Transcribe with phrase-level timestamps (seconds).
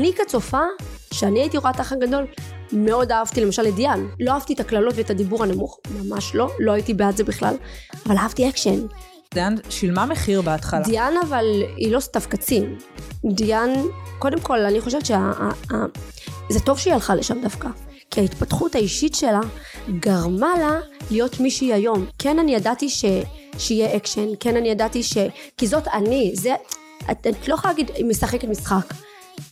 [0.00, 0.60] אני כצופה,
[1.14, 2.26] שאני הייתי רואה את האח הגדול,
[2.72, 4.06] מאוד אהבתי למשל את דיאן.
[4.20, 7.54] לא אהבתי את הקללות ואת הדיבור הנמוך, ממש לא, לא הייתי בעד זה בכלל,
[8.06, 8.86] אבל אהבתי אקשן.
[9.34, 10.82] דיאן שילמה מחיר בהתחלה.
[10.82, 11.44] דיאן אבל
[11.76, 12.78] היא לא סתיו קצין.
[13.24, 13.70] דיאן,
[14.18, 17.68] קודם כל אני חושבת שזה טוב שהיא הלכה לשם דווקא.
[18.10, 19.40] כי ההתפתחות האישית שלה
[19.98, 22.06] גרמה לה להיות מי שהיא היום.
[22.18, 23.04] כן אני ידעתי ש...
[23.58, 25.16] שיהיה אקשן, כן אני ידעתי ש...
[25.56, 26.54] כי זאת אני, זה...
[27.10, 28.94] את, את לא יכולה להגיד משחקת משחק.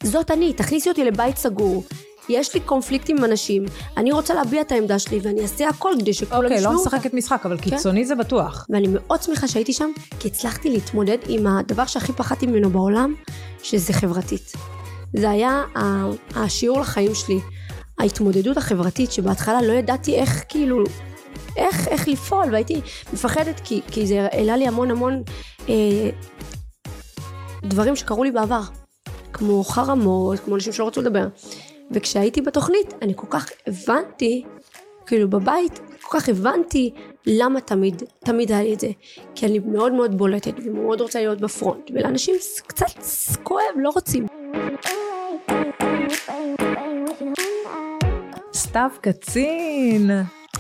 [0.03, 1.85] זאת אני, תכניסי אותי לבית סגור.
[2.29, 3.65] יש לי קונפליקטים עם אנשים,
[3.97, 6.97] אני רוצה להביע את העמדה שלי ואני אעשה הכל כדי שכולם אוקיי, ישמעו לא אותה.
[6.97, 7.71] משחקת משחק, אבל כן.
[7.71, 8.67] קיצוני זה בטוח.
[8.71, 13.15] ואני מאוד שמחה שהייתי שם, כי הצלחתי להתמודד עם הדבר שהכי פחדתי ממנו בעולם,
[13.63, 14.53] שזה חברתית.
[15.17, 15.63] זה היה
[16.35, 17.41] השיעור לחיים שלי,
[17.99, 20.85] ההתמודדות החברתית, שבהתחלה לא ידעתי איך כאילו,
[21.57, 22.81] איך, איך לפעול, והייתי
[23.13, 25.23] מפחדת, כי, כי זה העלה לי המון המון
[25.69, 26.11] אה,
[27.65, 28.61] דברים שקרו לי בעבר,
[29.33, 31.27] כמו חרמות, כמו אנשים שלא רצו לדבר.
[31.91, 34.45] וכשהייתי בתוכנית, אני כל כך הבנתי,
[35.07, 36.91] כאילו בבית, כל כך הבנתי
[37.27, 38.89] למה תמיד, תמיד היה לי את זה.
[39.35, 42.35] כי אני מאוד מאוד בולטת ומאוד רוצה להיות בפרונט, ולאנשים
[42.67, 42.87] קצת
[43.43, 44.27] כואב, לא רוצים.
[48.55, 50.11] סתיו קצין,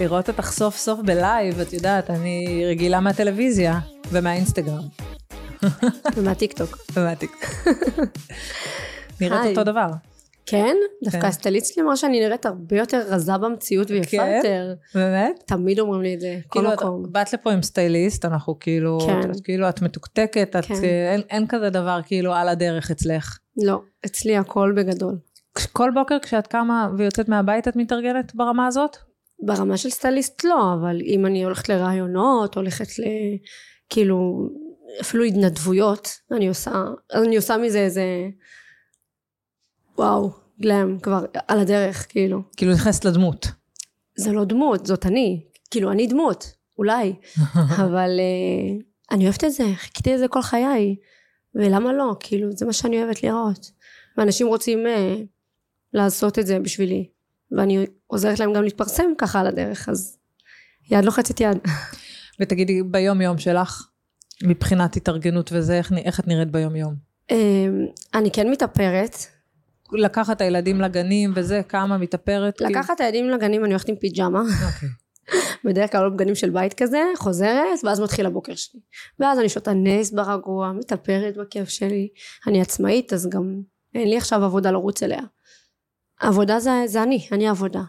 [0.00, 3.78] לראות אותך סוף סוף ב live, את יודעת, אני רגילה מהטלוויזיה
[4.12, 4.82] ומהאינסטגרם
[6.16, 6.78] ומהטיקטוק.
[6.96, 7.30] ומהטיק.
[9.20, 9.58] נראית.
[9.58, 9.88] אותו דבר.
[10.50, 10.76] כן?
[11.04, 11.26] דווקא כן.
[11.27, 14.34] הסטייליסט שלי אמרה שאני נראית הרבה יותר רזה במציאות ויפה כן?
[14.36, 14.74] יותר.
[14.94, 15.42] באמת?
[15.46, 17.02] תמיד אומרים לי את זה, כל כאילו, את מקום.
[17.12, 19.30] באת לפה עם סטייליסט, אנחנו כאילו, כן.
[19.30, 20.74] את, כאילו את מתוקתקת, את, כן.
[21.12, 23.38] אין, אין כזה דבר כאילו על הדרך אצלך.
[23.62, 25.18] לא, אצלי הכל בגדול.
[25.72, 28.96] כל בוקר כשאת קמה ויוצאת מהבית את מתארגנת ברמה הזאת?
[29.42, 33.02] ברמה של סטייליסט לא, אבל אם אני הולכת לרעיונות, הולכת ל...
[33.88, 34.48] כאילו,
[35.00, 38.05] אפילו התנדבויות, אני עושה, אני עושה מזה איזה...
[39.98, 42.43] וואו, גלם, כבר על הדרך, כאילו.
[42.56, 43.47] כאילו נכנסת לדמות.
[44.16, 45.44] זה לא דמות, זאת אני.
[45.71, 47.15] כאילו, אני דמות, אולי.
[47.84, 50.97] אבל uh, אני אוהבת את זה, חיכיתי לזה כל חיי.
[51.54, 52.16] ולמה לא?
[52.21, 53.71] כאילו, זה מה שאני אוהבת לראות.
[54.16, 55.21] ואנשים רוצים uh,
[55.93, 57.09] לעשות את זה בשבילי.
[57.53, 60.19] ואני עוזרת להם גם להתפרסם ככה על הדרך, אז
[60.91, 61.59] יד לוחצת יד.
[62.41, 63.88] ותגידי, ביום יום שלך,
[64.43, 66.94] מבחינת התארגנות וזה, איך, איך את נראית ביום יום?
[67.32, 67.34] um,
[68.15, 69.16] אני כן מתאפרת.
[69.93, 72.56] לקחת את הילדים לגנים וזה, כמה מתאפרת?
[72.56, 72.71] כאילו?
[72.71, 74.41] לקחת את הילדים לגנים אני הולכת עם פיג'מה.
[74.41, 74.88] אוקיי.
[75.65, 78.81] בדרך כלל לא בגנים של בית כזה, חוזרת, ואז מתחיל הבוקר שלי.
[79.19, 82.09] ואז אני שותה נס ברגוע, מתאפרת בכיף שלי.
[82.47, 83.60] אני עצמאית, אז גם
[83.94, 85.21] אין לי עכשיו עבודה לרוץ אליה.
[86.21, 87.82] עבודה זה, זה אני, אני העבודה.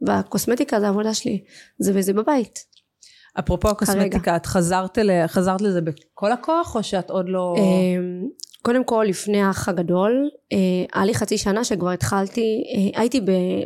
[0.00, 1.44] והקוסמטיקה זה העבודה שלי.
[1.78, 2.75] זה וזה בבית.
[3.38, 7.54] אפרופו הקוסמטיקה, את חזרת, אל, חזרת לזה בכל הכוח, או שאת עוד לא...
[7.58, 8.28] אמ,
[8.62, 10.58] קודם כל, לפני האח הגדול, אה,
[10.94, 13.20] היה לי חצי שנה שכבר התחלתי, אה, הייתי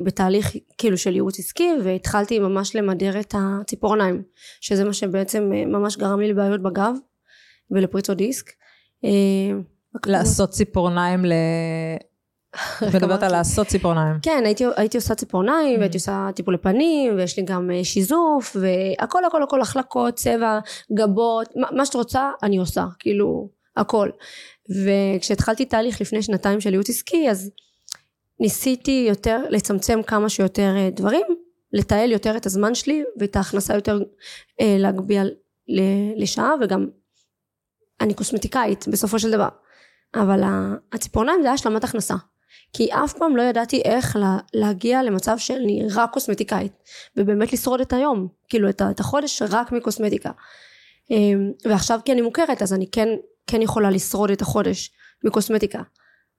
[0.05, 4.23] בתהליך כאילו של ייעוץ עסקי, והתחלתי ממש למדר את הציפורניים,
[4.61, 6.95] שזה מה שבעצם אה, ממש גרם לי לבעיות בגב
[7.71, 8.51] ולפריצות דיסק.
[10.07, 11.33] לעשות ציפורניים ל...
[12.95, 14.17] מדברת על לעשות ציפורניים.
[14.23, 15.79] כן, הייתי, הייתי עושה ציפורניים, Mm.
[15.79, 20.59] והייתי עושה טיפולי פנים, ויש לי גם אה, שיזוף, והכל הכל הכל, החלקות, צבע,
[20.95, 24.09] גבות, מה, מה שאת רוצה, אני עושה, כאילו, הכל.
[24.85, 27.51] וכשהתחלתי תהליך לפני שנתיים של ייעוץ עסקי, אז
[28.41, 31.27] ניסיתי יותר לצמצם כמה שיותר אה, דברים,
[31.73, 33.99] לתעל יותר את הזמן שלי, ואת ההכנסה יותר
[34.61, 35.25] אה, להגביה
[35.69, 36.87] ל- לשעה, וגם
[38.01, 39.49] אני קוסמטיקאית בסופו של דבר.
[40.15, 40.41] אבל
[40.93, 42.15] הציפורניים זה השלמת הכנסה.
[42.73, 46.73] כי אף פעם לא ידעתי איך לה, להגיע למצב שאני רק קוסמטיקאית
[47.17, 50.31] ובאמת לשרוד את היום כאילו את, את החודש רק מקוסמטיקה.
[51.11, 53.09] אמ, ועכשיו כי אני מוכרת אז אני כן,
[53.47, 54.91] כן יכולה לשרוד את החודש
[55.25, 55.83] מקוסמטיקה.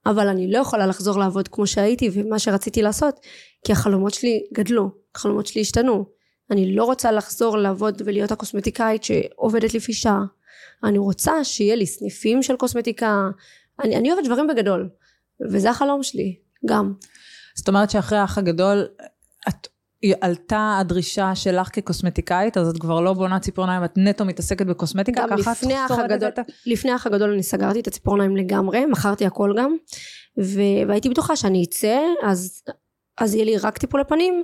[0.06, 3.20] אבל אני לא יכולה לחזור לעבוד כמו שהייתי ומה שרציתי לעשות
[3.64, 6.04] כי החלומות שלי גדלו החלומות שלי השתנו.
[6.50, 10.24] אני לא רוצה לחזור לעבוד ולהיות הקוסמטיקאית שעובדת לפי שעה.
[10.84, 13.28] אני רוצה שיהיה לי סניפים של קוסמטיקה.
[13.80, 14.88] אני, אני אוהבת דברים בגדול
[15.40, 16.36] וזה החלום שלי
[16.66, 16.92] גם.
[17.56, 18.86] זאת אומרת שאחרי האח הגדול,
[19.48, 19.68] את...
[20.20, 25.38] עלתה הדרישה שלך כקוסמטיקאית, אז את כבר לא בונה ציפורניים, את נטו מתעסקת בקוסמטיקה, גם
[25.38, 28.86] ככה את לפני האח שורדת את ה- לפני האח הגדול אני סגרתי את הציפורניים לגמרי
[28.86, 29.76] מכרתי הכל גם
[30.40, 32.62] ו- והייתי בטוחה שאני אצא אז
[33.18, 34.42] אז יהיה לי רק טיפולי פנים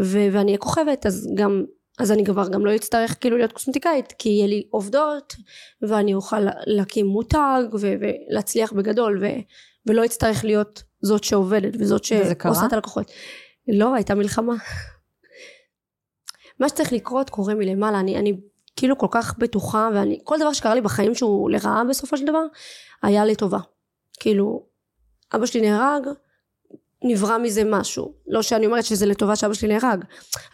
[0.00, 1.64] ו- ואני אהיה כוכבת אז גם
[1.98, 5.36] אז אני כבר גם לא אצטרך כאילו להיות קוסמטיקאית כי יהיה לי עובדות
[5.82, 9.40] ואני אוכל להקים מותג ו- ולהצליח בגדול ו-
[9.90, 12.04] ולא אצטרך להיות זאת שעובדת וזאת?
[12.04, 13.10] שעושה את הלקוחות.
[13.68, 14.54] לא הייתה מלחמה.
[16.60, 18.00] מה שצריך לקרות קורה מלמעלה.
[18.00, 18.40] אני, אני
[18.76, 22.42] כאילו כל כך בטוחה ואני כל דבר שקרה לי בחיים שהוא לרעה בסופו של דבר
[23.02, 23.58] היה לטובה.
[24.20, 24.66] כאילו
[25.34, 26.02] אבא שלי נהרג
[27.04, 28.14] נברא מזה משהו.
[28.28, 30.04] לא שאני אומרת שזה לטובה שאבא שלי נהרג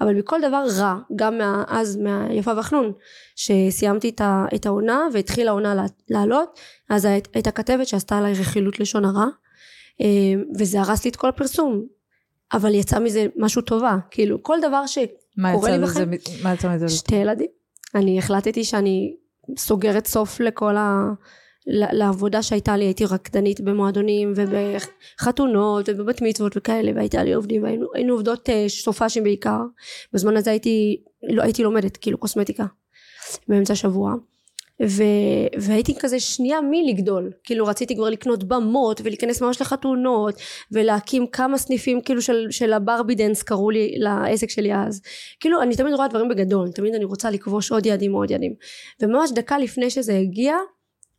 [0.00, 2.92] אבל מכל דבר רע גם מה, אז מהיפה והחנון
[3.36, 6.60] שסיימתי את, ה, את העונה והתחילה העונה לעלות
[6.90, 9.26] אז הייתה כתבת שעשתה עליי רכילות לשון הרע
[10.00, 10.06] אה,
[10.58, 11.86] וזה הרס לי את כל הפרסום.
[12.52, 13.96] אבל יצא מזה משהו טובה.
[14.10, 16.10] כאילו כל דבר שקורה לי בחיים
[16.42, 16.88] מה יצא מזה?
[16.88, 17.46] שתי ילדים.
[17.94, 19.16] אני החלטתי שאני
[19.58, 21.02] סוגרת סוף לכל ה...
[21.68, 28.50] לעבודה שהייתה לי הייתי רקדנית במועדונים ובחתונות ובבת מצוות וכאלה והייתה לי עובדים והיינו עובדות
[28.50, 29.60] אה, סופ"שים בעיקר.
[30.12, 32.64] בזמן הזה הייתי לא הייתי לומדת כאילו קוסמטיקה
[33.48, 34.14] באמצע השבוע.
[34.82, 35.02] ו,
[35.58, 37.30] והייתי כזה שנייה מלגדול.
[37.44, 40.34] כאילו רציתי כבר לקנות במות ולהיכנס ממש לחתונות
[40.72, 45.02] ולהקים כמה סניפים כאילו של, של הברבי dance קראו לי לעסק שלי אז.
[45.40, 48.54] כאילו אני תמיד רואה דברים בגדול תמיד אני רוצה לכבוש עוד יעדים עוד יעדים.
[49.02, 50.56] וממש דקה לפני שזה הגיע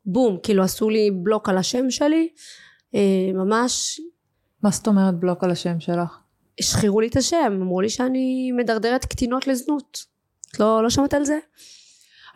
[0.07, 2.30] בום כאילו עשו לי בלוק על השם שלי
[2.95, 4.01] אה, ממש.
[4.63, 6.18] מה זאת אומרת בלוק על השם שלך?
[6.59, 10.06] השחירו לי את השם אמרו לי שאני מדרדרת קטינות לזנות.
[10.51, 11.38] את לא, לא שמעת על זה?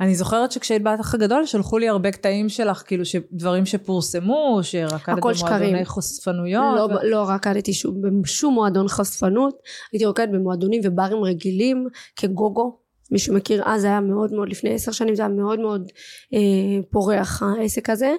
[0.02, 5.86] אני זוכרת שכשהיית באח הגדול שלחו לי הרבה קטעים שלך כאילו דברים שפורסמו שרקדת במועדוני
[5.86, 7.10] חושפנויות לא, ו...
[7.10, 9.56] לא רקדתי שום, בשום מועדון חשפנות
[9.92, 12.81] הייתי רוקדת במועדונים וברים רגילים כגוגו
[13.12, 15.92] מי שמכיר אז היה מאוד מאוד לפני עשר שנים זה היה מאוד מאוד
[16.34, 18.16] אה, פורח העסק הזה.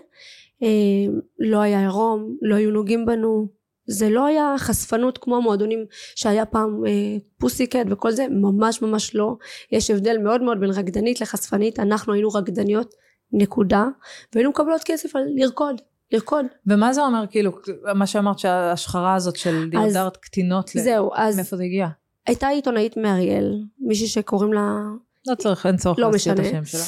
[0.63, 3.63] אה, לא היה עירום לא היו נוגעים בנו.
[3.87, 5.85] זה לא היה חשפנות כמו המועדונים
[6.15, 9.37] שהיה פעם אה, פוסיקט וכל זה ממש ממש לא.
[9.73, 11.79] יש הבדל מאוד מאוד בין רקדנית לחשפנית.
[11.79, 12.95] אנחנו היינו רקדניות
[13.33, 13.87] נקודה.
[14.35, 15.81] והיינו מקבלות כסף על לרקוד
[16.13, 16.47] לרקוד.
[16.67, 17.53] ומה זה אומר כאילו
[17.95, 21.87] מה שאמרת שההשחרה הזאת של דרדרת קטינות זהו אז מאיפה זה הגיע?
[22.27, 24.79] הייתה עיתונאית מאריאל מישהי שקוראים לה
[25.27, 26.85] לא צריך אין צורך לא להזכיר את השם שלה.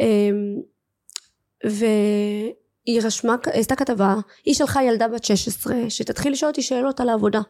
[0.00, 0.60] אמ,
[1.64, 7.40] והיא רשמה עשתה כתבה היא שלחה ילדה בת 16 שתתחיל לשאול אותי שאלות על העבודה.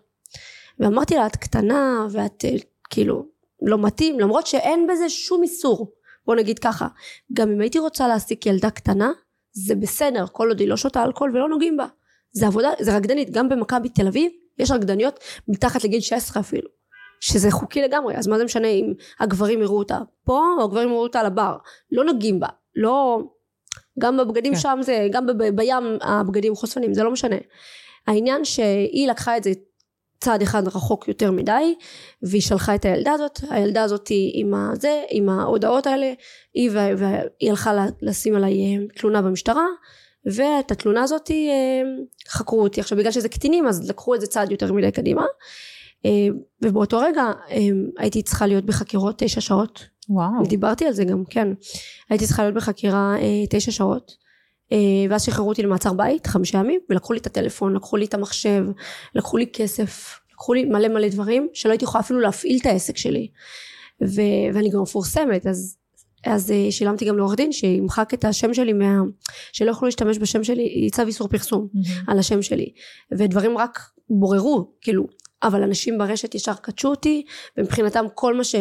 [0.79, 2.50] ואמרתי לה את קטנה ואת אה,
[2.91, 3.27] כאילו
[3.62, 5.93] לא מתאים למרות שאין בזה שום איסור.
[6.27, 6.88] בוא נגיד ככה
[7.32, 9.12] גם אם הייתי רוצה להעסיק ילדה קטנה
[9.53, 11.87] זה בסדר כל עוד היא לא שותה אלכוהול ולא נוגעים בה.
[12.32, 16.69] זה עבודה זה רקדנית גם במכבי תל אביב יש רקדניות מתחת לגיל 16 אפילו
[17.20, 21.02] שזה חוקי לגמרי אז מה זה משנה אם הגברים יראו אותה פה או הגברים יראו
[21.02, 21.56] אותה על הבר?
[21.93, 23.22] לא נוגעים בה לא
[23.99, 24.58] גם בבגדים כן.
[24.58, 27.37] שם זה גם ב- בים הבגדים חושפנים זה לא משנה.
[28.06, 29.50] העניין שהיא לקחה את זה
[30.20, 31.75] צעד אחד רחוק יותר מדי
[32.22, 36.12] והיא שלחה את הילדה הזאת הילדה הזאת עם הזה עם ההודעות האלה
[36.55, 39.67] היא והיא הלכה לשים עליי אה, תלונה במשטרה
[40.26, 41.82] ואת התלונה הזאת אה,
[42.28, 42.81] חקרו אותי.
[42.81, 45.25] עכשיו בגלל שזה קטינים אז לקחו את זה צעד יותר מדי קדימה
[46.62, 47.59] ובאותו רגע אה,
[47.99, 49.85] הייתי צריכה להיות בחקירות תשע שעות.
[50.09, 50.47] וואו.
[50.49, 51.49] דיברתי על זה גם כן.
[52.11, 54.25] הייתי צריכה להיות בחקירה אה, תשע שעות
[55.11, 58.67] ואז שחררו אותי למעצר בית חמישה ימים ולקחו לי את הטלפון לקחו לי את המחשב
[59.15, 62.97] לקחו לי כסף לקחו לי מלא מלא דברים שלא הייתי יכולה אפילו להפעיל את העסק
[62.97, 63.29] שלי.
[64.03, 65.77] ו- ואני גם מפורסמת אז
[66.27, 69.01] אז שילמתי גם לעורך דין שימחק את השם שלי מה...
[69.53, 72.05] שלא יוכלו להשתמש בשם שלי צו איסור פרסום mm-hmm.
[72.06, 72.73] על השם שלי.
[73.12, 73.79] ודברים רק
[74.11, 75.06] בוררו כאילו
[75.44, 77.25] אבל אנשים ברשת ישר קדשו אותי
[77.56, 78.55] ומבחינתם כל מה ש,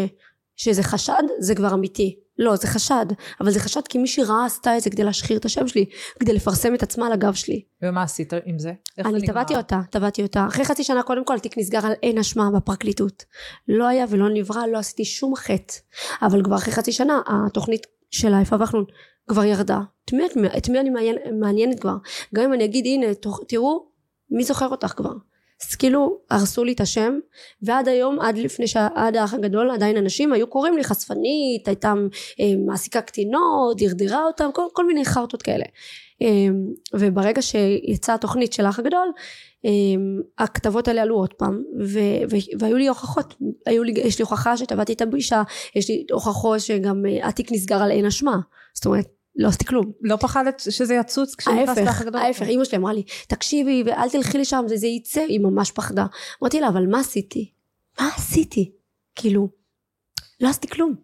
[0.55, 2.19] שזה חשד זה כבר אמיתי.
[2.37, 3.05] לא זה חשד
[3.41, 5.85] אבל זה חשד כי מישהי רעה עשתה את זה כדי להשחיר את השם שלי
[6.19, 7.63] כדי לפרסם את עצמה על הגב שלי.
[7.81, 8.73] ומה עשית עם זה?
[8.97, 10.47] אני תבעתי אותה תבעתי אותה.
[10.47, 13.25] אחרי חצי שנה קודם כל התיק נסגר על אין אשמה בפרקליטות.
[13.67, 15.73] לא היה ולא נברא לא עשיתי שום חטא.
[16.21, 18.85] אבל כבר אחרי חצי שנה התוכנית של היפה והחנון
[19.27, 19.79] כבר ירדה.
[20.05, 20.23] את מי,
[20.57, 21.95] את מי אני מעניין, מעניינת כבר?
[22.35, 23.07] גם אם אני אגיד הנה
[23.47, 23.85] תראו
[24.29, 25.13] מי זוכר אותך כבר
[25.69, 27.13] אז כאילו הרסו לי את השם
[27.61, 31.93] ועד היום עד לפני שעד האח הגדול עדיין אנשים היו קוראים לי חשפנית הייתה
[32.39, 35.65] אה, מעסיקה קטינות דרדרה אותם כל, כל מיני חרטות כאלה.
[36.21, 36.27] אה,
[36.93, 39.11] וברגע שיצאה התוכנית של האח הגדול
[39.65, 39.71] אה,
[40.37, 41.99] הכתבות האלה עלו עוד פעם ו,
[42.59, 43.35] והיו לי הוכחות.
[43.65, 45.43] היו לי, יש לי הוכחה שטבעתי את הפגישה
[45.75, 48.37] יש לי הוכחות שגם התיק נסגר על אין אשמה
[48.73, 49.91] זאת אומרת לא עשיתי כלום.
[50.01, 52.21] לא פחדת שזה יצוץ כשנכנסת לאח הגדול?
[52.21, 56.05] ההפך, אמא שלי אמרה לי, תקשיבי ואל תלכי לשם, זה, זה יצא, היא ממש פחדה.
[56.41, 57.51] אמרתי לה, אבל מה עשיתי?
[57.99, 58.71] מה עשיתי?
[59.15, 59.49] כאילו,
[60.41, 60.95] לא עשיתי כלום.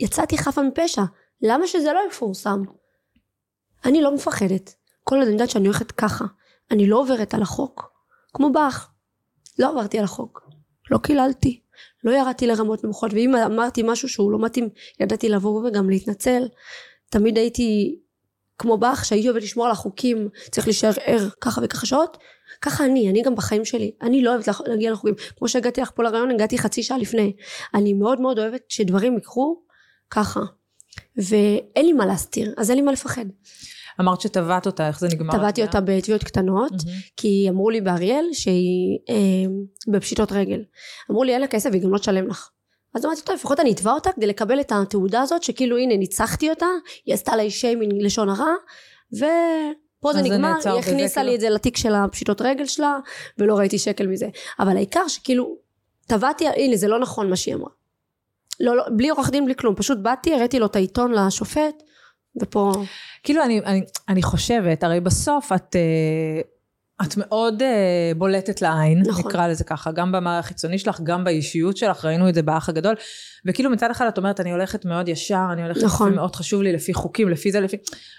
[0.00, 1.02] יצאתי חפה מפשע,
[1.42, 2.62] למה שזה לא יפורסם?
[3.84, 4.74] אני לא מפחדת.
[5.04, 6.24] כל עוד אני יודעת שאני הולכת ככה,
[6.70, 7.92] אני לא עוברת על החוק.
[8.34, 8.92] כמו באח.
[9.58, 10.50] לא עברתי על החוק.
[10.90, 11.60] לא קיללתי.
[12.04, 14.68] לא ירדתי לרמות נמוכות, ואם אמרתי משהו שהוא לא מתאים,
[15.00, 16.48] ידעתי לבוא וגם להתנצל.
[17.10, 17.98] תמיד הייתי
[18.58, 22.16] כמו באח שהייתי אוהבת לשמור על החוקים צריך להישאר ער ככה וככה שעות
[22.60, 26.02] ככה אני אני גם בחיים שלי אני לא אוהבת להגיע לחוקים כמו שהגעתי לך פה
[26.02, 27.32] לרעיון הגעתי חצי שעה לפני
[27.74, 29.62] אני מאוד מאוד אוהבת שדברים יקרו
[30.10, 30.40] ככה
[31.16, 33.24] ואין לי מה להסתיר, אז אין לי מה לפחד.
[34.00, 35.32] אמרת שטבעת אותה, איך זה נגמר?
[35.32, 36.72] טבעתי אותה בתביעות קטנות,
[37.16, 39.14] כי אמרו לי באריאל שהיא אה,
[39.88, 40.64] בפשיטות רגל.
[41.10, 42.50] אמרו לי אין לה כסף והיא גם לא תשלם לך.
[42.96, 46.50] אז אמרתי טוב לפחות אני אתבע אותה כדי לקבל את התעודה הזאת שכאילו הנה ניצחתי
[46.50, 46.66] אותה,
[47.06, 48.54] היא עשתה לה שיימינג לשון הרע,
[49.12, 51.34] ופה זה זה נגמר, נעצר היא הכניסה לי כאילו?
[51.34, 52.98] את זה לתיק של הפשיטות רגל שלה,
[53.38, 54.28] ולא ראיתי שקל מזה.
[54.58, 55.56] אבל העיקר שכאילו,
[56.06, 57.70] טבעתי, הנה זה לא נכון מה שהיא אמרה.
[58.60, 61.82] לא, לא, בלי עורך דין, בלי כלום, פשוט באתי, הראיתי לו את העיתון לשופט,
[62.42, 62.72] ופה...
[63.22, 66.40] כאילו אני, אני, אני חושבת, הרי בסוף את, אה,
[67.02, 67.68] את מאוד אה,
[68.16, 69.24] בולטת לעין, נכון.
[69.26, 72.94] נקרא לזה ככה, גם במראה החיצוני שלך, גם באישיות שלך, ראינו את זה באח הגדול,
[73.46, 76.14] וכאילו מצד אחד את אומרת, אני הולכת מאוד ישר, אני הולכת, נכון.
[76.14, 77.76] מאוד חשוב לי לפי חוקים, לפי זה, לפי,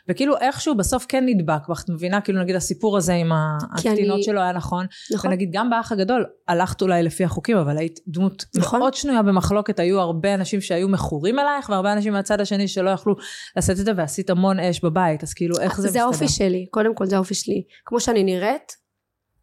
[0.09, 4.23] וכאילו איכשהו בסוף כן נדבק בך, את מבינה, כאילו נגיד הסיפור הזה עם הקטינות אני-
[4.23, 5.31] שלו היה נכון, נכון?
[5.31, 8.79] ונגיד גם באח הגדול, הלכת אולי לפי החוקים, אבל היית דמות נכון.
[8.79, 13.15] מאוד שנויה במחלוקת, היו הרבה אנשים שהיו מכורים אלייך, והרבה אנשים מהצד השני שלא יכלו
[13.57, 16.03] לשאת את זה, ועשית המון אש בבית, אז כאילו איך זה זה מסתדר?
[16.03, 17.63] האופי שלי, קודם כל זה האופי שלי.
[17.85, 18.66] כמו שאני נראית,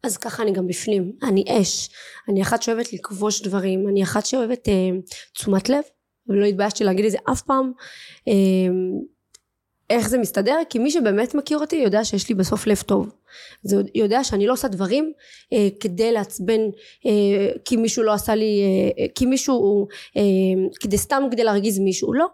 [0.05, 1.11] אז ככה אני גם בפנים.
[1.23, 1.89] אני אש.
[2.29, 4.89] אני אחת שאוהבת לכבוש דברים, אני אחת שאוהבת אה,
[5.33, 5.83] תשומת לב,
[6.27, 7.71] ולא התביישתי להגיד את זה אף פעם.
[8.27, 8.33] אה,
[9.89, 10.55] איך זה מסתדר?
[10.69, 13.09] כי מי שבאמת מכיר אותי יודע שיש לי בסוף לב טוב.
[13.63, 15.11] זה יודע שאני לא עושה דברים
[15.53, 16.61] אה, כדי לעצבן,
[17.05, 20.21] אה, כי מישהו לא עשה לי, אה, אה, כי מישהו, אה,
[20.79, 22.25] כדי סתם כדי להרגיז מישהו, לא.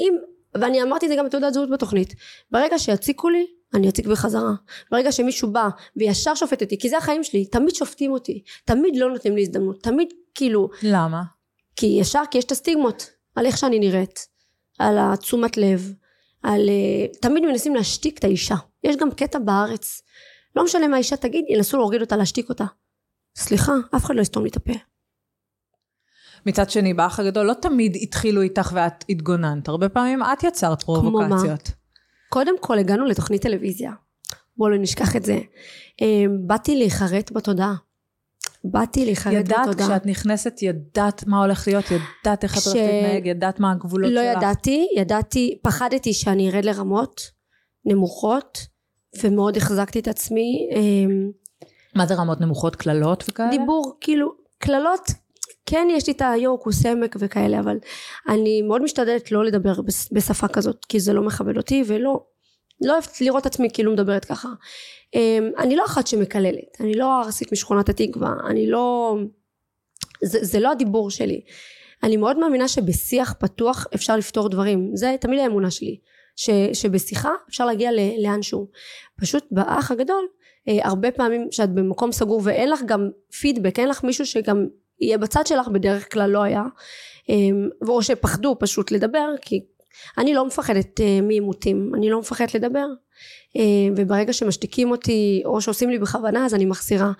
[0.00, 0.16] אם,
[0.54, 2.14] ואני אמרתי את זה גם בתעודת זהות בתוכנית,
[2.50, 4.52] ברגע שיציקו לי, אני אציק בחזרה.
[4.90, 9.10] ברגע שמישהו בא וישר שופט אותי, כי זה החיים שלי, תמיד שופטים אותי, תמיד לא
[9.10, 11.22] נותנים לי הזדמנות, תמיד כאילו, למה?
[11.76, 14.26] כי ישר, כי יש את הסטיגמות, על איך שאני נראית,
[14.78, 15.92] על התשומת לב,
[16.42, 16.68] על...
[16.68, 18.56] אה, תמיד מנסים להשתיק את האישה.
[18.84, 20.02] יש גם קטע בארץ,
[20.56, 22.64] לא משנה מה האישה תגיד, ינסו להוריד אותה, להשתיק אותה.
[23.36, 24.72] סליחה, אף אחד לא יסתום לי את הפה.
[26.46, 31.70] מצד שני, באח הגדול לא תמיד התחילו איתך ואת התגוננת, הרבה פעמים את יצרת פרובוקציות.
[32.36, 33.92] קודם כל הגענו לתוכנית טלוויזיה.
[34.56, 35.38] בואו לא נשכח את זה.
[36.02, 37.74] אה, באתי להיחרט בתודעה.
[38.64, 39.88] באתי להיחרט ידעת בתודעה.
[39.88, 44.20] כשאת נכנסת, ידעת מה הולך להיות, ידעת איך את הולכת להתנהג, ידעת מה הגבולות לא
[44.20, 44.36] שלך.
[44.36, 47.30] ידעתי, ידעתי, פחדתי שאני ארד לרמות
[47.84, 48.58] נמוכות,
[49.22, 50.68] ומאוד החזקתי את עצמי.
[50.72, 51.14] אה,
[51.94, 53.50] מה זה רמות נמוכות, קללות וכאלה?
[53.50, 55.10] דיבור, כאילו, קללות,
[55.66, 57.78] כן יש לי את היו כוס עמק וכאלה, אבל
[58.28, 62.24] אני מאוד משתדלת לא לדבר בש- בשפה כזאת, כי זה לא מכבד אותי, ולא,
[62.80, 64.48] לא אוהבת לראות את עצמי כאילו מדברת ככה.
[65.14, 69.16] אמ, אני לא אחת שמקללת, אני לא ארסית משכונת התקווה, אני לא...
[70.24, 71.40] זה, זה לא הדיבור שלי.
[72.02, 75.98] אני מאוד מאמינה שבשיח פתוח אפשר לפתור דברים, זה תמיד האמונה שלי.
[76.36, 78.68] ש, שבשיחה אפשר להגיע ל- לאנשהו.
[79.20, 80.26] פשוט באח הגדול,
[80.68, 84.66] אה, הרבה פעמים שאת במקום סגור ואין לך גם פידבק, אין לך מישהו שגם
[85.00, 86.62] יהיה בצד שלך, בדרך כלל לא היה.
[87.30, 87.34] אה,
[87.88, 89.64] או שפחדו פשוט לדבר, כי
[90.18, 92.86] אני לא מפחדת אה, מעימותים, אני לא מפחדת לדבר.
[93.56, 93.62] אה,
[93.96, 97.12] וברגע שמשתיקים אותי, או שעושים לי בכוונה, אז אני מחסירה.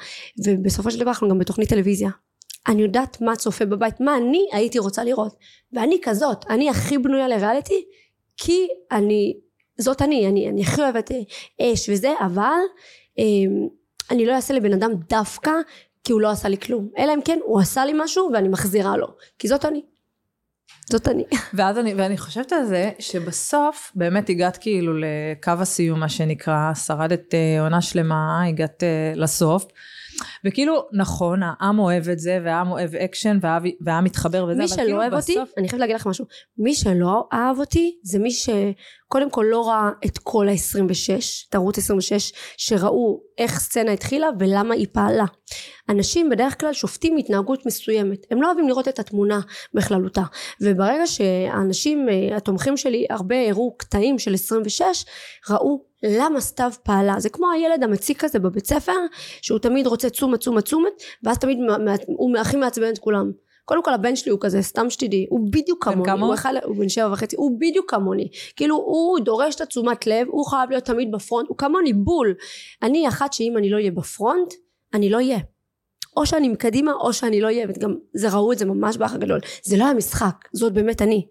[0.46, 2.10] ובסופו של דבר אנחנו גם בתוכנית טלוויזיה.
[2.68, 5.36] אני יודעת מה צופה בבית, מה אני הייתי רוצה לראות.
[5.72, 7.84] ואני כזאת, אני הכי בנויה לריאליטי,
[8.36, 9.36] כי אני,
[9.78, 12.60] זאת אני, אני, אני הכי אוהבת אה, אש וזה, אבל
[13.18, 13.24] אה,
[14.10, 15.50] אני לא אעשה לבן אדם דווקא
[16.06, 16.88] כי הוא לא עשה לי כלום.
[16.98, 19.06] אלא אם כן הוא עשה לי משהו ואני מחזירה לו.
[19.38, 19.82] כי זאת אני.
[20.90, 21.24] זאת אני.
[21.54, 27.34] ואז אני, ואני חושבת על זה, שבסוף באמת הגעת כאילו לקו הסיום, מה שנקרא, שרדת
[27.34, 29.66] אה, עונה שלמה, הגעת אה, לסוף.
[30.44, 34.74] וכאילו, נכון, העם אוהב את זה, והעם אוהב אקשן, והעם, והעם מתחבר וזה, מי אבל
[34.74, 35.50] שלא כאילו אוהב אותי, בסוף...
[35.58, 36.24] אני חייבת להגיד לך משהו.
[36.58, 41.78] מי שלא אהב אותי, זה מי שקודם כל לא ראה את כל ה-26, את ערוץ
[41.78, 45.24] 26, שראו איך סצנה התחילה ולמה היא פעלה.
[45.88, 48.26] אנשים בדרך כלל שופטים התנהגות מסוימת.
[48.30, 49.40] הם לא אוהבים לראות את התמונה
[49.74, 50.22] בכללותה.
[50.60, 55.04] וברגע שהאנשים, אה, התומכים שלי, הרבה הראו קטעים של 26,
[55.50, 57.20] ראו למה סתיו פעלה.
[57.20, 58.92] זה כמו הילד המציק הזה בבית ספר,
[59.42, 61.58] שהוא תמיד רוצה תשומת תשומת תשומת, ואז תמיד
[62.06, 63.30] הוא הכי מעצבן את כולם.
[63.64, 66.34] קודם כל הבן שלי הוא כזה, סתם שתדעי, הוא בדיוק כמוני, הוא?
[66.34, 70.46] אחד, הוא בן שבע וחצי, הוא בדיוק כמוני, כאילו הוא דורש את התשומת לב, הוא
[70.46, 72.34] חייב להיות תמיד בפרונט, הוא כמוני בול,
[72.82, 74.54] אני אחת שאם אני לא אהיה בפרונט,
[74.94, 75.38] אני לא אהיה,
[76.16, 79.40] או שאני מקדימה או שאני לא אהיה, וגם זה ראו את זה ממש באח הגדול,
[79.64, 81.26] זה לא היה משחק, זאת באמת אני,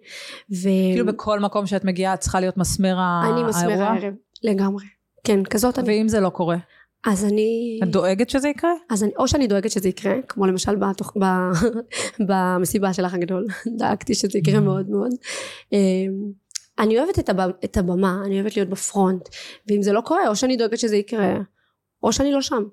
[0.52, 0.64] ו...
[0.94, 3.88] כאילו בכל מקום שאת מגיעה, את צריכה להיות מסמר ה- אני מסמר האירוע?
[3.88, 4.14] הערב,
[4.44, 4.86] לגמרי,
[5.24, 6.58] כן, כזאת אני, ואם זה לא קורה,
[7.06, 7.80] אז אני...
[7.84, 8.72] את דואגת שזה יקרה?
[8.90, 11.26] אז אני, או שאני דואגת שזה יקרה, כמו למשל בתוך, ב,
[12.28, 13.46] במסיבה של האח הגדול,
[13.80, 15.12] דאגתי שזה יקרה מאוד מאוד.
[15.74, 15.78] אמ,
[16.80, 19.30] אני אוהבת את, הבמה, את הבמה, אני אוהבת להיות בפרונט,
[19.68, 21.38] ואם זה לא קורה, או שאני דואגת שזה יקרה,
[22.04, 22.64] או שאני לא שם.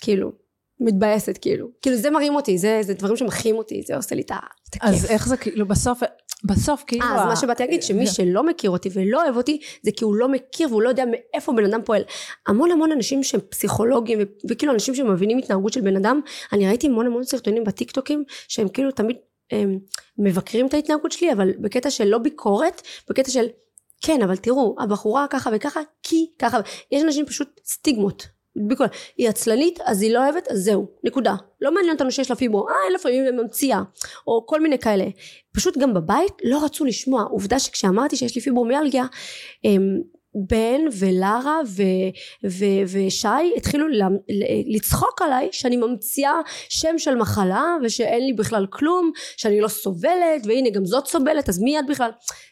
[0.00, 0.32] כאילו,
[0.80, 1.68] מתבאסת כאילו.
[1.82, 4.82] כאילו זה מרים אותי, זה, זה דברים שמחים אותי, זה עושה לי את הכיף.
[4.82, 6.02] אז איך זה כאילו בסוף,
[6.44, 7.04] בסוף כאילו...
[7.04, 10.14] אה, אז מה שבאתי להגיד, שמי שלא מכיר אותי ולא אוהב אותי, זה כי הוא
[10.14, 12.02] לא מכיר והוא לא יודע מאיפה בן אדם פועל.
[12.46, 14.18] המון המון אנשים שהם פסיכולוגים,
[14.50, 16.20] וכאילו אנשים שמבינים התנהגות של בן אדם,
[16.52, 19.16] אני ראיתי המון המון סרטונים בטיקטוקים, שהם כאילו תמיד
[19.50, 19.78] הם,
[20.18, 23.46] מבקרים את ההתנהגות שלי, אבל בקטע של לא ביקורת, בקטע של
[24.02, 26.58] כן, אבל תראו, הבחורה ככה וככה, כי ככה,
[26.92, 28.37] יש אנשים פשוט סטיגמות.
[28.66, 28.84] בכל,
[29.16, 31.34] היא עצלנית אז היא לא אוהבת אז זהו נקודה.
[31.60, 32.68] לא מעניין אותנו שיש לה פיברו.
[32.68, 33.82] אה לפעמים היא ממציאה.
[34.26, 35.04] או כל מיני כאלה.
[35.52, 37.22] פשוט גם בבית לא רצו לשמוע.
[37.22, 39.04] עובדה שכשאמרתי שיש לי פיברומיאלגיה
[40.34, 41.82] בן ולרה ו,
[42.46, 43.86] ו, ושי התחילו
[44.66, 50.70] לצחוק עליי שאני ממציאה שם של מחלה ושאין לי בכלל כלום שאני לא סובלת והנה
[50.70, 52.10] גם זאת סובלת אז מי את בכלל.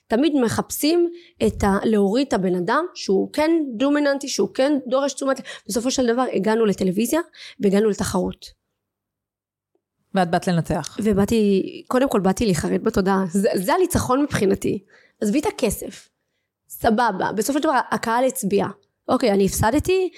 [0.08, 1.10] תמיד מחפשים
[1.46, 1.78] את ה...
[1.84, 6.66] להוריד את הבן אדם שהוא כן דומיננטי שהוא כן דורש תשומת בסופו של דבר הגענו
[6.66, 7.20] לטלוויזיה
[7.60, 8.66] והגענו לתחרות.
[10.14, 10.98] ואת באת לנצח.
[11.02, 13.24] ובאתי קודם כל באתי להיחרד בתודעה.
[13.28, 14.84] זה, זה הניצחון מבחינתי.
[15.20, 16.08] עזבי את הכסף
[16.68, 18.66] סבבה בסופו של דבר הקהל הצביע
[19.08, 20.10] אוקיי אני הפסדתי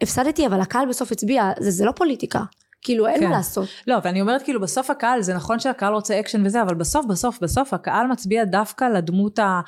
[0.00, 2.40] הפסדתי אבל הקהל בסוף הצביע זה, זה לא פוליטיקה
[2.82, 3.24] כאילו אין כן.
[3.24, 3.68] מה לעשות.
[3.86, 7.38] לא ואני אומרת כאילו בסוף הקהל זה נכון שהקהל רוצה אקשן וזה אבל בסוף בסוף
[7.40, 9.60] בסוף הקהל מצביע דווקא לדמות ה...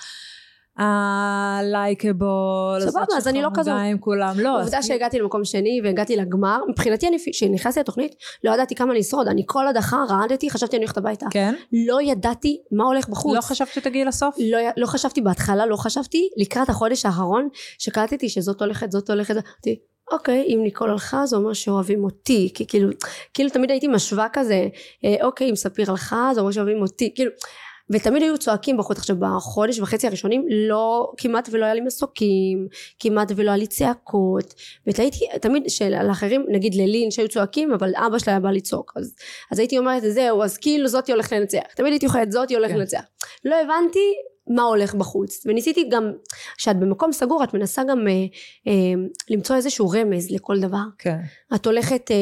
[0.78, 3.74] ה likable, סבבה, אז אני לא כזאת.
[3.90, 4.60] עם כולם, לא.
[4.60, 9.28] עובדה שהגעתי למקום שני והגעתי לגמר, מבחינתי אני, כשנכנסתי לתוכנית, לא ידעתי כמה אני אשרוד,
[9.28, 11.26] אני כל הדחה רעדתי, חשבתי אני הולכת הביתה.
[11.30, 11.54] כן?
[11.88, 13.36] לא ידעתי מה הולך בחוץ.
[13.36, 14.34] לא חשבת שתגיעי לסוף?
[14.38, 19.78] לא, לא חשבתי בהתחלה, לא חשבתי, לקראת החודש האחרון, שקלטתי שזאת הולכת, זאת הולכת, אמרתי,
[20.12, 22.88] אוקיי, אם ניקול הלכה זה אומר שאוהבים אותי, כי כאילו,
[23.34, 24.68] כאילו תמיד הייתי משווה כזה,
[25.04, 27.30] אה, אוקיי, אם ספיר הלכה זה אומר שאוהבים אותי, כאילו,
[27.90, 32.68] ותמיד היו צועקים בחוץ עכשיו בחודש וחצי הראשונים לא כמעט ולא היה לי מסוקים
[32.98, 34.54] כמעט ולא היה לי צעקות.
[34.86, 38.92] והייתי תמיד של אחרים נגיד ללין שהיו צועקים אבל אבא שלה היה בא לצעוק.
[38.96, 39.14] אז,
[39.52, 41.72] אז הייתי אומרת זהו אז כאילו זאתי הולכת לנצח.
[41.76, 42.78] תמיד הייתי אוכלת זאתי הולכת כן.
[42.78, 43.00] לנצח.
[43.44, 44.14] לא הבנתי
[44.48, 45.46] מה הולך בחוץ.
[45.46, 46.12] וניסיתי גם
[46.56, 48.12] כשאת במקום סגור את מנסה גם אה,
[48.66, 50.82] אה, למצוא איזשהו רמז לכל דבר.
[50.98, 51.18] כן.
[51.54, 52.16] את הולכת אה,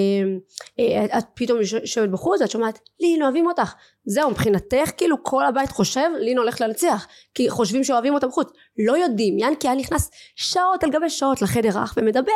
[0.78, 3.74] אה, את פתאום יושבת בחוץ ואת שומעת לין אוהבים אותך.
[4.04, 8.48] זהו מבחינתך כאילו כל הבית חושב לין הולך לנצח כי חושבים שאוהבים אותה בחוץ.
[8.78, 9.38] לא יודעים.
[9.38, 12.32] ינקי היה נכנס שעות על גבי שעות לחדר אח ומדבר.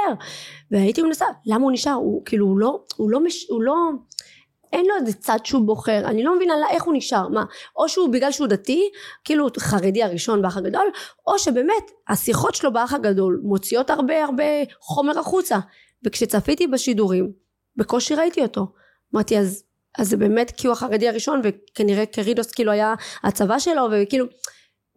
[0.71, 1.93] והייתי מנסה למה הוא נשאר?
[1.93, 3.75] הוא כאילו הוא לא הוא לא, מש, הוא לא
[4.73, 7.45] אין לו איזה צד שהוא בוחר אני לא מבינה איך הוא נשאר מה
[7.77, 8.91] או שהוא בגלל שהוא דתי
[9.25, 10.91] כאילו חרדי הראשון באח הגדול
[11.27, 14.45] או שבאמת השיחות שלו באח הגדול מוציאות הרבה הרבה
[14.81, 15.59] חומר החוצה.
[16.07, 17.33] וכשצפיתי בשידורים
[17.77, 18.67] בקושי ראיתי אותו.
[19.15, 19.65] אמרתי אז
[19.99, 24.27] אז זה באמת כי הוא החרדי הראשון וכנראה קרידוס כאילו היה הצבא שלו וכאילו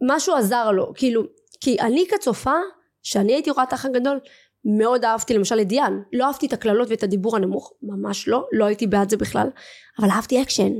[0.02, 0.92] משהו עזר לו.
[0.94, 1.22] כאילו
[1.60, 2.54] כי אני כצופה
[3.02, 4.20] שאני הייתי רואה את האח הגדול
[4.64, 6.00] מאוד אהבתי למשל את דיאן.
[6.12, 9.48] לא אהבתי את הקללות ואת הדיבור הנמוך ממש לא לא הייתי בעד זה בכלל.
[9.98, 10.72] אבל אהבתי אקשן.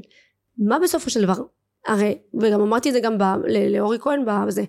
[0.58, 1.34] מה בסופו של דבר?
[1.86, 3.22] הרי וגם אמרתי את זה גם ב,
[3.70, 4.64] לאורי כהן בזה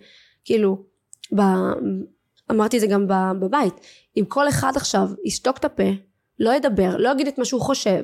[0.45, 0.84] כאילו
[1.36, 1.41] ב,
[2.51, 3.08] אמרתי את זה גם
[3.39, 3.73] בבית.
[4.17, 5.89] אם כל אחד עכשיו ישתוק את הפה
[6.39, 8.04] לא ידבר לא יגיד את מה שהוא חושב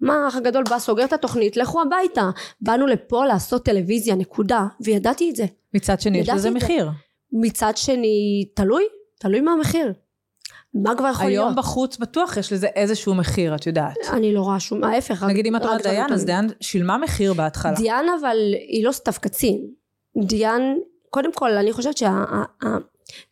[0.00, 2.30] מה האח הגדול בוא סגור את התוכנית לכו הביתה.
[2.60, 4.66] באנו לפה לעשות טלוויזיה נקודה.
[4.80, 5.44] וידעתי את זה.
[5.74, 6.90] מצד שני יש לזה מחיר.
[7.32, 8.84] מצד שני תלוי
[9.18, 9.92] תלוי מה המחיר
[10.74, 11.44] מה כבר יכול היום להיות?
[11.44, 13.96] היום בחוץ בטוח יש לזה איזשהו מחיר, את יודעת.
[14.12, 15.22] אני לא רואה שום, ההפך.
[15.22, 17.74] נגיד אם את אומרת דיין, אז דיין שילמה מחיר בהתחלה.
[17.76, 18.36] דיין אבל
[18.68, 19.70] היא לא סתיו קצין.
[20.24, 20.80] דיין,
[21.10, 22.24] קודם כל אני חושבת שה...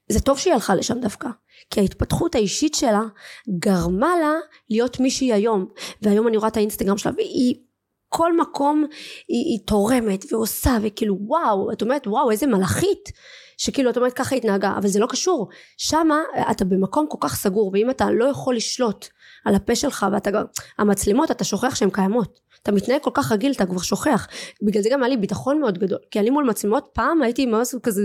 [0.08, 1.28] זה טוב שהיא הלכה לשם דווקא.
[1.70, 3.02] כי ההתפתחות האישית שלה
[3.58, 4.34] גרמה לה
[4.70, 5.66] להיות מי שהיא היום.
[6.02, 7.54] והיום אני רואה את האינסטגרם שלה והיא
[8.08, 8.84] כל מקום
[9.28, 13.12] היא, היא תורמת ועושה וכאילו וואו את אומרת וואו איזה מלאכית
[13.58, 15.48] שכאילו את אומרת ככה התנהגה אבל זה לא קשור.
[15.76, 19.06] שמה אתה במקום כל כך סגור ואם אתה לא יכול לשלוט
[19.44, 20.44] על הפה שלך ואתה גם
[20.78, 22.48] המצלמות אתה שוכח שהן קיימות.
[22.62, 24.28] אתה מתנהג כל כך רגיל אתה כבר שוכח.
[24.62, 27.74] בגלל זה גם היה לי ביטחון מאוד גדול כי אני מול מצלמות פעם הייתי ממש
[27.82, 28.02] כזה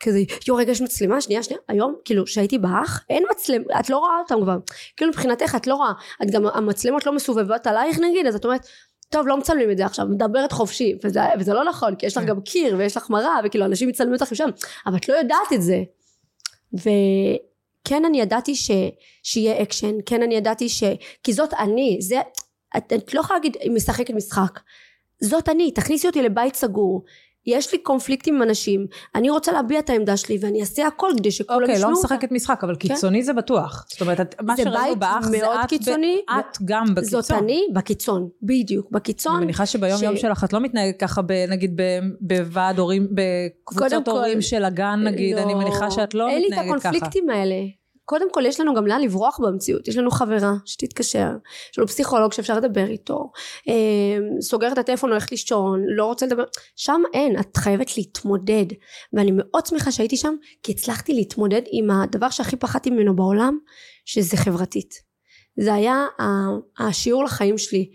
[0.00, 1.60] כזה יו רגע יש מצלמה שנייה שנייה.
[1.68, 4.56] היום כאילו שהייתי באח אין מצלם את לא רואה אותם כבר.
[4.96, 5.92] כאילו מבחינתך את לא רואה.
[6.22, 8.66] את גם המצלמות לא מסובבות עלייך נגיד אז את אומרת
[9.10, 12.22] טוב לא מצלמים את זה עכשיו מדברת חופשי וזה, וזה לא נכון כי יש לך
[12.22, 12.28] כן.
[12.28, 14.48] גם קיר ויש לך מראה וכאילו אנשים מצלמים אותך שם
[14.86, 15.82] אבל את לא יודעת את זה.
[16.72, 18.70] וכן אני ידעתי ש,
[19.22, 20.84] שיהיה אקשן כן אני ידעתי ש...
[21.22, 22.20] כי זאת אני זה
[22.76, 24.60] את, את לא יכולה להגיד משחקת משחק.
[25.20, 27.04] זאת אני תכניסי אותי לבית סגור
[27.46, 31.30] יש לי קונפליקטים עם אנשים, אני רוצה להביע את העמדה שלי ואני אעשה הכל כדי
[31.30, 31.82] שכולם ישמעו אותה.
[31.82, 32.88] אוקיי, לא משחקת משחק, אבל כן.
[32.88, 33.84] קיצוני זה בטוח.
[33.88, 37.22] זאת אומרת, מה שראינו באח זה מאוד קיצוני, את גם בקיצון.
[37.22, 39.36] זאת אני בקיצון, בדיוק, בקיצון.
[39.36, 41.80] אני מניחה שביום יום שלך את לא מתנהגת ככה, נגיד
[42.20, 45.58] בוועד הורים, בקבוצות הורים של הגן נגיד, אני לא.
[45.58, 46.60] מניחה שאת לא מתנהגת ככה.
[46.60, 47.79] אין לי את הקונפליקטים האלה.
[48.10, 49.88] קודם כל יש לנו גם לאן לברוח במציאות.
[49.88, 51.28] יש לנו חברה שתתקשר.
[51.72, 53.30] יש לנו פסיכולוג שאפשר לדבר איתו.
[53.68, 56.44] אה, סוגר את הטלפון הולך לישון לא רוצה לדבר.
[56.76, 58.66] שם אין את חייבת להתמודד.
[59.12, 63.58] ואני מאוד שמחה שהייתי שם כי הצלחתי להתמודד עם הדבר שהכי פחדתי ממנו בעולם
[64.04, 64.94] שזה חברתית.
[65.60, 66.06] זה היה
[66.78, 67.90] השיעור לחיים שלי.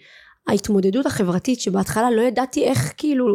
[0.47, 3.25] ההתמודדות החברתית שבהתחלה לא ידעתי איך כאילו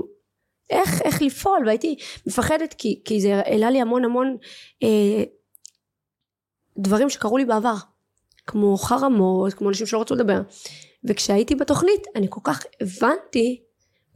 [0.71, 4.37] איך, איך לפעול והייתי מפחדת כי, כי זה העלה לי המון המון
[4.83, 5.25] אה,
[6.81, 7.75] דברים שקרו לי בעבר
[8.47, 10.41] כמו חרמות כמו אנשים שלא רצו לדבר.
[11.05, 13.63] וכשהייתי בתוכנית אני כל כך הבנתי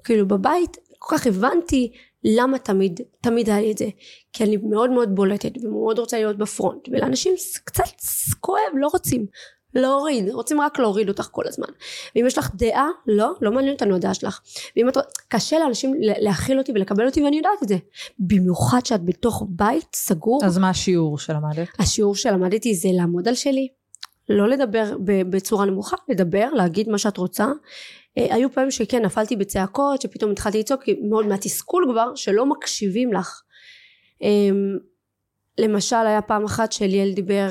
[0.05, 1.93] כאילו בבית כל כך הבנתי
[2.25, 3.89] למה תמיד תמיד היה לי את זה.
[4.33, 7.85] כי אני מאוד מאוד בולטת ומאוד רוצה להיות בפרונט ולאנשים קצת
[8.41, 9.27] כואב לא רוצים
[9.75, 11.67] להוריד, רוצים רק להוריד אותך כל הזמן.
[12.17, 14.41] ואם יש לך דעה, לא, לא מעניין אותנו הדעה שלך.
[14.77, 14.97] ואם את,
[15.29, 17.77] קשה לאנשים להכיל אותי ולקבל אותי ואני יודעת את זה.
[18.19, 20.41] במיוחד שאת בתוך בית סגור.
[20.45, 21.69] אז מה השיעור שלמדת?
[21.79, 23.69] השיעור שלמדתי זה לעמוד על שלי,
[24.29, 27.47] לא לדבר בצורה נמוכה, לדבר, להגיד מה שאת רוצה.
[28.19, 33.43] אה, היו פעמים שכן נפלתי בצעקות, שפתאום התחלתי לצעוק, מאוד מהתסכול כבר, שלא מקשיבים לך.
[34.23, 34.79] אמ,
[35.59, 37.49] למשל היה פעם אחת שליאל דיבר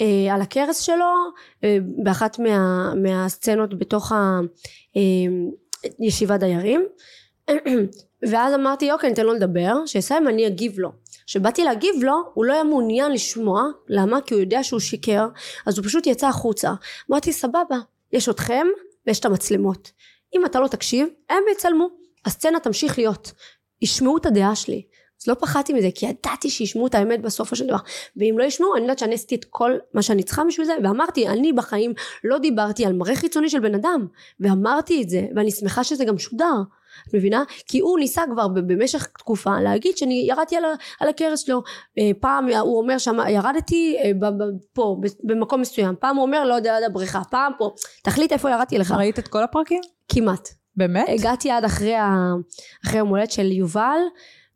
[0.00, 1.14] אה, על הכרס שלו
[1.64, 4.12] אה, באחת מה, מהסצנות בתוך
[5.98, 6.86] הישיבת אה, דיירים.
[8.30, 10.92] ואז אמרתי אוקיי ניתן לו לדבר שיסיים אני אגיב לו.
[11.26, 14.20] כשבאתי להגיב לו הוא לא היה מעוניין לשמוע למה?
[14.20, 15.28] כי הוא יודע שהוא שיקר
[15.66, 16.72] אז הוא פשוט יצא החוצה.
[17.10, 17.76] אמרתי סבבה
[18.12, 18.66] יש אתכם
[19.06, 19.92] ויש את המצלמות.
[20.34, 21.88] אם אתה לא תקשיב הם יצלמו.
[22.24, 23.32] הסצנה תמשיך להיות.
[23.82, 24.82] ישמעו את הדעה שלי
[25.26, 27.78] אז לא פחדתי מזה כי ידעתי שישמעו את האמת בסופו של דבר
[28.16, 31.28] ואם לא ישמעו אני יודעת שאני עשיתי את כל מה שאני צריכה בשביל זה ואמרתי
[31.28, 31.92] אני בחיים
[32.24, 34.06] לא דיברתי על מראה חיצוני של בן אדם.
[34.40, 36.62] ואמרתי את זה ואני שמחה שזה גם שודר.
[37.08, 37.42] את מבינה?
[37.68, 40.64] כי הוא ניסה כבר במשך תקופה להגיד שאני ירדתי על,
[41.00, 41.62] על הכרס שלו.
[41.98, 44.10] אה, פעם הוא אומר שם ירדתי אה,
[44.72, 45.94] פה במקום מסוים.
[46.00, 47.70] פעם הוא אומר לא יודע עד הבריכה פעם פה
[48.02, 48.90] תחליט איפה ירדתי לך.
[48.90, 49.80] ראית את כל הפרקים?
[50.08, 50.48] כמעט.
[50.76, 51.06] באמת?
[51.08, 51.94] הגעתי עד אחרי,
[52.86, 53.98] אחרי יום הולדת של יובל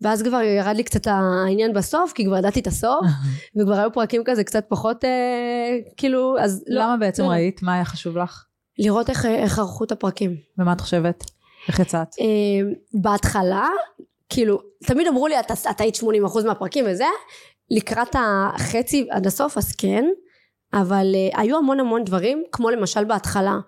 [0.02, 3.06] ואז כבר ירד לי קצת העניין בסוף כי כבר ידעתי את הסוף
[3.56, 6.82] וכבר היו פרקים כזה קצת פחות אה, כאילו אז לא.
[6.82, 7.28] למה לא, בעצם לא.
[7.28, 7.62] ראית?
[7.62, 8.44] מה היה חשוב לך?
[8.78, 11.24] לראות איך, איך ערכו את הפרקים ומה את חושבת?
[11.68, 12.08] איך יצאת?
[12.20, 13.68] אה, בהתחלה
[14.28, 16.00] כאילו תמיד אמרו לי את היית 80%
[16.46, 17.04] מהפרקים וזה
[17.70, 20.04] לקראת החצי עד הסוף אז כן
[20.72, 23.58] אבל אה, היו המון המון דברים כמו למשל בהתחלה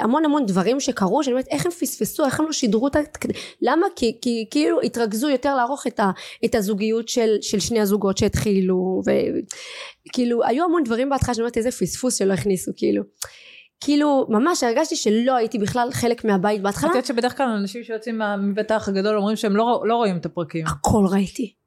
[0.00, 3.00] המון המון דברים שקרו שאני אומרת איך הם פספסו איך הם לא שידרו את ה...
[3.62, 3.86] למה?
[3.96, 6.10] כי, כי כאילו התרכזו יותר לערוך את, ה,
[6.44, 9.00] את הזוגיות של, של שני הזוגות שהתחילו
[10.08, 13.02] וכאילו היו המון דברים בהתחלה שאני אומרת איזה פספוס שלא הכניסו כאילו
[13.80, 16.90] כאילו ממש הרגשתי שלא הייתי בכלל חלק מהבית בהתחלה.
[16.90, 20.26] את יודעת שבדרך כלל אנשים שיוצאים מבית האח הגדול אומרים שהם לא, לא רואים את
[20.26, 20.66] הפרקים.
[20.66, 21.57] הכל ראיתי.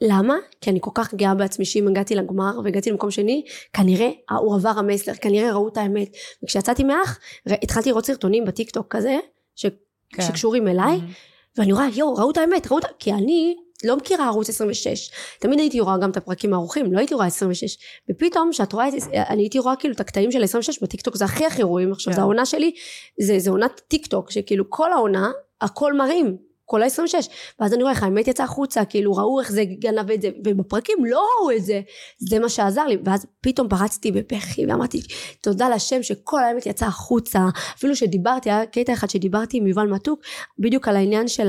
[0.00, 0.36] למה?
[0.60, 5.14] כי אני כל כך גאה בעצמי שאם הגעתי לגמר והגעתי למקום שני כנראה הועבר המסר
[5.14, 6.08] כנראה ראו את האמת
[6.42, 9.16] וכשיצאתי מאח התחלתי לראות סרטונים בטיק טוק כזה
[9.56, 9.66] ש...
[10.12, 10.22] כן.
[10.22, 11.58] שקשורים אליי mm-hmm.
[11.58, 12.84] ואני רואה יואו ראו את האמת ראו את...
[12.98, 17.14] כי אני לא מכירה ערוץ 26 תמיד הייתי רואה גם את הפרקים הערוכים לא הייתי
[17.14, 17.78] רואה 26
[18.10, 21.24] ופתאום שאת רואה את אני הייתי רואה כאילו את הקטעים של 26 בטיק טוק זה
[21.24, 22.16] הכי הכי רואים עכשיו כן.
[22.16, 22.72] זה העונה שלי
[23.20, 25.30] זה, זה עונת טיק טוק שכאילו כל העונה
[25.60, 27.14] הכל מראים כל ה-26.
[27.60, 31.04] ואז אני רואה איך האמת יצאה החוצה כאילו ראו איך זה גנב את זה ובפרקים
[31.04, 31.80] לא ראו את זה.
[32.18, 32.96] זה מה שעזר לי.
[33.04, 35.00] ואז פתאום פרצתי בפחי ואמרתי
[35.40, 37.40] תודה לשם שכל האמת יצאה החוצה.
[37.76, 40.20] אפילו שדיברתי היה קטע אחד שדיברתי עם יובל מתוק
[40.58, 41.48] בדיוק על העניין של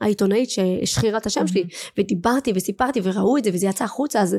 [0.00, 1.64] העיתונאית שהשחירה את השם שלי.
[1.98, 4.36] ודיברתי וסיפרתי וראו את זה וזה יצא החוצה אז,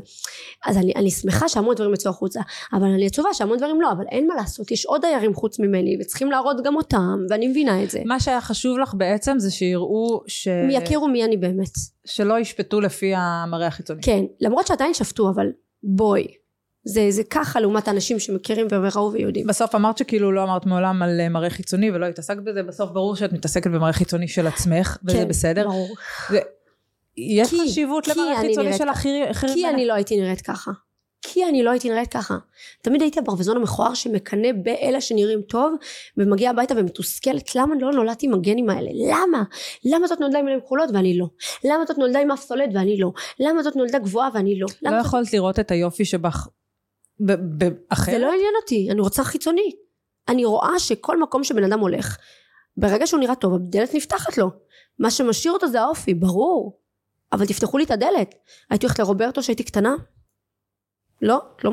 [0.66, 2.42] אז אני, אני שמחה שהמון דברים יצאו החוצה
[2.74, 5.98] אבל אני עצובה שהמון דברים לא אבל אין מה לעשות יש עוד דיירים חוץ ממני
[6.02, 8.02] וצריכים להראות גם אותם ואני מבינה את זה.
[8.06, 10.48] מה שהיה חשוב לך בעצם זה שיראו ש...
[10.48, 11.72] מי יכירו מי אני באמת.
[12.06, 14.02] שלא ישפטו לפי המראה החיצוני.
[14.02, 15.48] כן, למרות שעדיין שפטו, אבל
[15.84, 16.28] בואי.
[16.84, 19.48] זה, זה ככה לעומת אנשים שמכירים וראו ויודעים.
[19.48, 23.16] בסוף אמרת שכאילו לא אמרת מעולם על אה, מראה חיצוני ולא התעסקת בזה, בסוף ברור
[23.16, 25.68] שאת מתעסקת במראה חיצוני של עצמך, וזה כן, בסדר.
[25.68, 25.96] ברור.
[26.32, 26.36] ו...
[27.18, 29.34] יש כי, חשיבות למראה חיצוני של אחרים?
[29.54, 30.72] כי אני לא הייתי נראית ככה.
[31.22, 32.38] כי אני לא הייתי נראית ככה.
[32.82, 35.74] תמיד הייתי הברווזון המכוער שמקנא באלה שנראים טוב
[36.18, 38.90] ומגיע הביתה ומתוסכלת למה לא נולדתי עם הגנים האלה?
[38.94, 39.44] למה?
[39.86, 41.26] למה זאת נולדה עם עיניים כחולות ואני לא?
[41.64, 43.12] למה זאת נולדה עם אף סולד ואני לא?
[43.40, 44.68] למה זאת נולדה גבוהה ואני לא?
[44.82, 45.34] לא יכולת זאת...
[45.34, 46.48] לראות את היופי שבך
[47.20, 48.12] באחר?
[48.12, 49.72] זה לא עניין אותי, אני רוצה חיצוני.
[50.28, 52.18] אני רואה שכל מקום שבן אדם הולך,
[52.78, 54.50] ברגע שהוא נראה טוב הדלת נפתחת לו.
[55.00, 56.80] מה שמשאיר אותו זה האופי, ברור.
[57.32, 58.36] אבל תפתחו לי את הדלת.
[58.70, 59.96] הייתי הולכת לרוברטו שהייתי קטנה,
[61.22, 61.72] לא, לא,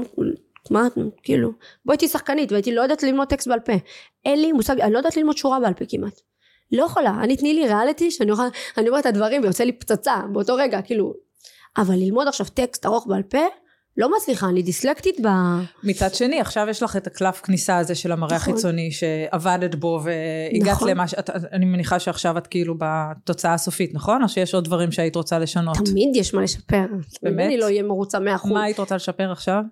[0.70, 0.88] מה,
[1.22, 1.52] כאילו,
[1.85, 3.72] בואי תהיי שחקנית והייתי לא יודעת ללמוד טקסט בעל פה.
[4.24, 6.20] אין לי מושג, אני לא יודעת ללמוד שורה בעל פה כמעט.
[6.72, 8.42] לא יכולה, אני תני לי ריאליטי שאני אוכל,
[8.78, 11.14] אני אומרת את הדברים ויוצא לי פצצה באותו רגע, כאילו.
[11.78, 13.38] אבל ללמוד עכשיו טקסט ארוך בעל פה,
[13.96, 15.28] לא מצליחה, אני דיסלקטית ב...
[15.82, 18.52] מצד שני, עכשיו יש לך את הקלף כניסה הזה של המראה נכון.
[18.52, 20.88] החיצוני, שעבדת בו והגעת נכון.
[20.88, 21.14] למה ש...
[21.52, 24.22] אני מניחה שעכשיו את כאילו בתוצאה הסופית, נכון?
[24.22, 25.76] או שיש עוד דברים שהיית רוצה לשנות?
[25.76, 26.87] תמיד יש מה לשפר.
[27.22, 27.46] באמת?
[27.46, 28.52] אני לא אהיה מרוצה מאה אחוז.
[28.52, 29.62] מה היית רוצה לשפר עכשיו?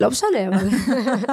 [0.00, 0.68] לא משנה, אבל...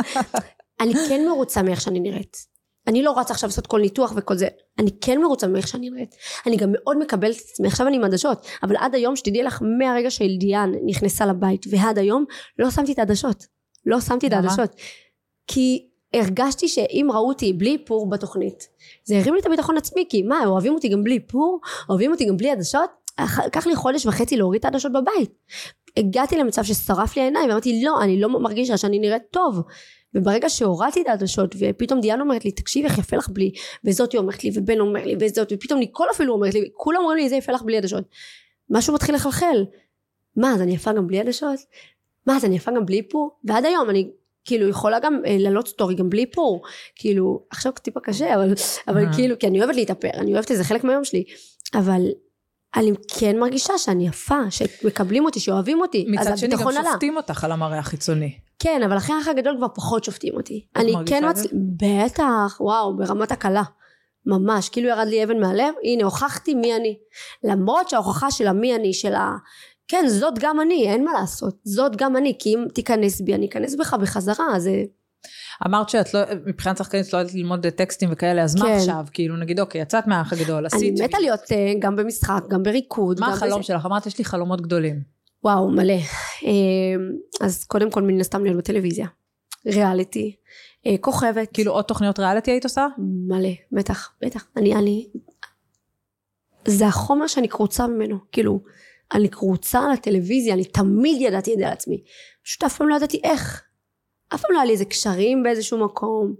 [0.81, 2.50] אני כן מרוצה מאיך שאני נראית.
[2.91, 4.47] אני לא רצה עכשיו לעשות כל ניתוח וכל זה.
[4.79, 6.15] אני כן מרוצה מאיך שאני נראית.
[6.45, 7.67] אני גם מאוד מקבלת את עצמי.
[7.67, 8.45] עכשיו אני עם עדשות.
[8.63, 12.25] אבל עד היום, שתדעי לך, מהרגע שאלדיאן נכנסה לבית ועד היום,
[12.59, 13.45] לא שמתי את העדשות.
[13.85, 14.33] לא שמתי את?
[14.33, 14.75] העדשות.
[15.47, 18.67] כי הרגשתי שאם ראו אותי בלי איפור בתוכנית,
[19.03, 21.59] זה הרים לי את הביטחון עצמי, כי מה, אוהבים אותי גם בלי איפור?
[21.89, 22.89] אוהבים אותי גם בלי עדשות?
[23.45, 25.31] לקח לי חודש וחצי להוריד את העדשות בבית.
[25.97, 29.61] הגעתי למצב ששרף לי העיניים, ואמרתי, לא, אני לא מרגישה שאני נראית טוב.
[30.15, 33.51] וברגע שהורדתי את העדשות, ופתאום דיאן אומרת לי, תקשיבי איך יפה לך בלי,
[33.85, 37.29] וזאתי אומרת לי, ובן אומר לי, וזאת, ופתאום ניקול אפילו אומרת לי, כולם אומרים לי,
[37.29, 38.03] זה יפה לך בלי עדשות.
[38.69, 39.65] משהו מתחיל לחלחל.
[40.35, 41.59] מה, אז אני יפה גם בלי עדשות?
[42.27, 43.29] מה, אז אני יפה גם בלי איפור?
[43.43, 44.11] ועד היום אני
[44.45, 46.61] כאילו יכולה גם אה, להעלות סטורי גם בלי איפור.
[46.95, 48.53] כאילו, עכשיו טיפה קשה, אבל,
[48.87, 49.13] אבל אה.
[49.13, 51.23] כאילו, כי אני אוהבת להתאפר, אני אוהבת את זה חלק מהיום שלי.
[51.73, 52.01] אבל
[52.75, 56.05] אני כן מרגישה שאני יפה, שמקבלים אותי, שאוהבים אותי.
[56.07, 56.89] מצד אז שני, גם הביטחון עלה.
[56.91, 58.33] שופטים אותך על המראה החיצוני.
[58.63, 60.65] כן, אבל אחרי האח הגדול כבר פחות שופטים אותי.
[60.75, 61.43] אני כן את זה?
[61.43, 61.51] מצ...
[61.53, 63.63] בטח, וואו, ברמת הקלה.
[64.25, 66.97] ממש, כאילו ירד לי אבן מהלב, הנה הוכחתי מי אני.
[67.43, 69.35] למרות שההוכחה של המי אני, של ה...
[69.87, 71.55] כן, זאת גם אני, אין מה לעשות.
[71.63, 74.83] זאת גם אני, כי אם תיכנס בי, אני אכנס בך בחזרה, זה...
[75.67, 78.77] אמרת שאת לא, מבחינת שחקנית לא יודעת ללמוד טקסטים וכאלה, אז מה כן.
[78.77, 79.05] עכשיו?
[79.13, 80.99] כאילו, נגיד, אוקיי, יצאת מהאח הגדול, עשית...
[80.99, 83.19] אני מתה להיות אה, גם במשחק, גם בריקוד.
[83.19, 83.67] מה גם החלום בזה.
[83.67, 83.85] שלך?
[83.85, 85.20] אמרת, יש לי חלומות גדולים.
[85.43, 85.93] וואו, מלא.
[86.43, 86.95] אה,
[87.41, 89.07] אז קודם כל, מן הסתם להיות בטלוויזיה.
[89.65, 90.35] ריאליטי.
[90.85, 91.49] אה, כוכבת.
[91.53, 92.87] כאילו, עוד תוכניות ריאליטי היית עושה?
[93.27, 94.47] מלא, בטח, בטח.
[94.57, 95.07] אני, אני...
[96.65, 98.17] זה החומר שאני קרוצה ממנו.
[98.31, 98.59] כאילו,
[99.13, 102.03] אני קרוצה על הטלוויזיה, אני תמיד ידעתי את זה על עצמי.
[102.43, 103.63] פשוט אף פעם לא ידעתי איך.
[104.33, 106.35] אף פעם לא היה לי איזה קשרים באיזשהו מקום.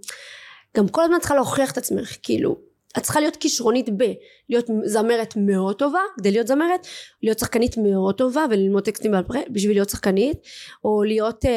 [0.78, 2.71] גם כל הזמן צריכה להוכיח את עצמך, כאילו.
[2.98, 4.04] את צריכה להיות כישרונית ב...
[4.50, 6.88] להיות זמרת מאוד טובה, כדי להיות זמרת,
[7.24, 10.38] להיות שחקנית מאוד טובה וללמוד טקסטים בעל פה בשביל להיות שחקנית,
[10.84, 11.52] או להיות אה,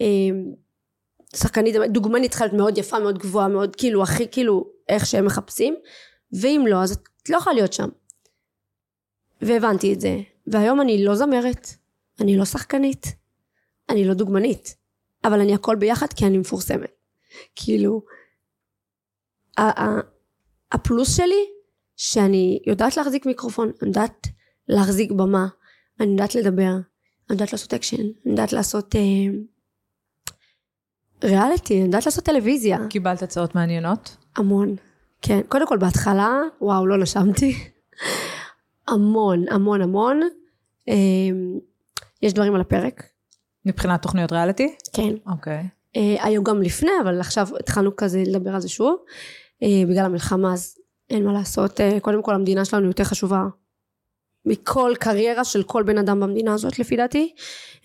[0.00, 0.06] אה,
[1.36, 5.76] שחקנית, דוגמנית צריכה להיות מאוד יפה, מאוד גבוהה, מאוד כאילו הכי כאילו איך שהם מחפשים,
[6.32, 7.88] ואם לא אז את לא יכולה להיות שם.
[9.42, 11.68] והבנתי את זה, והיום אני לא זמרת,
[12.20, 13.06] אני לא שחקנית,
[13.90, 14.74] אני לא דוגמנית,
[15.24, 16.90] אבל אני הכל ביחד כי אני מפורסמת.
[17.56, 18.02] כאילו,
[20.74, 21.44] הפלוס שלי,
[21.96, 24.26] שאני יודעת להחזיק מיקרופון, אני יודעת
[24.68, 25.46] להחזיק במה,
[26.00, 29.00] אני יודעת לדבר, אני יודעת לעשות אקשן, אני יודעת לעשות אה,
[31.24, 34.16] ריאליטי, אני יודעת לעשות טלוויזיה, קיבלת הצעות מעניינות?
[34.36, 34.76] המון.
[35.22, 37.54] כן, קודם כל בהתחלה, וואו, לא נשמתי.
[38.88, 40.20] המון, המון, המון.
[40.88, 40.94] אה,
[42.22, 43.02] יש דברים על הפרק,
[43.64, 44.76] מבחינת תוכניות ריאליטי?
[44.92, 45.14] כן.
[45.26, 45.68] אוקיי.
[45.96, 48.96] אה, היו גם לפני, אבל עכשיו התחלנו כזה לדבר על זה שוב.
[49.64, 50.78] אה, בגלל המלחמה אז
[51.10, 51.80] אין מה לעשות.
[51.80, 53.42] אה, קודם כל המדינה שלנו יותר חשובה
[54.46, 57.34] מכל קריירה של כל בן אדם במדינה הזאת לפי דעתי.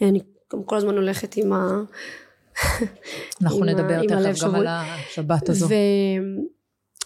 [0.01, 0.19] אה, אני
[0.53, 1.81] גם כל הזמן הולכת עם ה...
[3.41, 4.55] אנחנו נדבר תכף גם.
[4.55, 5.67] על השבת הזו.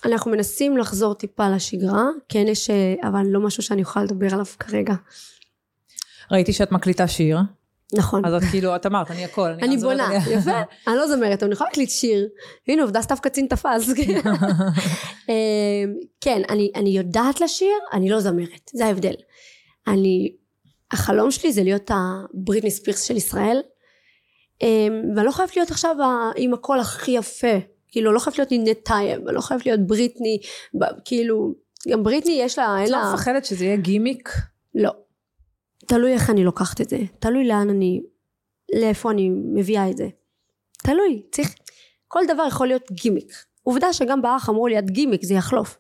[0.06, 2.70] ואנחנו מנסים לחזור טיפה לשגרה, כן יש,
[3.08, 4.94] אבל לא משהו שאני אוכל לדבר עליו כרגע.
[6.32, 7.38] ראיתי שאת מקליטה שיר,
[7.98, 8.26] נכון.
[8.26, 9.50] אז את כאילו, את אמרת, אני הכל.
[9.50, 10.52] אני בונה, אני- יפה.
[10.88, 12.28] אני לא זמרת, אבל אני יכולה להקליט שיר.
[12.68, 13.90] הנה עובדה סתיו קצין תפס.
[15.30, 15.34] אמ,
[16.22, 19.14] כן, אני, אני יודעת לשיר, אני לא זמרת, זה ההבדל.
[19.88, 20.36] אני,
[20.92, 23.62] החלום שלי זה להיות הבריטני ספירס של ישראל,
[24.62, 25.96] אמ, ואני לא חייבת להיות עכשיו
[26.36, 27.58] עם הקול הכי יפה,
[27.92, 30.38] כאילו לא חייבת להיות נינט טייב, לא חייבת להיות בריטני,
[31.06, 31.54] כאילו,
[31.90, 34.30] גם בריטני יש לה, את לא מפחדת שזה יהיה גימיק?
[34.76, 34.92] לא.
[35.88, 38.02] תלוי איך אני לוקחת את זה, תלוי לאן אני,
[38.76, 40.08] לאיפה אני מביאה את זה.
[40.84, 41.56] תלוי, צריך,
[42.08, 43.34] כל דבר יכול להיות גימיק.
[43.64, 45.78] עובדה שגם באח אמרו לי את גימיק זה יחלוף.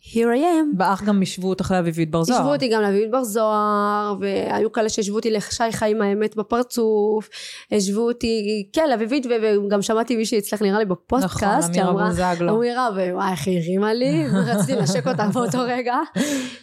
[0.00, 0.76] Here I am.
[0.76, 2.40] באח גם השוו אותך לאביבית בר זוהר.
[2.40, 7.28] השוו אותי גם לאביבית בר זוהר, והיו כאלה שהשוו אותי לשי חיים האמת בפרצוף,
[7.72, 12.56] השוו אותי, כן, לאביבית, וגם שמעתי מישהי אצלך נראה לי נכון, בפודקאסט, אמירה בוזגלו.
[12.56, 15.96] אמירה, ווואי איך היא הרימה לי, ורציתי לנשק אותה באותו רגע,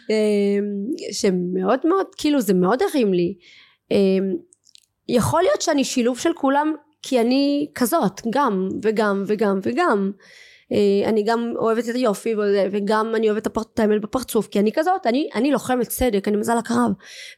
[0.10, 0.16] אמ,
[1.12, 3.36] שמאוד מאוד, כאילו זה מאוד הרים לי.
[3.92, 4.36] אמ,
[5.10, 10.12] יכול להיות שאני שילוב של כולם, כי אני כזאת, גם וגם וגם וגם.
[10.72, 12.36] אה, אני גם אוהבת את היופי
[12.72, 16.58] וגם אני אוהבת את האמת בפרצוף כי אני כזאת אני, אני לוחמת צדק אני מזל
[16.58, 16.92] הקרב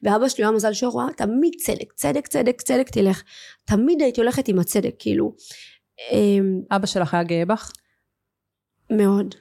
[0.04, 3.24] ואבא שלי היה מזל שרואה תמיד צדק צדק צדק צדק תלך
[3.66, 5.36] תמיד הייתי הולכת עם הצדק כאילו
[6.12, 7.72] אמ, אבא שלך היה גאה בך?
[8.92, 9.36] מאוד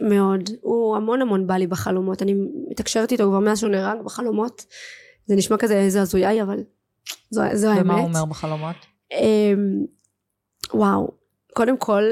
[0.00, 2.34] מאוד הוא המון המון בא לי בחלומות אני
[2.70, 4.66] מתקשרת איתו כבר מאז שהוא נהרג בחלומות
[5.26, 6.58] זה נשמע כזה איזה הזויי אבל
[7.30, 7.80] זו, זו האמת.
[7.84, 8.76] ומה הוא אומר בחלומות?
[9.12, 9.84] אמ,
[10.74, 11.08] וואו,
[11.54, 12.02] קודם כל,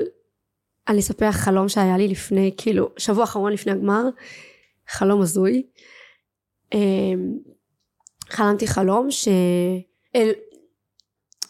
[0.88, 4.02] אני אספר חלום שהיה לי לפני, כאילו, שבוע אחרון לפני הגמר,
[4.88, 5.62] חלום הזוי.
[6.74, 7.38] אמ,
[8.28, 9.28] חלמתי חלום ש...
[10.16, 10.32] אל...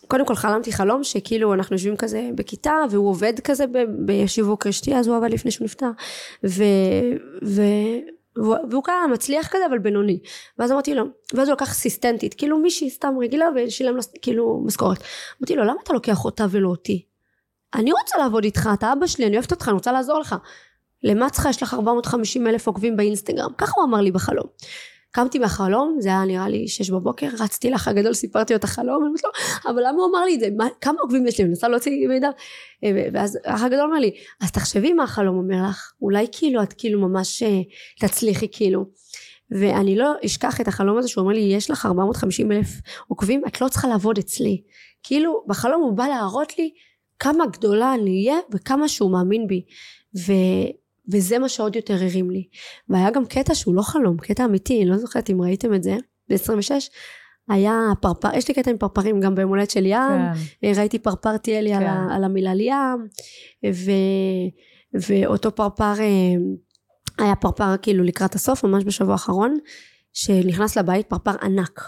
[0.09, 4.95] קודם כל חלמתי חלום שכאילו אנחנו יושבים כזה בכיתה והוא עובד כזה ב- בשיווק רשתי
[4.95, 5.91] אז הוא עבד לפני שהוא נפטר.
[6.45, 6.65] ו...
[7.45, 7.63] ו...
[8.71, 10.21] והוא ככה מצליח כזה אבל בינוני.
[10.59, 14.99] ואז אמרתי לו ואז הוא לקח אסיסטנטית כאילו מישהי סתם רגילה ושילם לה כאילו משכורת.
[15.41, 17.07] אמרתי לו למה אתה לוקח אותה ולא אותי
[17.75, 20.35] אני רוצה לעבוד איתך אתה אבא שלי אני אוהבת אותך אני רוצה לעזור לך
[21.03, 24.47] למה צריכה יש לך 450 אלף עוקבים באינסטגרם ככה הוא אמר לי בחלום
[25.15, 29.03] קמתי מהחלום, זה היה נראה לי שש בבוקר, רצתי לאח הגדול, סיפרתי לו את החלום,
[29.03, 29.31] אני אומרת לו,
[29.71, 30.49] אבל למה הוא אמר לי את זה?
[30.57, 31.45] מה, כמה עוקבים יש לי?
[31.45, 32.31] אני מנסה להוציא מידע.
[32.85, 34.11] אה, ואז האח הגדול אומר לי,
[34.41, 37.61] אז תחשבי מה החלום אומר לך, אולי כאילו את כאילו ממש אה,
[38.01, 38.85] תצליחי כאילו.
[39.51, 42.69] ואני לא אשכח את החלום הזה שהוא אומר לי, יש לך 450 אלף
[43.09, 44.63] עוקבים, את לא צריכה לעבוד אצלי.
[45.03, 46.71] כאילו, בחלום הוא בא להראות לי
[47.19, 49.65] כמה גדולה אני אהיה וכמה שהוא מאמין בי.
[50.27, 50.33] ו...
[51.13, 52.49] וזה מה שעוד יותר הרים לי.
[52.89, 55.97] והיה גם קטע שהוא לא חלום, קטע אמיתי, אני לא זוכרת אם ראיתם את זה,
[56.29, 56.71] ב-26,
[57.49, 59.99] היה פרפר, יש לי קטע עם פרפרים גם ביום הולדת של ים,
[60.63, 60.73] כן.
[60.77, 61.77] ראיתי פרפר טיילי כן.
[61.77, 63.09] על, ה- על המילה לים,
[63.75, 63.91] ו,
[64.95, 66.35] ואותו פרפר אה,
[67.25, 69.59] היה פרפר כאילו לקראת הסוף, ממש בשבוע האחרון,
[70.13, 71.81] שנכנס לבית פרפר ענק.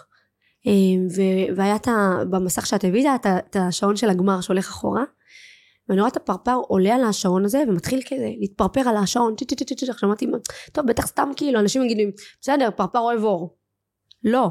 [0.67, 0.73] אה,
[1.17, 1.93] ו- והיה את ה...
[2.31, 5.03] במסך של הטלוויזיה את ה- את השעון של הגמר שהולך אחורה.
[5.89, 9.35] ואני רואה את הפרפר עולה על השעון הזה ומתחיל כזה להתפרפר על השעון
[9.91, 10.27] עכשיו אמרתי
[10.73, 13.57] טוב בטח סתם כאילו אנשים יגידו בסדר פרפר אוהב אור.
[14.25, 14.51] לא.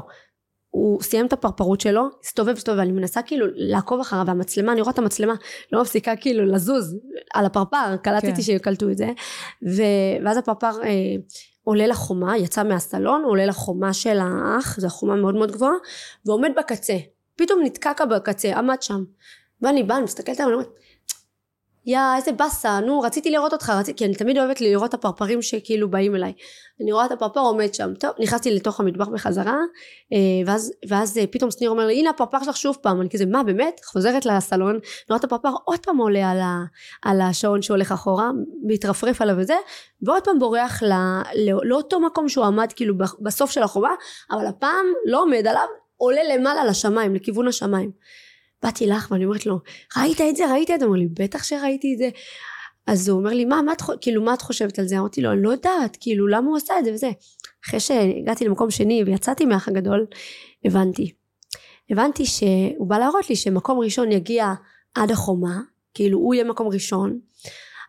[0.70, 4.92] הוא סיים את הפרפרות שלו הסתובב הסתובב אני מנסה כאילו לעקוב אחריו והמצלמה אני רואה
[4.92, 5.34] את המצלמה
[5.72, 6.96] לא מפסיקה כאילו לזוז
[7.34, 8.42] על הפרפר קלטתי כן.
[8.42, 9.08] שקלטו את זה
[9.76, 9.82] ו...
[10.24, 10.90] ואז הפרפר אה,
[11.64, 15.74] עולה לחומה יצא מהסלון עולה לחומה של האח זו חומה מאוד מאוד גבוהה
[16.26, 16.96] ועומד בקצה
[17.36, 19.04] פתאום נתקע בקצה עמד שם.
[19.62, 20.85] ואני באה אני מסתכלת עליו ואני אומרת
[21.86, 25.42] יא איזה באסה נו רציתי לראות אותך רציתי כי אני תמיד אוהבת לראות את הפרפרים
[25.42, 26.32] שכאילו באים אליי.
[26.82, 27.94] אני רואה את הפרפר עומד שם.
[27.94, 29.56] טוב נכנסתי לתוך המטבח בחזרה
[30.12, 33.00] אה, ואז, ואז אה, פתאום שניר אומר לי הנה הפרפר שלך שוב פעם.
[33.00, 33.80] אני כזה מה באמת?
[33.84, 36.64] חוזרת לסלון אני רואה את הפרפר עוד פעם עולה על, ה,
[37.02, 38.30] על השעון שהולך אחורה
[38.62, 39.56] מתרפרף עליו וזה
[40.02, 40.92] ועוד פעם בורח ל,
[41.36, 43.94] לא, לאותו מקום שהוא עמד כאילו בסוף של החומה
[44.30, 47.90] אבל הפעם לא עומד עליו עולה למעלה לשמיים לכיוון השמיים
[48.62, 49.58] באתי לך ואני אומרת לו
[49.96, 50.52] ראית את זה?
[50.52, 50.86] ראית את זה?
[50.86, 52.08] אומר לי בטח שראיתי את זה.
[52.86, 54.98] אז הוא אומר לי מה, מה את, כאילו, מה את חושבת על זה?
[54.98, 56.92] אמרתי לו אני לא יודעת כאילו למה הוא עשה את זה?
[56.92, 57.10] וזה.
[57.66, 60.06] אחרי שהגעתי למקום שני ויצאתי מהאח הגדול
[60.64, 61.12] הבנתי.
[61.90, 64.52] הבנתי שהוא בא להראות לי שמקום ראשון יגיע
[64.94, 65.60] עד החומה
[65.94, 67.18] כאילו הוא יהיה מקום ראשון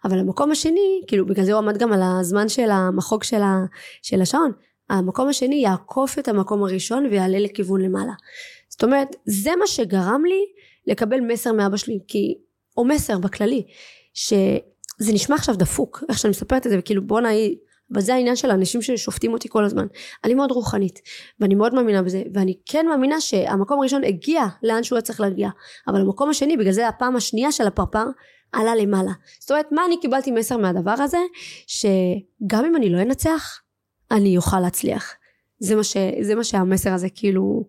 [0.06, 3.66] אבל המקום השני כאילו בגלל זה הוא עמד גם על הזמן של המחוג של, ה,
[4.02, 4.52] של השעון
[4.90, 8.14] המקום השני יעקוף את המקום הראשון ויעלה לכיוון למעלה
[8.78, 10.46] זאת אומרת זה מה שגרם לי
[10.88, 12.38] לקבל מסר מאבא שלי כי
[12.78, 13.64] או מסר בכללי
[14.14, 17.58] שזה נשמע עכשיו דפוק איך שאני מספרת את זה וכאילו בואנה היא
[17.94, 19.88] אבל זה העניין של האנשים ששופטים אותי כל הזמן.
[20.24, 21.02] אני מאוד רוחנית
[21.40, 25.50] ואני מאוד מאמינה בזה ואני כן מאמינה שהמקום הראשון הגיע לאן שהוא היה צריך להגיע
[25.88, 28.06] אבל המקום השני בגלל זה הפעם השנייה של הפרפר
[28.52, 29.12] עלה למעלה.
[29.40, 31.18] זאת אומרת מה אני קיבלתי מסר מהדבר הזה?
[31.68, 33.62] שגם אם אני לא אנצח
[34.12, 35.14] אני אוכל להצליח.
[35.60, 37.64] זה מה, ש, זה מה שהמסר הזה כאילו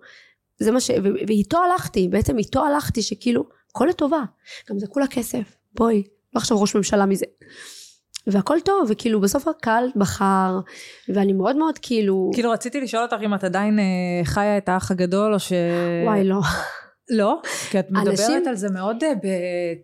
[0.60, 0.90] זה מה ש...
[1.28, 4.22] ואיתו הלכתי בעצם איתו הלכתי שכאילו הכל לטובה
[4.70, 6.02] גם זה כולה כסף בואי
[6.34, 7.26] לא עכשיו ראש ממשלה מזה
[8.26, 10.58] והכל טוב וכאילו בסוף הקהל בחר
[11.08, 13.84] ואני מאוד מאוד כאילו כאילו רציתי לשאול אותך אם את עדיין אה,
[14.24, 15.52] חיה את האח הגדול או ש...
[16.04, 16.40] וואי לא
[17.10, 17.40] לא?
[17.70, 19.26] כי את מדברת אנשים- על זה מאוד, אה, ב-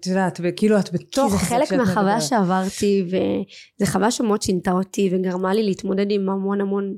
[0.01, 2.21] את יודעת, כאילו את בתוך כי זה חלק מהחוויה.
[2.21, 6.95] שעברתי וזו חוויה שמאוד שינתה אותי וגרמה לי להתמודד עם המון המון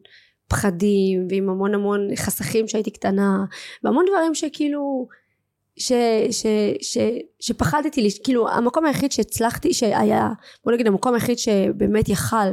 [0.49, 3.45] פחדים ועם המון המון חסכים שהייתי קטנה
[3.85, 5.09] והמון דברים שכאילו
[5.77, 5.93] ש,
[6.31, 6.47] ש,
[6.81, 6.99] ש,
[7.41, 10.29] שפחדתי לי כאילו המקום היחיד שהצלחתי שהיה
[10.65, 12.49] בוא נגיד המקום היחיד שבאמת יכל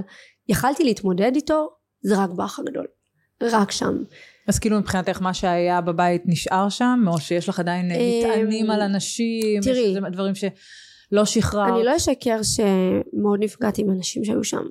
[0.49, 1.69] יכלתי להתמודד איתו
[2.01, 2.85] זה רק באח הגדול
[3.41, 4.03] רק שם
[4.47, 8.81] אז כאילו מבחינתך מה שהיה בבית נשאר שם, או שיש לך עדיין אה, מטענים על
[8.81, 9.95] אנשים, תראי.
[10.11, 11.73] דברים שלא שחררת.
[11.73, 14.63] אני לא אשקר שמאוד נפגעתי עם אנשים שהיו שם.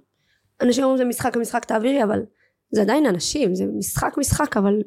[0.61, 2.20] אנשים אומרים זה משחק המשחק תעבירי אבל
[2.73, 4.83] זה עדיין אנשים זה משחק משחק אבל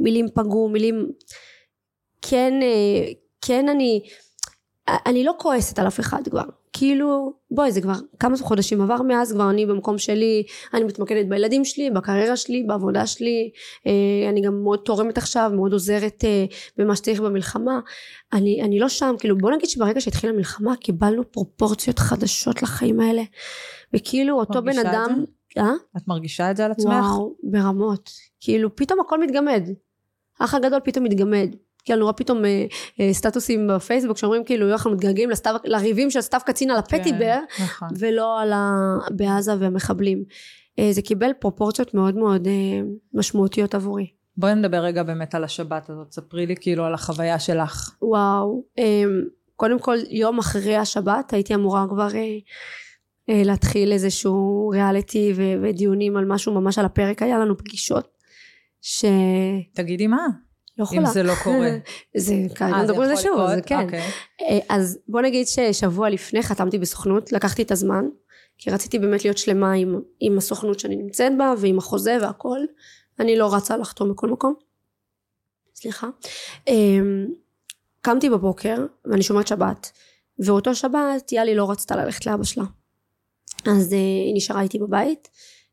[0.00, 1.10] מילים פגעו מילים
[2.22, 4.02] כן אה, כן אני
[4.88, 6.42] אני לא כועסת על אף אחד כבר.
[6.72, 10.42] כאילו בואי זה כבר כמה חודשים עבר מאז כבר אני במקום שלי
[10.74, 13.50] אני מתמקדת בילדים שלי בקריירה שלי בעבודה שלי
[13.86, 16.44] אה, אני גם מאוד תורמת עכשיו מאוד עוזרת אה,
[16.76, 17.80] במה שצריך במלחמה.
[18.32, 23.22] אני, אני לא שם כאילו בוא נגיד שברגע שהתחילה המלחמה קיבלנו פרופורציות חדשות לחיים האלה.
[23.94, 25.24] וכאילו אותו בן אדם
[25.58, 25.72] אה?
[25.96, 26.92] את מרגישה את זה על עצמך?
[26.92, 29.68] וואו ברמות כאילו פתאום הכל מתגמד
[30.40, 32.66] האח הגדול פתאום מתגמד כאילו רואה פתאום אה,
[33.00, 37.64] אה, סטטוסים בפייסבוק שאומרים כאילו אנחנו מתגעגעים לסתיו, לריבים של סתיו קצין על הפטיבר כן,
[37.64, 37.88] נכון.
[37.98, 38.72] ולא על ה...
[39.10, 40.24] בעזה והמחבלים
[40.78, 42.80] אה, זה קיבל פרופורציות מאוד מאוד אה,
[43.14, 47.96] משמעותיות עבורי בואי נדבר רגע באמת על השבת הזאת, ספרי לי כאילו על החוויה שלך.
[48.02, 49.04] וואו אה,
[49.56, 52.38] קודם כל יום אחרי השבת הייתי אמורה כבר אה,
[53.28, 58.08] להתחיל איזשהו ריאליטי ו- ודיונים על משהו ממש על הפרק היה לנו פגישות
[58.80, 59.10] שלא
[59.74, 60.26] תגידי מה,
[60.78, 61.70] יכולה אם זה לא קורה.
[62.16, 63.66] זה כרגע אה, מדברים על זה יכול שוב, זה לקרות?
[63.66, 63.84] כן.
[63.84, 64.00] אוקיי.
[64.40, 68.04] אה, אז בוא נגיד ששבוע לפני חתמתי בסוכנות, לקחתי את הזמן,
[68.58, 72.58] כי רציתי באמת להיות שלמה עם, עם הסוכנות שאני נמצאת בה ועם החוזה והכל.
[73.20, 74.54] אני לא רצה לחתום בכל מקום.
[75.74, 76.08] סליחה.
[76.68, 77.26] אמ,
[78.00, 79.90] קמתי בבוקר ואני שומרת שבת,
[80.38, 82.64] ואותו שבת יאלי לא רצתה ללכת לאבא שלה.
[83.66, 85.28] אז אה, היא נשארה איתי בבית.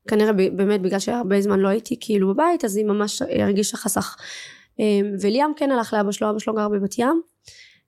[0.07, 4.17] כנראה באמת בגלל שהרבה זמן לא הייתי כאילו בבית, אז היא ממש הרגישה חסך.
[4.79, 7.21] אמ, וליאם כן הלך לאבא שלו, אבא שלו גר בבת ים,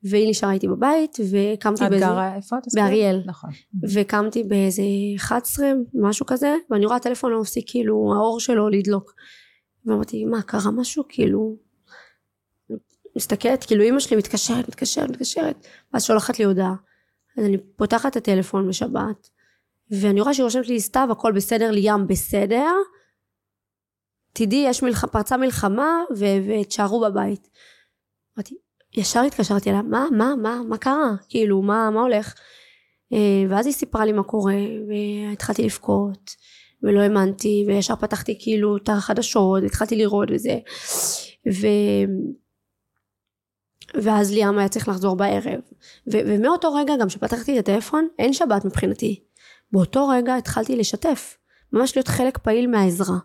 [0.03, 2.05] והיא נשארה איתי בבית, וקמתי את באיזה...
[2.05, 2.63] גרה איפה את?
[2.73, 3.21] באריאל.
[3.25, 3.49] נכון.
[3.93, 4.83] וקמתי באיזה
[5.17, 9.13] 11 משהו כזה ואני רואה הטלפון לא מפסיק כאילו האור שלו לדלוק
[9.85, 11.55] ואמרתי מה קרה משהו כאילו
[13.15, 16.75] מסתכלת כאילו אמא שלי מתקשרת מתקשרת מתקשרת ואז שולחת לי הודעה
[17.37, 19.29] אז אני פותחת את הטלפון בשבת
[20.01, 22.71] ואני רואה שהיא רושמת לי סתיו הכל בסדר ליאם בסדר.
[24.33, 25.05] תדעי יש מלח...
[25.05, 26.25] פרצה מלחמה ו...
[26.47, 27.49] ותשארו בבית.
[28.37, 28.55] אמרתי
[28.93, 31.11] ישר התקשרתי אליה מה מה מה מה קרה?
[31.29, 32.33] כאילו מה מה הולך?
[33.13, 34.55] אה, ואז היא סיפרה לי מה קורה
[34.87, 36.35] והתחלתי לבכות
[36.83, 40.59] ולא האמנתי וישר פתחתי כאילו את החדשות התחלתי לראות וזה.
[41.53, 41.67] ו...
[44.03, 45.59] ואז ליאם היה צריך לחזור בערב.
[46.11, 46.17] ו...
[46.27, 49.23] ומאותו רגע גם שפתחתי את הטלפון אין שבת מבחינתי
[49.73, 51.37] באותו רגע התחלתי לשתף
[51.73, 53.17] ממש להיות חלק פעיל מהעזרה.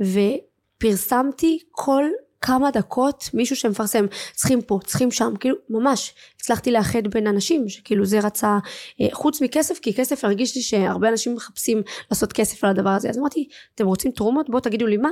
[0.00, 2.04] ופרסמתי כל
[2.40, 8.04] כמה דקות מישהו שמפרסם צריכים פה צריכים שם כאילו ממש הצלחתי לאחד בין אנשים שכאילו
[8.04, 8.58] זה רצה
[9.00, 13.10] אה, חוץ מכסף כי כסף הרגיש לי שהרבה אנשים מחפשים לעשות כסף על הדבר הזה.
[13.10, 14.50] אז אמרתי אתם רוצים תרומות?
[14.50, 15.10] בואו תגידו לי מה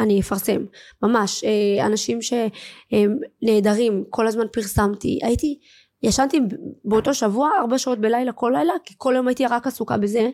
[0.00, 0.64] אני אפרסם
[1.02, 5.18] ממש אה, אנשים שנעדרים כל הזמן פרסמתי.
[5.22, 5.58] הייתי
[6.04, 6.40] ישנתי
[6.84, 10.30] באותו שבוע ארבע שעות בלילה כל לילה כי כל יום הייתי רק עסוקה בזה.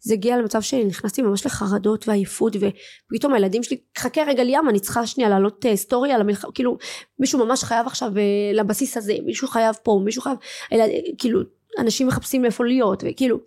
[0.00, 5.06] זה הגיע למצב שנכנסתי ממש לחרדות ועייפות ופתאום הילדים שלי חכה רגע ליאם אני צריכה
[5.06, 6.78] שנייה לעלות אה, סטורי על המלחמה כאילו
[7.18, 8.22] מישהו ממש חייב עכשיו אה,
[8.54, 10.36] לבסיס הזה מישהו חייב פה מישהו חייב
[10.72, 10.84] אלא,
[11.18, 11.40] כאילו
[11.78, 13.38] אנשים מחפשים איפה להיות וכאילו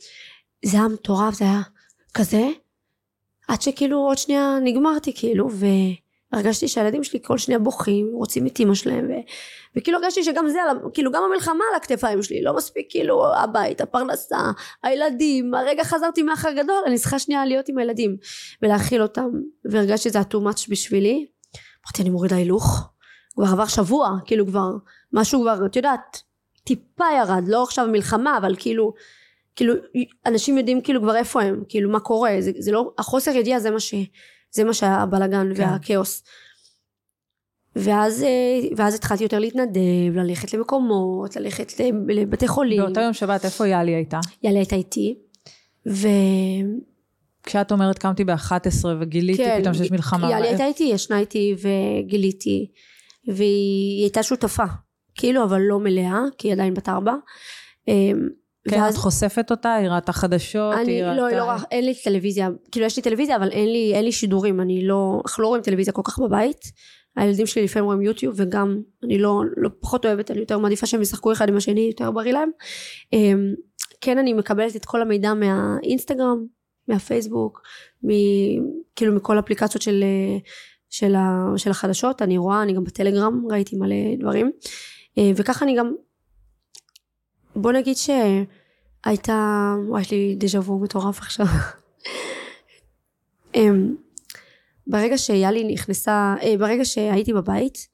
[0.65, 1.61] זה היה מטורף זה היה
[2.13, 2.49] כזה
[3.47, 5.49] עד שכאילו עוד שנייה נגמרתי כאילו
[6.33, 9.13] והרגשתי שהילדים שלי כל שנייה בוכים רוצים את אימא שלהם ו...
[9.75, 10.59] וכאילו הרגשתי שגם זה
[10.93, 14.39] כאילו גם המלחמה על הכתפיים שלי לא מספיק כאילו הבית הפרנסה
[14.83, 18.17] הילדים הרגע חזרתי מאחר גדול אני צריכה שנייה להיות עם הילדים
[18.61, 19.29] ולהאכיל אותם
[19.65, 21.25] והרגשתי שזה היה too much בשבילי.
[21.85, 22.89] אמרתי אני מורידה הילוך.
[23.35, 24.71] כבר עבר שבוע כאילו כבר
[25.13, 26.21] משהו כבר את יודעת
[26.63, 28.93] טיפה ירד לא עכשיו מלחמה אבל כאילו
[29.55, 29.73] כאילו
[30.25, 33.71] אנשים יודעים כאילו כבר איפה הם כאילו מה קורה זה, זה לא החוסר ידיעה זה
[33.71, 33.93] מה ש...
[34.53, 35.61] זה מה שהיה הבלאגן כן.
[35.69, 36.23] והכאוס
[37.75, 38.29] ואז, אה,
[38.77, 39.79] ואז התחלתי יותר להתנדב,
[40.15, 42.81] ללכת למקומות, ללכת לב- לבתי חולים.
[42.81, 44.19] באותו יום שבת, איפה יאלי הייתה?
[44.43, 45.15] יאללה הייתה איתי.
[45.89, 46.07] ו...
[47.43, 48.53] כשאת אומרת קמתי ב-11
[48.99, 50.31] וגיליתי כן, פתאום שיש מלחמה.
[50.31, 52.71] יאללה הייתה איתי, ישנה איתי וגיליתי.
[53.27, 54.63] והיא הייתה שותפה.
[55.15, 57.13] כאילו, אבל לא מלאה, כי היא עדיין בת ארבע.
[58.67, 61.37] אמ, כן, ואז- את חושפת אותה, היא ראתה חדשות, אני היא לא, ראתה...
[61.37, 64.61] לא, רואה- אין לי טלוויזיה, כאילו יש לי טלוויזיה אבל אין לי, אין לי שידורים,
[64.61, 66.71] אני לא, אנחנו לא רואים טלוויזיה כל כך בבית,
[67.15, 71.01] הילדים שלי לפעמים רואים יוטיוב וגם אני לא, לא פחות אוהבת, אני יותר מעדיפה שהם
[71.01, 72.49] ישחקו אחד עם השני, יותר בריא להם.
[73.13, 73.53] אמ,
[74.01, 76.45] כן אני מקבלת את כל המידע מהאינסטגרם,
[76.87, 77.61] מהפייסבוק,
[78.03, 78.09] מ,
[78.95, 80.37] כאילו מכל אפליקציות של, אה,
[80.89, 84.51] של, ה, של החדשות, אני רואה, אני גם בטלגרם ראיתי מלא דברים,
[85.17, 85.93] אה, וככה אני גם,
[87.55, 88.09] בוא נגיד ש...
[89.05, 91.45] הייתה, וואי יש לי דז'ה וו מטורף עכשיו.
[93.55, 93.95] אמ,
[94.87, 97.87] ברגע שיאלי נכנסה, אה, ברגע שהייתי בבית,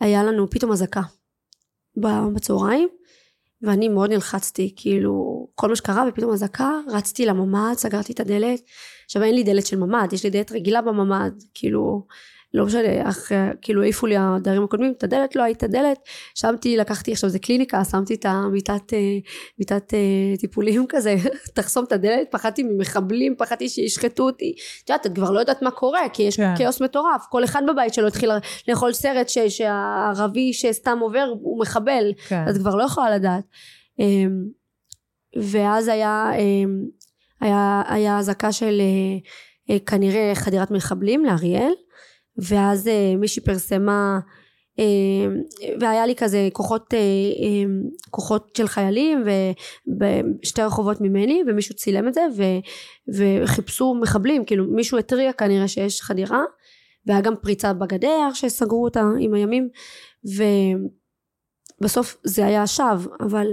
[0.00, 1.00] היה לנו פתאום אזעקה
[2.34, 2.88] בצהריים,
[3.62, 8.60] ואני מאוד נלחצתי, כאילו, כל מה שקרה ופתאום אזעקה, רצתי לממ"ד, סגרתי את הדלת.
[9.04, 12.06] עכשיו אין לי דלת של ממ"ד, יש לי דלת רגילה בממ"ד, כאילו,
[12.54, 12.80] לא משנה,
[13.32, 15.98] אה, כאילו העיפו לי הדיירים הקודמים את הדלת, לא הייתה דלת,
[16.34, 18.98] שמתי, לקחתי, עכשיו זה קליניקה, שמתי את המיטת, אה,
[19.58, 21.16] מיטת אה, טיפולים כזה,
[21.54, 25.70] תחסום את הדלת, פחדתי ממחבלים, פחדתי שישחטו אותי, את יודעת, את כבר לא יודעת מה
[25.70, 26.54] קורה, כי יש כן.
[26.58, 28.30] כאוס מטורף, כל אחד בבית שלו התחיל
[28.68, 32.44] לאכול סרט ש- שהערבי שסתם עובר הוא מחבל, כן.
[32.50, 33.44] את כבר לא יכולה לדעת.
[33.98, 34.44] אמ,
[35.36, 36.84] ואז היה, אמ,
[37.40, 38.80] היה, היה אזעקה של
[39.70, 41.72] אה, כנראה חדירת מחבלים לאריאל,
[42.38, 44.18] ואז אה, מישהי פרסמה
[45.80, 46.94] והיה לי כזה כוחות,
[48.10, 49.24] כוחות של חיילים
[49.98, 52.42] בשתי רחובות ממני ומישהו צילם את זה ו,
[53.14, 56.42] וחיפשו מחבלים כאילו מישהו התריע כנראה שיש חדירה
[57.06, 59.68] והיה גם פריצה בגדר שסגרו אותה עם הימים
[61.80, 63.46] ובסוף זה היה שווא אבל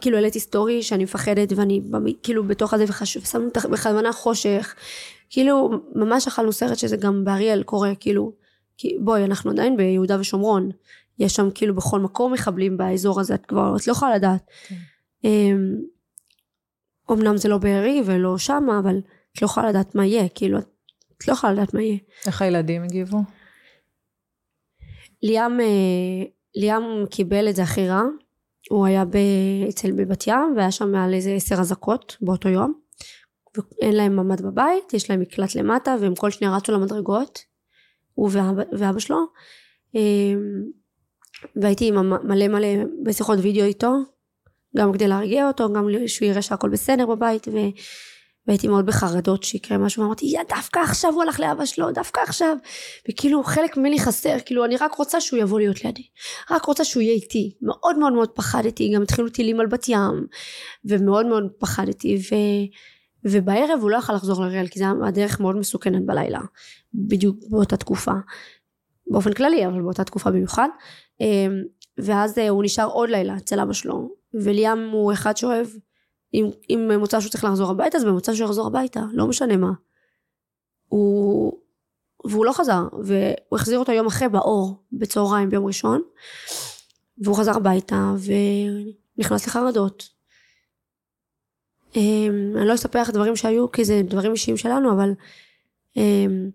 [0.00, 4.74] כאילו העליתי סטורי שאני מפחדת ואני כאילו בתוך הזה ושמנו בכוונה חושך.
[5.30, 8.32] כאילו ממש אכלנו סרט שזה גם באריאל קורה כאילו
[8.76, 10.70] כי בואי אנחנו עדיין ביהודה ושומרון.
[11.18, 14.50] יש שם כאילו בכל מקום מחבלים באזור הזה את כבר את לא יכולה לדעת.
[14.68, 15.28] כן.
[17.12, 19.00] אמנם זה לא בארי ולא שמה אבל
[19.32, 21.98] את לא יכולה לדעת מה יהיה כאילו את לא יכולה לדעת מה יהיה.
[22.26, 23.18] איך הילדים הגיבו?
[25.22, 25.66] ליאם אה,
[26.54, 28.02] ליאם קיבל את זה הכי רע
[28.70, 29.16] הוא היה ב...
[29.68, 32.74] אצל בבת ים והיה שם מעל איזה עשר אזעקות באותו יום.
[33.56, 37.44] ואין להם ממ"ד בבית יש להם מקלט למטה והם כל שניה רצו למדרגות
[38.14, 39.18] הוא ואבא, ואבא שלו.
[39.94, 40.62] אמ,
[41.56, 42.68] והייתי עם מלא מלא
[43.04, 43.92] בשיחות וידאו איתו
[44.76, 47.56] גם כדי להרגיע אותו גם שהוא יראה שהכל בסדר בבית ו...
[48.50, 52.56] והייתי מאוד בחרדות שיקרה משהו ואמרתי יא דווקא עכשיו הוא הלך לאבא שלו דווקא עכשיו.
[53.08, 56.02] וכאילו חלק ממני חסר כאילו אני רק רוצה שהוא יבוא להיות לידי.
[56.50, 57.56] רק רוצה שהוא יהיה איתי.
[57.62, 58.92] מאוד מאוד מאוד פחדתי.
[58.94, 60.26] גם התחילו טילים על בת ים
[60.84, 62.16] ומאוד מאוד פחדתי.
[62.16, 62.34] ו...
[63.24, 66.40] ובערב הוא לא יכל לחזור לריאל כי זה היה הדרך מאוד מסוכנת בלילה.
[66.94, 68.14] בדיוק באותה תקופה.
[69.06, 70.68] באופן כללי אבל באותה תקופה במיוחד.
[71.20, 71.62] אמ,
[71.98, 74.10] ואז אה, הוא נשאר עוד לילה אצל אבא שלו.
[74.34, 75.66] וליאם הוא אחד שאוהב
[76.34, 79.72] אם, אם מוצא שהוא צריך לחזור הביתה אז במוצא שהוא יחזור הביתה לא משנה מה
[80.88, 81.52] הוא
[82.24, 86.02] והוא לא חזר והוא החזיר אותו יום אחרי באור בצהריים ביום ראשון
[87.18, 88.14] והוא חזר הביתה
[89.16, 90.08] ונכנס לחרדות
[91.96, 95.10] אמ, אני לא אספר לך דברים שהיו כי זה דברים אישיים שלנו אבל
[95.96, 96.50] אמ,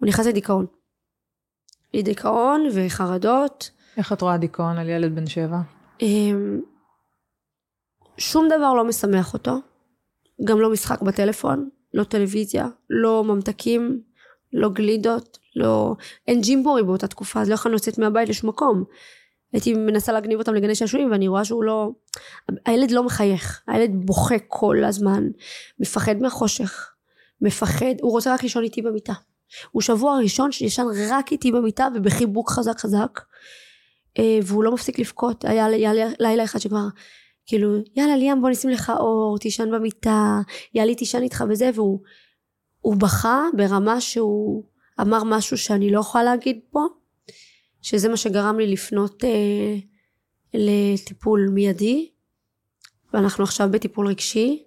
[0.00, 0.66] הוא נכנס לדיכאון.
[1.94, 3.70] לדיכאון וחרדות.
[3.96, 5.58] איך את רואה דיכאון על ילד בן שבע?
[8.18, 9.58] שום דבר לא משמח אותו,
[10.44, 14.00] גם לא משחק בטלפון, לא טלוויזיה, לא ממתקים,
[14.52, 15.94] לא גלידות, לא...
[16.28, 18.84] אין ג'ימבורי באותה תקופה, אז לא יכולנו לצאת מהבית לשום מקום.
[19.52, 21.90] הייתי מנסה להגניב אותם לגני שעשועים ואני רואה שהוא לא...
[22.66, 25.28] הילד לא מחייך, הילד בוכה כל הזמן,
[25.78, 26.90] מפחד מהחושך,
[27.40, 29.12] מפחד, הוא רוצה רק לישון איתי במיטה.
[29.70, 33.20] הוא שבוע ראשון שישן רק איתי במיטה ובחיבוק חזק חזק
[34.18, 35.68] אה, והוא לא מפסיק לבכות, היה
[36.18, 36.86] לילה אחד שכבר
[37.46, 40.40] כאילו יאללה ליאם בוא נשים לך אור תישן במיטה
[40.74, 42.00] יאללה תישן איתך וזה והוא
[42.80, 44.64] הוא בכה ברמה שהוא
[45.00, 46.80] אמר משהו שאני לא יכולה להגיד פה
[47.82, 49.76] שזה מה שגרם לי לפנות אה,
[50.54, 52.10] לטיפול מיידי.
[53.12, 54.64] ואנחנו עכשיו בטיפול רגשי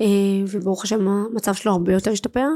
[0.00, 0.06] אה,
[0.48, 2.46] וברוך השם המצב שלו הרבה יותר השתפר.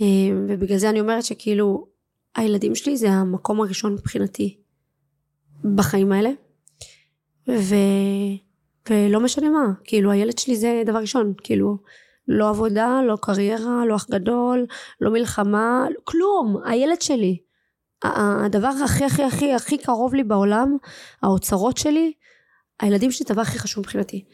[0.00, 0.06] אה,
[0.48, 1.86] ובגלל זה אני אומרת שכאילו
[2.34, 4.60] הילדים שלי זה המקום הראשון מבחינתי
[5.74, 6.30] בחיים האלה.
[7.48, 7.74] ו...
[8.90, 11.78] ולא משנה מה כאילו הילד שלי זה דבר ראשון כאילו
[12.28, 14.66] לא עבודה לא קריירה לא אח גדול
[15.00, 17.38] לא מלחמה כלום הילד שלי.
[18.04, 20.76] הדבר הכי הכי הכי הכי קרוב לי בעולם
[21.22, 22.12] האוצרות שלי
[22.80, 24.24] הילדים שלי זה הדבר הכי חשוב מבחינתי.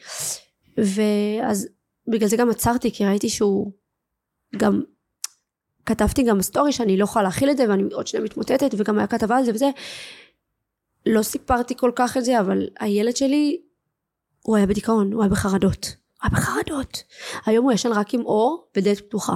[0.76, 1.68] ואז
[2.08, 3.72] בגלל זה גם עצרתי כי ראיתי שהוא
[4.56, 4.82] גם
[5.86, 9.06] כתבתי גם בסטורי שאני לא יכולה להכיל את זה ואני עוד שנייה מתמוטטת וגם היה
[9.06, 9.70] כתבה על זה וזה.
[11.06, 13.60] לא סיפרתי כל כך את זה אבל הילד שלי
[14.42, 17.02] הוא היה בדיכאון הוא היה בחרדות הוא היה בחרדות
[17.46, 19.34] היום הוא ישן רק עם אור ודלת פתוחה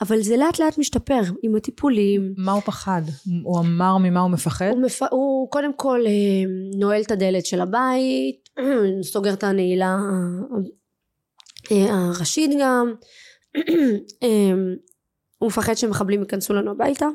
[0.00, 2.34] אבל זה לאט לאט משתפר עם הטיפולים.
[2.36, 3.02] מה הוא פחד?
[3.42, 4.70] הוא אמר ממה הוא מפחד?
[4.70, 5.02] הוא, מפ...
[5.02, 6.12] הוא קודם כל אה,
[6.78, 8.48] נועל את הדלת של הבית,
[9.12, 9.96] סוגר את הנעילה
[11.72, 12.92] אה, הראשית גם,
[14.22, 14.52] אה,
[15.38, 17.06] הוא מפחד שמחבלים ייכנסו לנו הביתה.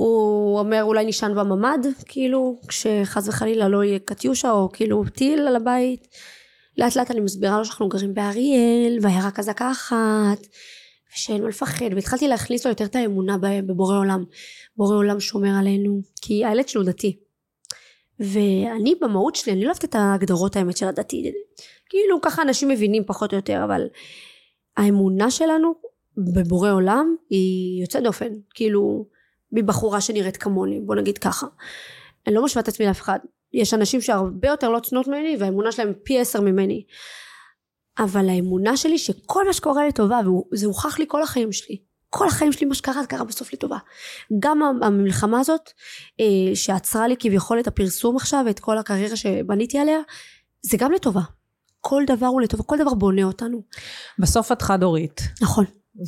[0.00, 5.56] הוא אומר אולי נשען בממ"ד, כאילו, כשחס וחלילה לא יהיה קטיושה או כאילו טיל על
[5.56, 6.08] הבית.
[6.78, 10.46] לאט לאט אני מסבירה לו שאנחנו גרים באריאל, והעיירה אזעקה אחת,
[11.14, 13.36] ושאין מה לפחד, והתחלתי להכניס לו יותר את האמונה
[13.66, 14.24] בבורא עולם.
[14.76, 17.16] בורא עולם שומר עלינו, כי הילד שלו דתי.
[18.20, 21.32] ואני במהות שלי, אני לא אוהבת את ההגדרות האמת של הדתי.
[21.88, 23.86] כאילו ככה אנשים מבינים פחות או יותר, אבל
[24.76, 25.74] האמונה שלנו
[26.16, 28.32] בבורא עולם היא יוצאת דופן.
[28.54, 29.06] כאילו,
[29.52, 31.46] מבחורה שנראית כמוני, בוא נגיד ככה.
[32.26, 33.18] אני לא משווה את עצמי לאף אחד.
[33.52, 36.84] יש אנשים שהרבה יותר לא צנות ממני והאמונה שלהם פי עשר ממני.
[37.98, 40.20] אבל האמונה שלי שכל מה שקורה לטובה
[40.52, 41.76] וזה הוכח לי כל החיים שלי.
[42.10, 43.78] כל החיים שלי מה שקרה קרה בסוף לטובה
[44.38, 45.70] גם המלחמה הזאת
[46.20, 49.98] אה, שעצרה לי כביכול את הפרסום עכשיו ואת כל הקריירה שבניתי עליה
[50.62, 51.20] זה גם לטובה.
[51.80, 52.62] כל דבר הוא לטובה.
[52.62, 53.62] כל דבר בונה אותנו.
[54.18, 55.20] בסוף את חד הורית.
[55.40, 55.64] נכון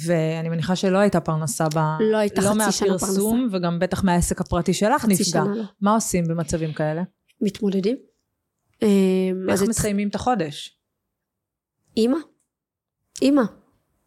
[0.07, 1.79] ואני מניחה שלא הייתה פרנסה ב...
[2.01, 5.25] לא הייתה לא חצי שנה מהפרסום, וגם בטח מהעסק הפרטי שלך נפגע.
[5.25, 5.63] שנה לא.
[5.81, 7.03] מה עושים במצבים כאלה?
[7.41, 7.97] מתמודדים.
[8.83, 10.79] איך את- מסיימים את החודש?
[11.97, 12.19] אימא.
[13.23, 13.43] אימא.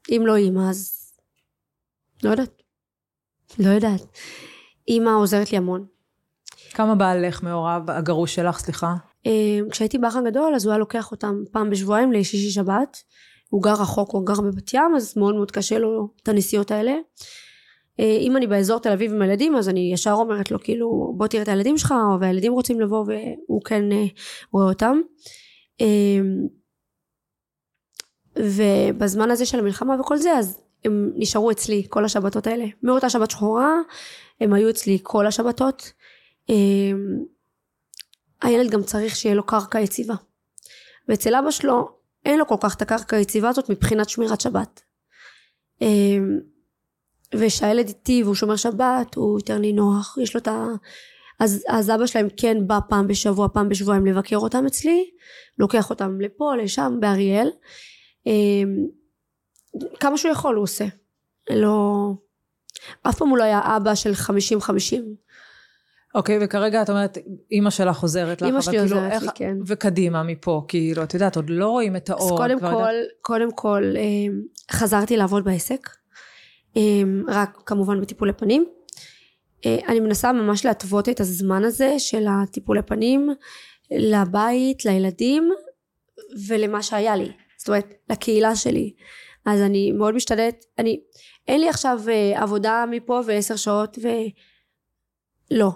[0.10, 1.02] אם לא אימא אז...
[2.24, 2.62] לא יודעת.
[3.60, 4.02] לא יודעת.
[4.88, 5.86] אימא עוזרת לי המון.
[6.74, 8.96] כמה בעלך מעורב, הגרוש שלך, סליחה?
[9.26, 9.32] אה,
[9.72, 12.98] כשהייתי באח הגדול אז הוא היה לוקח אותם פעם בשבועיים לשישי שבת.
[13.56, 16.94] הוא גר רחוק, הוא גר בבת ים, אז מאוד מאוד קשה לו את הנסיעות האלה.
[18.00, 21.28] אה, אם אני באזור תל אביב עם הילדים, אז אני ישר אומרת לו, כאילו, בוא
[21.28, 24.06] תראה את הילדים שלך, והילדים רוצים לבוא, והוא כן אה,
[24.52, 24.98] רואה אותם.
[25.82, 26.20] אה,
[28.40, 32.66] ובזמן הזה של המלחמה וכל זה, אז הם נשארו אצלי כל השבתות האלה.
[32.84, 33.74] מאותה שבת שחורה,
[34.42, 35.92] הם היו אצלי כל השבתות.
[38.42, 40.16] הילד גם צריך שיהיה לו קרקע יציבה.
[41.08, 44.82] ואצל אבא שלו אין לו כל כך את הקרקע היציבה הזאת מבחינת שמירת שבת.
[45.82, 46.40] אמ,
[47.36, 50.68] ושהילד איתי והוא שומר שבת הוא יותר נינוח, יש לו את ה...
[51.40, 55.10] אז, אז אבא שלהם כן בא פעם בשבוע, פעם בשבועיים לבקר אותם אצלי,
[55.60, 57.50] לוקח אותם לפה, לשם, באריאל.
[58.26, 58.88] אמ,
[60.00, 60.86] כמה שהוא יכול הוא עושה.
[61.50, 62.10] לא...
[63.10, 65.16] אף פעם הוא לא היה אבא של חמישים חמישים.
[66.16, 67.18] אוקיי, וכרגע את אומרת,
[67.52, 69.58] אימא שלך עוזרת לך, אבל שלי כאילו, עוזרת איך- לי, כן.
[69.68, 72.38] וקדימה מפה, כאילו, את יודעת, עוד לא רואים את אז האור.
[72.38, 74.42] קודם את כבר כל, יודעת- קודם כל, אמ,
[74.72, 75.90] חזרתי לעבוד בעסק,
[76.76, 78.66] אמ, רק כמובן בטיפולי פנים.
[79.66, 83.30] אה, אני מנסה ממש להתוות את הזמן הזה של הטיפולי פנים
[83.92, 85.52] לבית, לילדים
[86.48, 87.32] ולמה שהיה לי.
[87.58, 88.94] זאת אומרת, לקהילה שלי.
[89.46, 91.00] אז אני מאוד משתדלת, אני,
[91.48, 94.08] אין לי עכשיו אה, עבודה מפה ועשר שעות ו...
[95.52, 95.72] לא,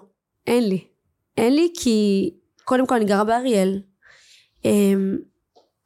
[0.47, 0.87] אין לי.
[1.37, 2.29] אין לי כי
[2.63, 3.81] קודם כל אני גרה באריאל.
[4.65, 5.17] אמ,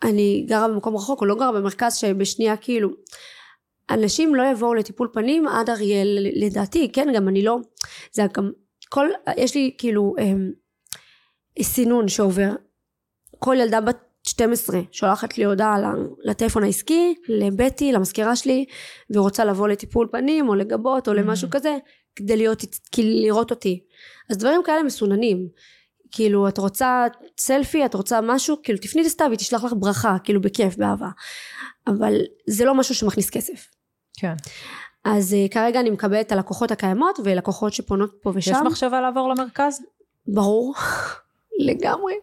[0.03, 2.89] אני גרה במקום רחוק, או לא גרה במרכז שבשנייה כאילו
[3.89, 7.57] אנשים לא יבואו לטיפול פנים עד אריאל לדעתי, כן גם אני לא,
[8.11, 8.51] זה גם
[8.89, 10.51] כל, יש לי כאילו אמ,
[11.61, 12.49] סינון שעובר,
[13.39, 13.97] כל ילדה בת
[14.27, 15.77] 12 שולחת לי הודעה
[16.23, 18.65] לטלפון העסקי, לבטי, למזכירה שלי,
[19.09, 21.77] ורוצה לבוא לטיפול פנים או לגבות או למשהו כזה,
[22.15, 23.83] כדי להיות, כאילו לראות אותי.
[24.29, 25.47] אז דברים כאלה מסוננים.
[26.15, 27.05] כאילו את רוצה
[27.37, 31.09] סלפי, את רוצה משהו, כאילו תפני לסתיו, היא תשלח לך ברכה, כאילו בכיף, באהבה.
[31.87, 32.13] אבל
[32.47, 33.67] זה לא משהו שמכניס כסף.
[34.17, 34.33] כן.
[35.05, 38.51] אז uh, כרגע אני מקבלת את הלקוחות הקיימות ולקוחות שפונות פה ושם.
[38.51, 39.81] יש מחשבה לעבור למרכז?
[40.27, 40.73] ברור,
[41.67, 42.13] לגמרי.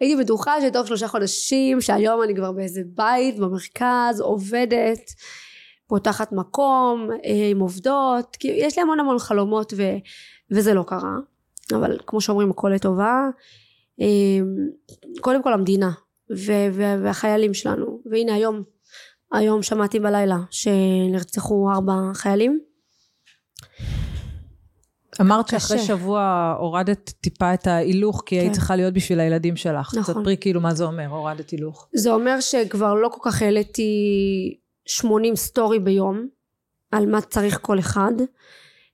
[0.00, 5.00] הייתי בטוחה שתוך שלושה חודשים, שהיום אני כבר באיזה בית במרכז, עובדת,
[5.88, 9.82] פותחת מקום, אה, עם עובדות, כי יש לי המון המון חלומות ו,
[10.50, 11.16] וזה לא קרה.
[11.74, 13.28] אבל כמו שאומרים, הכל לטובה.
[14.00, 14.06] אה,
[15.20, 15.90] קודם כל המדינה
[16.30, 18.00] ו- ו- והחיילים שלנו.
[18.10, 18.62] והנה היום,
[19.32, 22.60] היום שמעתי בלילה שנרצחו ארבע חיילים.
[25.20, 25.48] אמרת.
[25.48, 28.52] שאחרי שבוע הורדת טיפה את ההילוך, כי היית כן.
[28.52, 29.94] צריכה להיות בשביל הילדים שלך.
[29.94, 30.14] נכון.
[30.14, 31.88] תספרי כאילו מה זה אומר, הורדת הילוך.
[31.94, 33.90] זה אומר שכבר לא כל כך העליתי
[34.88, 36.28] 80 סטורי ביום
[36.90, 38.12] על מה צריך כל אחד.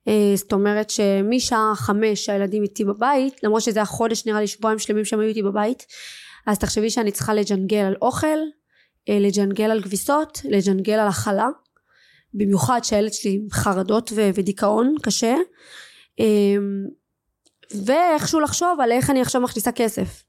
[0.07, 4.79] אה, זאת אומרת שמשעה חמש שהילדים איתי בבית, למרות שזה היה חודש נראה לי שבועיים
[4.79, 5.85] שלמים שהם היו איתי בבית,
[6.47, 8.37] אז תחשבי שאני צריכה לג'נגל על אוכל,
[9.09, 11.47] אה, לג'נגל על כביסות, לג'נגל על הכלה,
[12.33, 15.35] במיוחד שהילד שלי עם חרדות ו- ודיכאון קשה,
[16.19, 16.55] אה,
[17.85, 20.23] ואיכשהו לחשוב על איך אני עכשיו מכניסה כסף.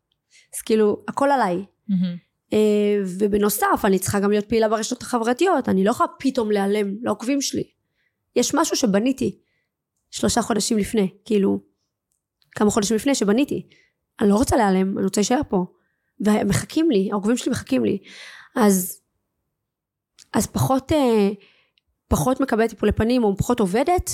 [0.54, 1.64] אז כאילו הכל עליי.
[1.90, 1.96] אה,
[3.18, 7.70] ובנוסף אני צריכה גם להיות פעילה ברשתות החברתיות אני לא יכולה פתאום להיעלם לעוקבים שלי.
[8.36, 9.38] יש משהו שבניתי
[10.10, 11.60] שלושה חודשים לפני כאילו
[12.50, 13.68] כמה חודשים לפני שבניתי.
[14.20, 15.64] אני לא רוצה להיעלם אני רוצה להישאר פה.
[16.20, 17.98] והם מחכים לי העוקבים שלי מחכים לי.
[18.56, 19.00] אז
[20.32, 21.28] אז פחות אה,
[22.08, 24.10] פחות מקבלת טיפולי פנים או פחות עובדת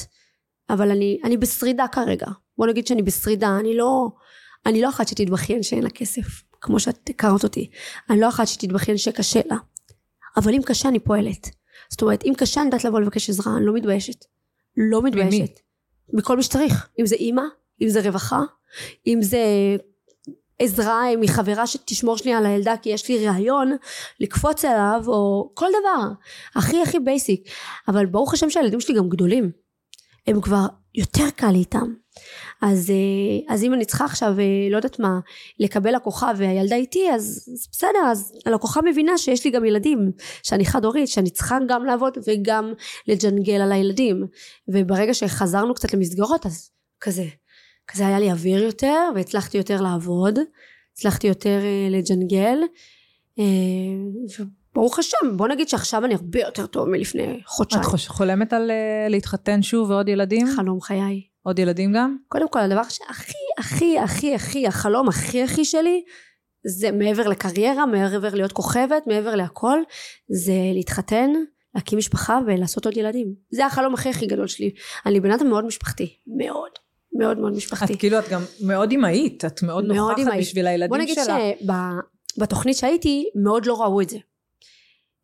[0.70, 2.26] אבל אני אני בשרידה כרגע.
[2.58, 4.08] בוא נגיד שאני בשרידה אני לא
[4.66, 7.70] אני לא אחת שתתבכיין שאין לה כסף כמו שאת הכרת אותי.
[8.10, 9.56] אני לא אחת שתתבכיין שקשה לה.
[10.36, 11.50] אבל אם קשה אני פועלת.
[11.90, 14.24] זאת אומרת אם קשה אני יודעת לבוא לבקש עזרה אני לא מתביישת.
[14.76, 15.60] לא מתביישת.
[16.12, 16.88] מכל מי שצריך.
[17.00, 17.42] אם זה אימא
[17.82, 18.40] אם זה רווחה
[19.06, 19.40] אם זה
[20.58, 23.76] עזרה מחברה שתשמור שנייה על הילדה כי יש לי רעיון
[24.20, 26.08] לקפוץ אליו או כל דבר.
[26.54, 27.48] הכי הכי בייסיק
[27.88, 29.50] אבל ברוך השם שהילדים שלי גם גדולים.
[30.26, 31.94] הם כבר יותר קל לי איתם
[32.62, 35.20] אז, אה, אז אם אני צריכה עכשיו אה, לא יודעת מה
[35.60, 40.64] לקבל לקוחה והילדה איתי אז, אז בסדר אז הלקוחה מבינה שיש לי גם ילדים שאני
[40.66, 42.72] חד הורית שאני צריכה גם לעבוד וגם
[43.08, 44.26] לג'נגל על הילדים
[44.68, 47.24] וברגע שחזרנו קצת למסגרות אז כזה
[47.86, 50.38] כזה היה לי אוויר יותר והצלחתי יותר לעבוד
[50.92, 52.58] הצלחתי יותר אה, לג'נגל
[54.74, 57.82] ברוך השם, בוא נגיד שעכשיו אני הרבה יותר טוב מלפני חודשיים.
[57.82, 58.70] את חולמת על
[59.08, 60.46] להתחתן שוב ועוד ילדים?
[60.56, 61.31] חלום חיי.
[61.42, 62.16] עוד ילדים גם?
[62.28, 66.02] קודם כל, הדבר שהכי, הכי, הכי, הכי, החלום הכי הכי שלי,
[66.66, 69.78] זה מעבר לקריירה, מעבר להיות כוכבת, מעבר להכל,
[70.28, 71.30] זה להתחתן,
[71.74, 73.34] להקים משפחה ולעשות עוד ילדים.
[73.50, 74.70] זה החלום הכי הכי גדול שלי.
[75.06, 76.16] אני בן אדם מאוד משפחתי.
[76.26, 76.70] מאוד.
[77.18, 77.92] מאוד מאוד משפחתי.
[77.92, 80.40] את כאילו, את גם מאוד אמהית, את מאוד מאוד נוכחת אמהית.
[80.40, 81.18] בשביל הילדים בוא נגיד.
[82.36, 84.18] שבתוכנית שהייתי מאוד לא ראו את זה.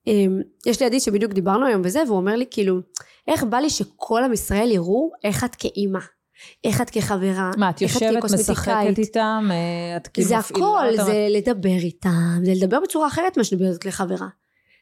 [0.06, 2.80] אמ, יש לי ידיד שבדיוק דיברנו היום וזה והוא אומר לי כאילו
[3.28, 5.98] איך בא לי שכל עם ישראל יראו איך את כאימא?
[6.64, 7.50] איך את כחברה?
[7.56, 8.24] מה, את יושבת.
[8.24, 11.04] משחקת איתם, אה, את כאילו זה מפעילה הכל אותם?
[11.04, 14.28] זה לדבר איתם זה לדבר בצורה אחרת ממה שמדברת לחברה.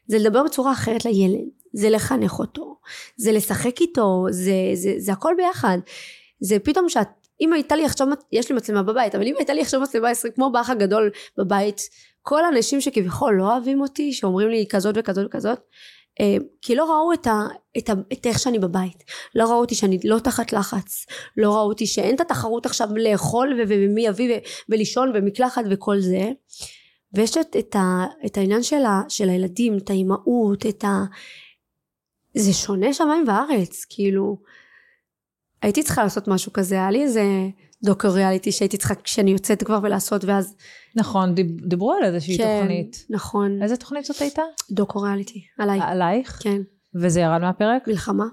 [0.07, 2.77] זה לדבר בצורה אחרת לילד זה לחנך אותו
[3.17, 5.77] זה לשחק איתו זה, זה, זה הכל ביחד.
[6.39, 7.07] זה פתאום שאת
[7.41, 10.33] אם הייתה לי עכשיו יש לי מצלמה בבית אבל אם הייתה לי עכשיו מצלמה 20
[10.33, 11.81] כמו באח הגדול בבית
[12.29, 15.59] כל האנשים שכביכול לא אוהבים אותי שאומרים לי כזאת וכזאת וכזאת
[16.19, 17.41] אה, כי לא ראו את, ה,
[17.77, 19.03] את, ה, את איך שאני בבית.
[19.35, 21.05] לא ראו אותי שאני לא תחת לחץ.
[21.37, 26.31] לא ראו אותי שאין את התחרות עכשיו לאכול ומי יביא ולישון ומקלחת וכל זה.
[27.13, 31.03] ויש את, את, ה, את העניין של, ה, של הילדים את האימהות את ה...
[32.33, 34.37] זה שונה שמיים וארץ כאילו.
[35.61, 36.75] הייתי צריכה לעשות משהו כזה.
[36.75, 37.23] היה לי איזה
[37.83, 40.55] דוקר ריאליטי שהייתי צריכה כשאני יוצאת כבר ולעשות ואז
[40.97, 43.05] נכון, דיב- דיברו על איזושהי כן, תוכנית.
[43.09, 44.41] נכון איזה תוכנית זאת הייתה?
[44.71, 46.39] דוקו ריאליטי עליי עלייך?
[46.43, 46.61] כן
[46.95, 47.87] וזה ירד מהפרק?
[47.87, 48.25] מלחמה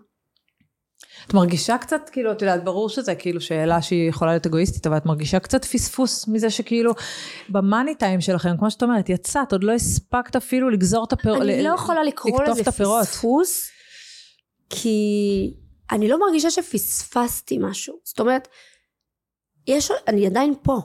[1.27, 4.97] את מרגישה קצת, כאילו, את יודעת, ברור שזה כאילו שאלה שהיא יכולה להיות אגואיסטית, אבל
[4.97, 6.93] את מרגישה קצת פספוס מזה שכאילו,
[7.49, 11.43] במאני טיים שלכם, כמו שאת אומרת, יצאת, עוד לא הספקת אפילו לגזור את הפירות.
[11.43, 12.65] אני לא יכולה לקרוא לזה.
[12.65, 13.71] פספוס
[14.71, 15.55] כי
[15.91, 18.49] אני לא מרגישה שפספסתי משהו זאת אומרת
[19.67, 20.81] יש אני עדיין פה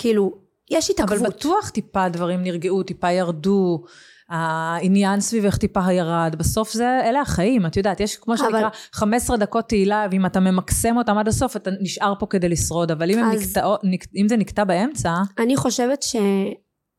[0.00, 0.32] כאילו
[0.70, 1.18] יש התעכבות.
[1.18, 3.84] אבל בטוח טיפה דברים נרגעו, טיפה ירדו,
[4.28, 9.36] העניין סביבך טיפה ירד, בסוף זה, אלה החיים, את יודעת, יש כמו שנקרא אבל- 15
[9.36, 13.24] דקות תהילה, ואם אתה ממקסם אותם עד הסוף, אתה נשאר פה כדי לשרוד, אבל אם,
[13.24, 16.04] אז- נקטעות, נק, אם זה נקטע באמצע, אני חושבת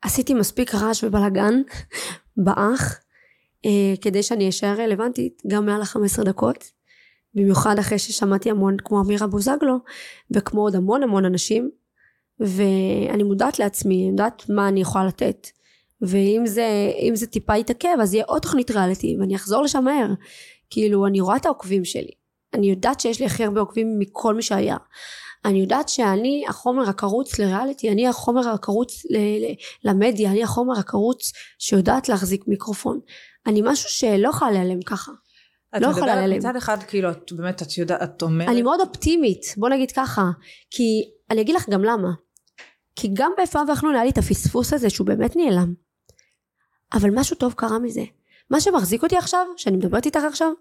[0.03, 1.61] שעשיתי מספיק רעש ובלאגן
[2.45, 2.99] באח
[3.65, 6.63] אה, כדי שאני אשאר רלוונטית גם מעל ה-15 דקות.
[7.35, 9.77] במיוחד אחרי ששמעתי המון כמו אמירה בוזגלו
[10.31, 11.69] וכמו עוד המון המון אנשים
[12.41, 15.47] ואני מודעת לעצמי, אני יודעת מה אני יכולה לתת
[16.01, 20.13] ואם זה, זה טיפה יתעכב אז יהיה עוד תוכנית ריאליטי ואני אחזור לשם מהר
[20.69, 22.11] כאילו אני רואה את העוקבים שלי
[22.53, 24.77] אני יודעת שיש לי הכי הרבה עוקבים מכל מי שהיה
[25.45, 29.55] אני יודעת שאני החומר הקרוץ לריאליטי, אני החומר הקרוץ ל- ל-
[29.89, 32.99] למדיה, אני החומר הקרוץ שיודעת להחזיק מיקרופון.
[33.47, 35.11] אני משהו שלא יכולה להיעלם ככה.
[35.75, 36.37] את לא יכולה מדברת להיעלם.
[36.37, 40.29] מצד אחד, כאילו, את באמת, את יודעת, את אומרת, אני מאוד אופטימית, בוא נגיד ככה.
[40.71, 42.09] כי אני אגיד לך גם למה.
[43.01, 45.73] כי גם באיפה ואחנון היה לי את הפספוס הזה שהוא באמת נעלם.
[46.93, 48.03] אבל משהו טוב קרה מזה.
[48.49, 50.51] מה שמחזיק אותי עכשיו, שאני מדברת איתך עכשיו,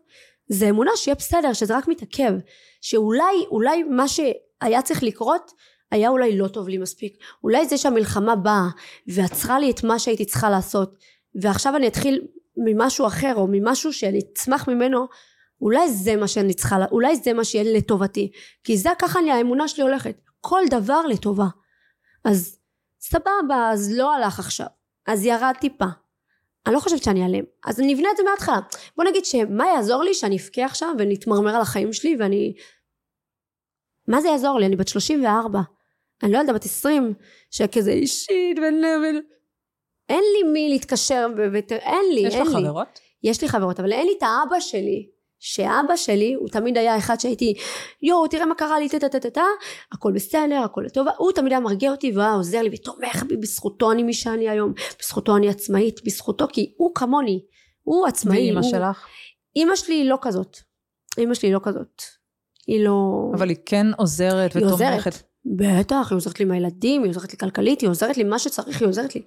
[0.49, 2.33] זה אמונה שיהיה בסדר, שזה רק מתעכב.
[2.81, 5.53] שאולי, אולי מה שהיה צריך לקרות,
[5.91, 7.17] היה אולי לא טוב לי מספיק.
[7.45, 8.69] אולי זה שהמלחמה באה
[9.07, 10.95] ועצרה לי את מה שהייתי צריכה לעשות,
[11.43, 12.27] ועכשיו אני אתחיל
[12.57, 15.07] ממשהו אחר, או ממשהו שאני אצמח ממנו,
[15.61, 18.31] אולי זה מה שאני צריכה, אולי זה מה שיהיה לטובתי.
[18.65, 20.21] כי זה ככה אני, האמונה שלי הולכת.
[20.41, 21.47] כל דבר לטובה.
[22.25, 22.59] אז
[23.01, 24.67] סבבה, אז לא הלך עכשיו.
[25.07, 25.85] אז ירד טיפה.
[26.67, 27.45] אני לא חושבת שאני אעלם.
[27.67, 28.59] אז אני אבנה את זה מההתחלה.
[28.97, 32.55] בוא נגיד שמה יעזור לי שאני אבכה עכשיו ונתמרמר על החיים שלי ואני...
[34.09, 34.67] מה זה יעזור לי?
[34.67, 35.59] אני בת 34.
[36.23, 37.15] אני לא ילדה בת 20
[37.51, 38.63] שכזה אישית ו...
[38.63, 39.21] ו-
[40.09, 41.41] אין לי מי להתקשר ו...
[41.59, 42.61] ות- אין לי, יש אין לך לי.
[42.69, 43.01] חברות?
[43.23, 45.11] יש לי חברות, אבל אין לי את האבא שלי.
[45.41, 47.55] שאבא שלי, הוא תמיד היה אחד שהייתי,
[48.03, 49.45] יואו, תראה מה קרה לי, טה טה טה טה טה,
[49.93, 53.93] הכל בסדר, הכל לטוב, הוא תמיד היה מרגיע אותי והיה עוזר לי ותומך בי, בזכותו
[53.93, 57.41] אני מי שאני היום, בזכותו אני עצמאית, בזכותו, כי הוא כמוני,
[57.83, 58.37] הוא עצמאי.
[58.37, 58.71] ואימא הוא...
[58.71, 59.07] שלך?
[59.57, 60.57] אימא שלי היא לא כזאת.
[61.19, 62.03] אימא שלי היא לא כזאת.
[62.67, 63.31] היא לא...
[63.35, 65.07] אבל היא כן עוזרת היא ותומכת.
[65.07, 65.23] עוזרת.
[65.45, 68.81] בטח, היא עוזרת לי עם הילדים, היא עוזרת לי כלכלית, היא עוזרת לי מה שצריך,
[68.81, 69.23] היא עוזרת לי.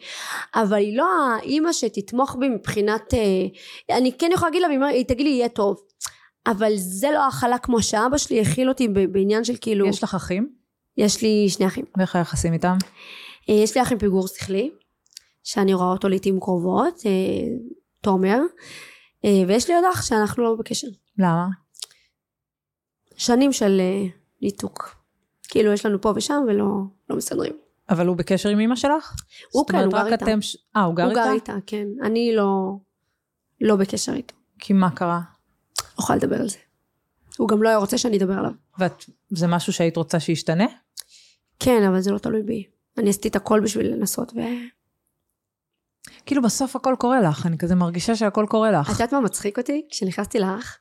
[0.56, 1.06] אבל היא לא
[1.36, 3.14] האימא שתתמוך בי מבחינת...
[3.14, 5.78] אה, אני כן יכולה להגיד לה, היא תגיד לי יהיה טוב.
[6.48, 9.88] אבל זה לא הכלה כמו שאבא שלי הכיל אותי בעניין של כאילו...
[9.88, 10.54] יש לך אחים?
[10.98, 11.86] יש לי שני אחים.
[11.98, 12.78] ואיך היחסים איתם?
[13.50, 14.72] אה, יש לי אח עם פיגור שכלי,
[15.44, 17.12] שאני רואה אותו לעיתים קרובות, אה,
[18.02, 18.40] תומר.
[19.26, 20.88] אה, ויש לי עוד אח שאנחנו לא בקשר.
[21.18, 21.48] למה?
[23.18, 23.82] שנים של
[24.42, 24.96] ניתוק.
[25.48, 26.66] כאילו יש לנו פה ושם ולא
[27.10, 27.54] לא מסתדרים.
[27.90, 29.14] אבל הוא בקשר עם אימא שלך?
[29.52, 30.26] הוא כן, הוא גר איתה.
[30.76, 31.24] אה, הוא גר הוא איתה?
[31.26, 31.88] גר איתה, כן.
[32.04, 32.76] אני לא,
[33.62, 34.36] לא בקשר איתו.
[34.60, 35.22] כי מה קרה?
[36.04, 36.58] לא יכולה לדבר על זה.
[37.38, 38.52] הוא גם לא היה רוצה שאני אדבר עליו.
[39.32, 40.66] וזה משהו שהיית רוצה שישתנה?
[41.60, 42.68] כן, אבל זה לא תלוי בי.
[42.98, 44.40] אני עשיתי את הכל בשביל לנסות ו...
[46.26, 48.88] כאילו בסוף הכל קורה לך, אני כזה מרגישה שהכל קורה לך.
[48.88, 49.88] את יודעת מה מצחיק אותי?
[49.90, 50.78] כשנכנסתי לאח,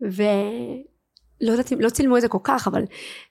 [0.00, 2.82] ולא יודעת אם, לא צילמו את זה כל כך, אבל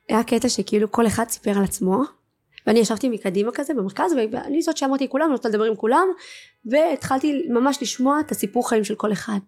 [0.10, 2.03] היה קטע שכאילו כל אחד סיפר על עצמו,
[2.68, 6.08] ואני ישבתי מקדימה כזה במרכז, ואני זאת שאמרתי לכולם, אני רוצה לדבר עם כולם,
[6.66, 9.39] והתחלתי ממש לשמוע את הסיפור חיים של כל אחד.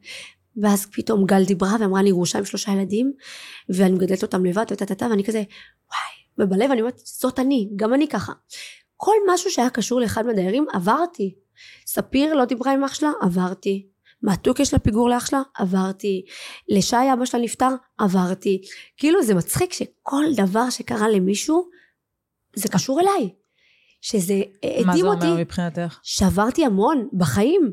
[0.58, 3.14] ואז פתאום גל דיברה ואמרה לי גרושה עם שלושה ילדים,
[3.70, 8.08] ואני מגדלת אותם לבד, וטטטה, ואני כזה, וואי, ובלב אני אומרת, זאת אני, גם אני
[8.08, 8.34] ככה.
[8.98, 11.36] כל משהו שהיה קשור לאחד מהדיירים, עברתי.
[11.86, 13.88] ספיר לא דיברה עם אח שלה, עברתי.
[14.22, 16.26] מעתוק יש לה פיגור לאח שלה, עברתי.
[16.70, 18.62] לשי אבא שלה נפטר, עברתי.
[18.98, 21.70] כאילו זה מצחיק שכל דבר שקרה למישהו,
[22.56, 23.30] זה קשור אליי.
[24.02, 25.06] שזה הדהים אותי.
[25.06, 26.00] מה זה אומר מבחינתך?
[26.04, 27.72] שעברתי המון בחיים.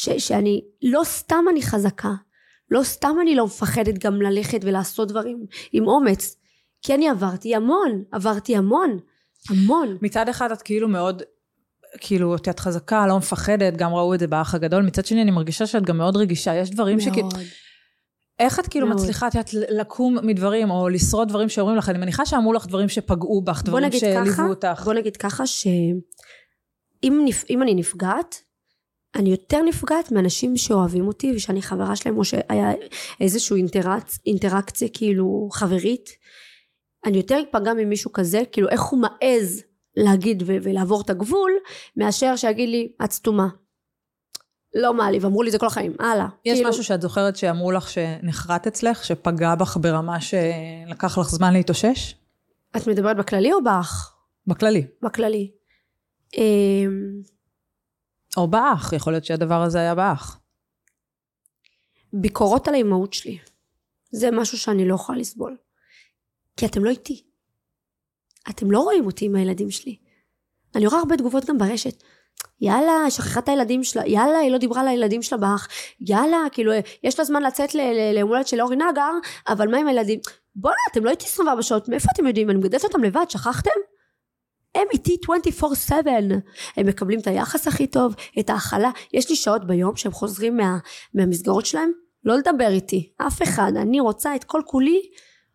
[0.00, 2.12] ש, שאני, לא סתם אני חזקה.
[2.70, 6.36] לא סתם אני לא מפחדת גם ללכת ולעשות דברים עם אומץ.
[6.82, 8.98] כי אני עברתי המון, עברתי המון,
[9.50, 9.98] המון.
[10.02, 11.22] מצד אחד את כאילו מאוד,
[12.00, 14.82] כאילו, את חזקה, לא מפחדת, גם ראו את זה באח הגדול.
[14.82, 16.54] מצד שני, אני מרגישה שאת גם מאוד רגישה.
[16.54, 17.28] יש דברים שכאילו...
[18.38, 19.00] איך את כאילו מאוד.
[19.00, 21.88] מצליחה, את יודעת, לקום מדברים, או לשרוד דברים שאומרים לך?
[21.88, 24.82] אני מניחה שאמרו לך דברים שפגעו בך, דברים שליוו אותך.
[24.84, 26.00] בוא נגיד ככה, שאם
[27.24, 27.44] נפ...
[27.50, 28.47] אני נפגעת,
[29.14, 32.72] אני יותר נפגעת מאנשים שאוהבים אותי ושאני חברה שלהם או שהיה
[33.20, 34.18] איזושהי אינטראקצ...
[34.26, 36.10] אינטראקציה כאילו חברית.
[37.04, 39.62] אני יותר אפגע ממישהו כזה כאילו איך הוא מעז
[39.96, 41.52] להגיד ו- ולעבור את הגבול
[41.96, 43.48] מאשר שיגיד לי את סתומה.
[44.74, 45.96] לא מעליב אמרו לי זה כל החיים.
[45.98, 46.26] הלאה.
[46.44, 46.70] יש כאילו...
[46.70, 52.14] משהו שאת זוכרת שאמרו לך שנחרט אצלך שפגע בך ברמה שלקח לך זמן להתאושש?
[52.76, 54.16] את מדברת בכללי או באח?
[54.46, 54.86] בכללי.
[55.02, 55.50] בכללי.
[56.36, 57.20] אמ,
[58.38, 60.40] או באח, יכול להיות שהדבר הזה היה באח.
[62.12, 63.38] ביקורות על האימהות שלי.
[64.10, 65.56] זה משהו שאני לא יכולה לסבול.
[66.56, 67.24] כי אתם לא איתי.
[68.50, 69.96] אתם לא רואים אותי עם הילדים שלי.
[70.74, 72.02] אני רואה הרבה תגובות גם ברשת.
[72.60, 75.68] יאללה, שכחה את הילדים שלה, יאללה, היא לא דיברה לילדים שלה באח,
[76.00, 76.72] יאללה, כאילו,
[77.02, 79.10] יש לה זמן לצאת ליום של אורי נגר,
[79.48, 80.20] אבל מה עם הילדים?
[80.56, 82.50] בואנה, אתם לא איתי 24 שעות, מאיפה אתם יודעים?
[82.50, 83.70] אני מגדלת אותם לבד, שכחתם?
[84.78, 85.92] הם איתי 24/7
[86.76, 88.90] הם מקבלים את היחס הכי טוב את ההכלה.
[89.12, 90.78] יש לי שעות ביום שהם חוזרים מה,
[91.14, 91.90] מהמסגרות שלהם?
[92.24, 93.12] לא לדבר איתי.
[93.26, 93.72] אף אחד.
[93.76, 95.00] אני רוצה את כל כולי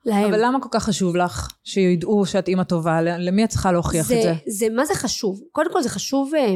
[0.05, 0.25] להם.
[0.33, 3.01] אבל למה כל כך חשוב לך שידעו שאת אימא טובה?
[3.01, 4.33] למי את צריכה להוכיח זה, את זה?
[4.47, 5.41] זה מה זה חשוב?
[5.51, 6.55] קודם כל זה חשוב אה,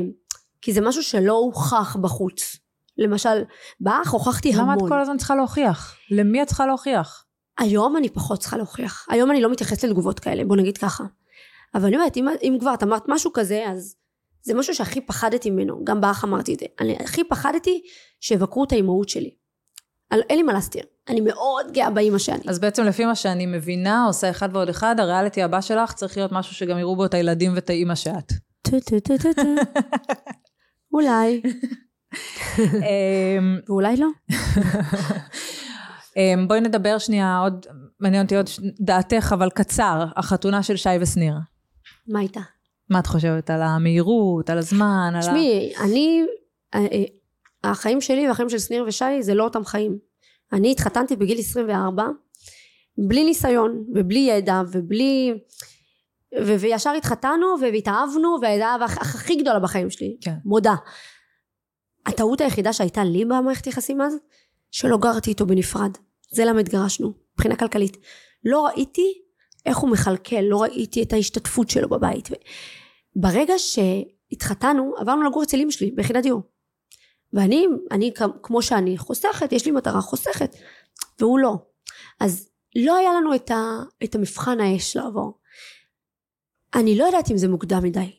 [0.61, 2.57] כי זה משהו שלא הוכח בחוץ.
[2.97, 3.43] למשל
[3.79, 4.75] באח הוכחתי למה המון.
[4.75, 5.95] למה את כל הזמן צריכה להוכיח?
[6.11, 7.23] למי את צריכה להוכיח?
[7.59, 9.05] היום אני פחות צריכה להוכיח.
[9.09, 11.03] היום אני לא מתייחסת לתגובות כאלה בוא נגיד ככה
[11.75, 13.95] אבל אני אומרת, אם, אם כבר את אמרת משהו כזה, אז
[14.41, 16.65] זה משהו שהכי פחדתי ממנו, גם באח אמרתי את זה.
[16.79, 17.81] אני הכי פחדתי
[18.19, 19.31] שיבקרו את האימהות שלי.
[20.11, 20.83] אין לי מה להסתיר.
[21.09, 22.41] אני מאוד גאה באימא שאני.
[22.47, 26.31] אז בעצם לפי מה שאני מבינה, עושה אחד ועוד אחד, הריאליטי הבא שלך צריך להיות
[26.31, 28.33] משהו שגם יראו בו את הילדים ואת האימא שאת.
[28.61, 29.41] טו טו טו טו טו.
[30.93, 31.41] אולי.
[32.59, 34.07] אמ, ואולי לא.
[36.17, 37.65] אמ, בואי נדבר שנייה עוד,
[37.99, 38.49] מעניין אותי עוד
[38.79, 41.33] דעתך, אבל קצר, החתונה של שי ושניר.
[42.07, 42.41] מה איתה?
[42.89, 45.21] מה את חושבת על המהירות, על הזמן, על ה...
[45.21, 46.25] תשמעי, אני,
[46.75, 47.03] אה, אה,
[47.71, 49.97] החיים שלי והחיים של שניר ושי זה לא אותם חיים.
[50.53, 52.03] אני התחתנתי בגיל 24,
[52.97, 55.33] בלי ניסיון, ובלי ידע, ובלי...
[56.41, 60.17] ו- וישר התחתנו, והתאהבנו, והאהבה הכי גדולה בחיים שלי.
[60.21, 60.33] כן.
[60.45, 60.75] מודה.
[62.05, 64.15] הטעות היחידה שהייתה לי במערכת יחסים אז,
[64.71, 65.91] שלא גרתי איתו בנפרד.
[66.29, 67.97] זה למה התגרשנו, מבחינה כלכלית.
[68.45, 69.21] לא ראיתי
[69.67, 72.29] איך הוא מכלכל, לא ראיתי את ההשתתפות שלו בבית.
[73.15, 76.41] ברגע שהתחתנו, עברנו לגור אצל אמא שלי ביחידת דיור.
[77.33, 78.11] ואני, אני
[78.43, 80.55] כמו שאני חוסכת, יש לי מטרה חוסכת,
[81.19, 81.55] והוא לא.
[82.19, 85.39] אז לא היה לנו את, ה, את המבחן האש לעבור.
[86.75, 88.11] אני לא יודעת אם זה מוקדם מדי.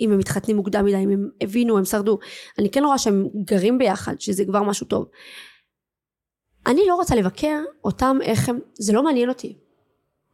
[0.00, 2.18] אם הם מתחתנים מוקדם מדי, אם הם הבינו, הם שרדו.
[2.58, 5.08] אני כן רואה שהם גרים ביחד, שזה כבר משהו טוב.
[6.66, 9.58] אני לא רוצה לבקר אותם איך הם, זה לא מעניין אותי.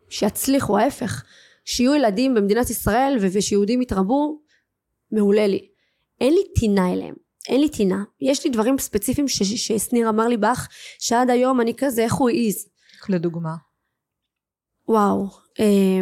[0.08, 1.24] שיצליחו ההפך
[1.64, 4.40] שיהיו ילדים במדינת ישראל ושיהודים יתרבו
[5.12, 5.68] מעולה לי.
[6.20, 7.14] אין לי טינה אליהם
[7.48, 8.04] אין לי טינה.
[8.20, 12.68] יש לי דברים ספציפיים ששניר אמר לי באח שעד היום אני כזה איך הוא העז?
[13.08, 13.54] לדוגמה.
[14.88, 15.26] וואו
[15.60, 16.00] אה,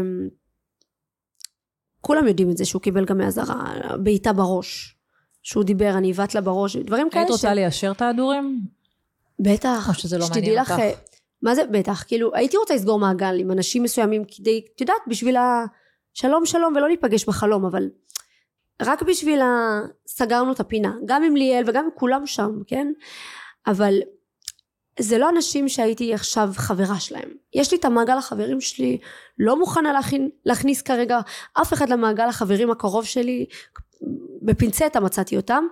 [2.01, 4.97] כולם יודעים את זה שהוא קיבל גם מאזהרה בעיטה בראש.
[5.43, 7.55] שהוא דיבר אני עיוות לה בראש דברים כאלה היית רוצה ש...
[7.55, 8.61] ליישר את ההדורים?
[9.39, 9.89] בטח.
[9.89, 10.75] או שזה לא מעניין אותך?
[11.45, 15.37] מה זה בטח כאילו הייתי רוצה לסגור מעגל עם אנשים מסוימים כדי את יודעת בשביל
[15.37, 17.89] השלום שלום ולא להיפגש בחלום אבל
[18.83, 19.81] רק בשביל ה...
[20.07, 22.93] סגרנו את הפינה גם עם ליאל וגם עם כולם שם כן
[23.67, 23.95] אבל
[25.01, 28.99] זה לא אנשים שהייתי עכשיו חברה שלהם יש לי את המעגל החברים שלי
[29.39, 31.21] לא מוכנה להכין, להכניס כרגע
[31.53, 33.47] אף אחד למעגל החברים הקרוב שלי
[34.43, 35.65] בפינצטה מצאתי אותם.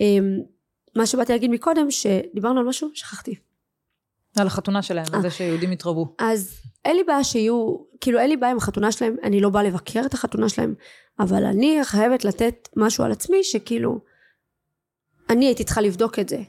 [0.00, 0.38] אמ,
[0.96, 3.49] מה שבאתי להגיד מקודם, שדיברנו על משהו, שכחתי.
[4.40, 5.22] על החתונה שלהם, על אה.
[5.22, 6.14] זה שיהודים יתרבו.
[6.18, 9.62] אז אין לי בעיה שיהיו, כאילו אין לי בעיה עם החתונה שלהם, אני לא באה
[9.62, 10.74] לבקר את החתונה שלהם,
[11.20, 14.00] אבל אני חייבת לתת משהו על עצמי שכאילו,
[15.30, 16.42] אני הייתי צריכה לבדוק את זה.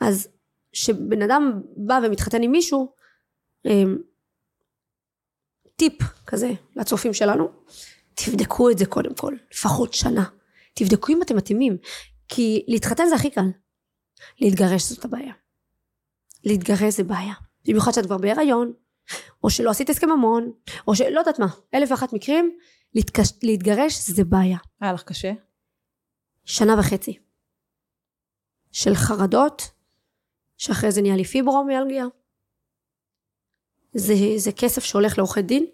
[0.00, 0.28] אז
[0.72, 2.92] כשבן אדם בא ומתחתן עם מישהו,
[3.66, 3.98] אמ,
[5.76, 7.48] טיפ כזה לצופים שלנו,
[8.14, 10.24] תבדקו את זה קודם כל, לפחות שנה.
[10.74, 11.76] תבדקו אם אתם מתאימים,
[12.28, 13.50] כי להתחתן זה הכי קל.
[14.40, 15.32] להתגרש זאת הבעיה.
[16.44, 17.34] להתגרש זה בעיה.
[17.68, 18.72] במיוחד שאת כבר בהיריון,
[19.44, 20.52] או שלא עשית הסכם ממון,
[20.88, 22.58] או שלא יודעת מה, אלף ואחת מקרים,
[22.94, 23.32] להתקש...
[23.42, 24.58] להתגרש זה בעיה.
[24.80, 25.32] היה לך קשה?
[26.44, 27.18] שנה וחצי.
[28.72, 29.70] של חרדות,
[30.56, 32.04] שאחרי זה נהיה לי פיברומיאלגיה.
[33.92, 35.66] זה, זה כסף שהולך לעורכי דין,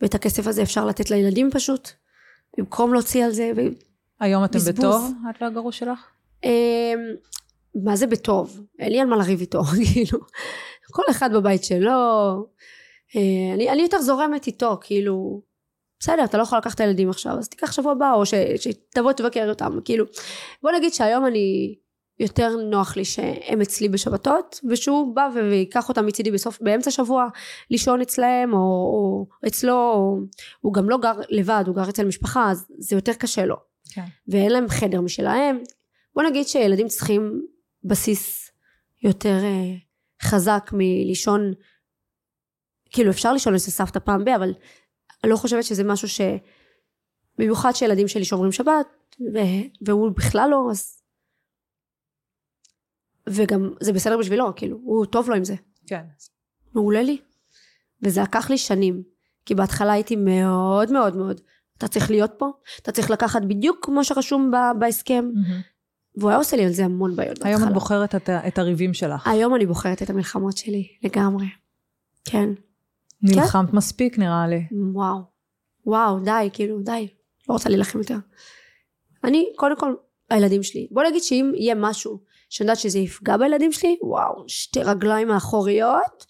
[0.00, 1.90] ואת הכסף הזה אפשר לתת לילדים פשוט,
[2.58, 3.52] במקום להוציא על זה.
[4.20, 4.78] היום אתם בזבוז.
[4.78, 6.06] בטוב, את והגרוש שלך?
[7.74, 8.60] מה זה בטוב?
[8.78, 9.62] אין לי על מה לריב איתו,
[9.92, 10.18] כאילו.
[10.90, 11.90] כל אחד בבית שלו.
[13.16, 15.42] אה, אני, אני יותר זורמת איתו, כאילו,
[16.00, 19.12] בסדר, אתה לא יכול לקחת את הילדים עכשיו, אז תיקח שבוע הבא, או ש, שתבוא
[19.12, 20.04] תבקר אותם, כאילו.
[20.62, 21.74] בוא נגיד שהיום אני,
[22.20, 27.26] יותר נוח לי שהם אצלי בשבתות, ושהוא בא ויקח אותם מצידי בסוף, באמצע שבוע,
[27.70, 30.18] לישון אצלהם, או, או אצלו, או,
[30.60, 33.56] הוא גם לא גר לבד, הוא גר אצל משפחה, אז זה יותר קשה לו.
[33.94, 34.04] כן.
[34.28, 35.58] ואין להם חדר משלהם.
[36.14, 37.42] בוא נגיד שילדים צריכים
[37.84, 38.50] בסיס
[39.02, 39.74] יותר אה,
[40.22, 41.52] חזק מלישון,
[42.90, 44.54] כאילו אפשר לישון אצל סבתא פעם ב, אבל
[45.24, 46.20] אני לא חושבת שזה משהו ש...
[47.38, 48.86] במיוחד שילדים שלי שומרים שבת,
[49.34, 49.38] ו...
[49.86, 51.02] והוא בכלל לא, אז...
[53.28, 55.54] וגם זה בסדר בשבילו, כאילו, הוא טוב לו עם זה.
[55.86, 56.04] כן.
[56.74, 57.20] מעולה לי.
[58.02, 59.02] וזה לקח לי שנים.
[59.46, 61.40] כי בהתחלה הייתי מאוד מאוד מאוד,
[61.78, 62.50] אתה צריך להיות פה,
[62.82, 65.24] אתה צריך לקחת בדיוק כמו שרשום ב- בהסכם,
[66.16, 67.56] והוא היה עושה לי על זה המון בעיות בהתחלה.
[67.56, 69.26] היום את בוחרת את, את הריבים שלך.
[69.26, 71.46] היום אני בוחרת את המלחמות שלי, לגמרי.
[72.24, 72.50] כן.
[73.22, 74.66] נלחמת מספיק נראה לי.
[74.92, 75.18] וואו.
[75.86, 77.08] וואו, די, כאילו, די.
[77.48, 78.16] לא רוצה להילחם יותר.
[79.24, 79.94] אני, קודם כל,
[80.30, 80.88] הילדים שלי.
[80.90, 82.20] בוא נגיד שאם יהיה משהו
[82.50, 86.26] שאני יודעת שזה יפגע בילדים שלי, וואו, שתי רגליים האחוריות,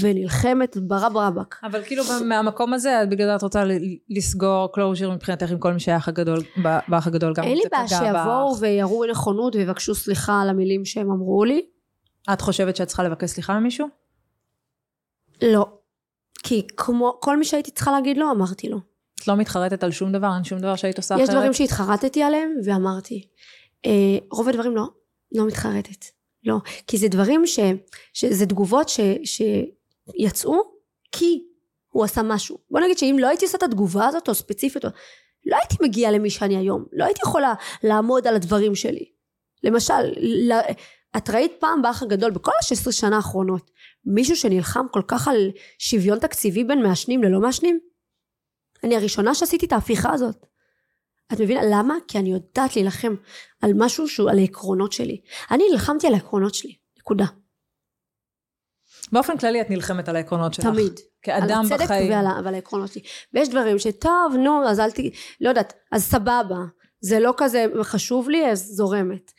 [0.00, 1.56] ונלחמת ברב רבק.
[1.62, 3.64] אבל כאילו מהמקום הזה, בגלל זה את רוצה
[4.10, 7.88] לסגור closure מבחינתך עם כל מי שהאח הגדול, ב- באח הגדול גם אין לי בעיה
[7.88, 8.56] שיבואו.
[8.60, 11.66] ויראו נכונות ויבקשו סליחה על המילים שהם אמרו לי.
[12.32, 13.88] את חושבת שאת צריכה לבקש סליחה ממישהו?
[15.42, 15.66] לא.
[16.42, 18.78] כי כמו כל מי שהייתי צריכה להגיד לו, אמרתי לו.
[19.20, 20.30] את לא מתחרטת על שום דבר?
[20.34, 21.36] אין שום דבר שהיית עושה יש אחרת?
[21.36, 23.26] דברים שהתחרטתי עליהם ואמרתי.
[23.86, 23.90] אה,
[24.30, 24.88] רוב הדברים לא,
[25.34, 26.04] לא מתחרטת.
[26.44, 26.56] לא.
[26.86, 27.58] כי זה דברים ש...
[28.12, 29.00] שזה תגובות ש...
[29.24, 30.62] שיצאו
[31.12, 31.44] כי
[31.88, 32.58] הוא עשה משהו.
[32.70, 34.90] בוא נגיד שאם לא הייתי עושה את התגובה הזאת או ספציפית, או...
[35.46, 36.84] לא הייתי מגיעה למי שאני היום.
[36.92, 39.04] לא הייתי יכולה לעמוד על הדברים שלי.
[39.62, 40.52] למשל, ל...
[41.16, 43.70] את ראית פעם באח הגדול, בכל ה-16 שנה האחרונות,
[44.04, 47.78] מישהו שנלחם כל כך על שוויון תקציבי בין מעשנים ללא מעשנים?
[48.84, 50.46] אני הראשונה שעשיתי את ההפיכה הזאת.
[51.34, 51.94] את מבינה למה?
[52.08, 53.14] כי אני יודעת להילחם
[53.62, 55.20] על משהו שהוא על העקרונות שלי.
[55.50, 57.26] אני נלחמתי על העקרונות שלי, נקודה.
[59.12, 60.66] באופן כללי את נלחמת על העקרונות שלך.
[60.66, 61.00] תמיד.
[61.22, 62.10] כאדם על הצדק בחיים.
[62.12, 63.02] ועל, ועל העקרונות שלי.
[63.34, 64.98] ויש דברים שטוב, נו, אז אל ת...
[65.40, 66.58] לא יודעת, אז סבבה.
[67.00, 69.32] זה לא כזה חשוב לי, אז זורמת.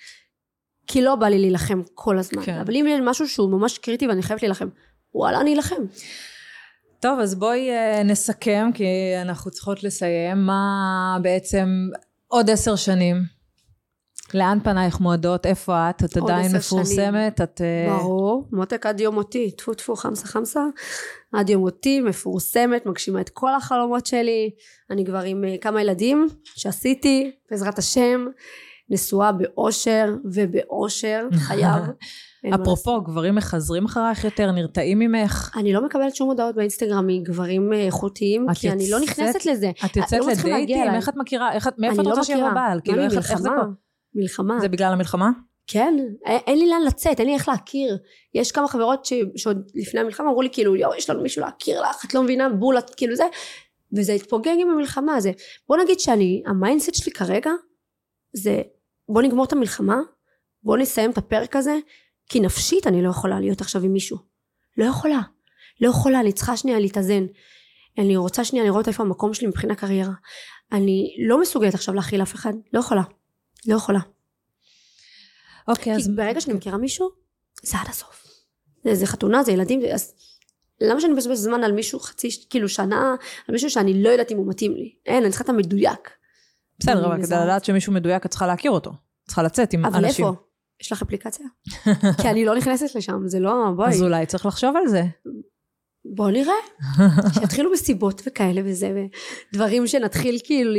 [0.87, 2.45] כי לא בא לי להילחם כל הזמן.
[2.45, 2.59] כן.
[2.59, 4.67] אבל אם יש משהו שהוא ממש קריטי ואני חייבת להילחם,
[5.13, 5.83] וואלה, אני אלחם.
[7.05, 8.85] טוב, אז בואי אה, נסכם, כי
[9.21, 10.45] אנחנו צריכות לסיים.
[10.45, 11.67] מה בעצם
[12.27, 13.15] עוד עשר שנים?
[14.33, 15.45] לאן פנייך מועדות?
[15.45, 16.03] איפה את?
[16.03, 17.41] את עדיין מפורסמת?
[17.41, 17.61] את...
[17.61, 20.63] אה, ברור, מותק עד יום מותי, טפו טפו חמסה חמסה,
[21.33, 24.51] עד יום מותי, מפורסמת, מגשימה את כל החלומות שלי,
[24.89, 28.25] אני כבר עם אה, כמה ילדים שעשיתי, בעזרת השם,
[28.89, 31.83] נשואה באושר ובאושר, חייב.
[32.53, 35.51] אפרופו, גברים מחזרים אחרייך יותר, נרתעים ממך?
[35.59, 39.71] אני לא מקבלת שום הודעות באינסטגרם מגברים אה, איכותיים, כי אני לא נכנסת לזה.
[39.85, 40.93] את יוצאת לא לדייטים?
[40.93, 41.49] איך את מכירה?
[41.77, 42.53] מאיפה את לא רוצה שיבוא מכירה.
[42.53, 42.79] בעל?
[42.83, 43.49] כאילו, לא, איך זה.
[43.49, 43.63] פה?
[44.15, 44.59] מלחמה.
[44.59, 45.29] זה בגלל המלחמה?
[45.67, 47.97] כן, אין אין לי לאן לצאת, אין לי איך להכיר.
[48.33, 49.13] יש כמה חברות ש...
[49.35, 52.49] שעוד לפני המלחמה אמרו לי כאילו, יואו, יש לנו מישהו להכיר לך, את לא מבינה,
[52.49, 53.23] בול, את כאילו זה.
[53.97, 55.21] וזה התפוגג עם המלחמה.
[55.21, 55.31] זה...
[55.67, 57.51] בוא נגיד שאני, ה mindset שלי כרגע,
[58.33, 58.61] זה
[59.09, 59.99] בוא נגמור את המלחמה,
[60.63, 61.75] בוא נסיים את הפרק הזה,
[62.29, 64.17] כי נפשית אני לא יכולה להיות עכשיו עם מישהו.
[64.77, 65.19] לא יכולה.
[65.81, 67.25] לא יכולה, אני צריכה שנייה להתאזן.
[67.97, 70.13] אני רוצה שנייה לראות איפה המקום שלי מבחינה קריירה.
[70.71, 73.03] אני לא מסוגלת עכשיו להכיל אף אחד, לא יכולה.
[73.67, 73.99] לא יכולה.
[75.67, 76.07] אוקיי, כי אז...
[76.15, 77.09] ברגע שאני מכירה מישהו,
[77.63, 78.27] זה עד הסוף.
[78.83, 80.13] זה, זה חתונה, זה ילדים, אז
[80.81, 83.15] למה שאני מבזבז זמן על מישהו חצי, כאילו שנה,
[83.47, 84.95] על מישהו שאני לא יודעת אם הוא מתאים לי?
[85.05, 86.09] אין, אני צריכה את המדויק.
[86.79, 88.91] בסדר, אבל כדי לדעת שמישהו מדויק, את צריכה להכיר אותו.
[89.27, 90.25] צריכה לצאת עם אבל אנשים.
[90.25, 90.41] איפה?
[90.81, 91.45] יש לך אפליקציה?
[92.21, 93.89] כי אני לא נכנסת לשם, זה לא, בואי.
[93.89, 95.03] אז אולי צריך לחשוב על זה.
[96.15, 96.53] בוא נראה.
[97.33, 99.05] שיתחילו מסיבות וכאלה וזה,
[99.53, 100.71] ודברים שנתחיל כאילו,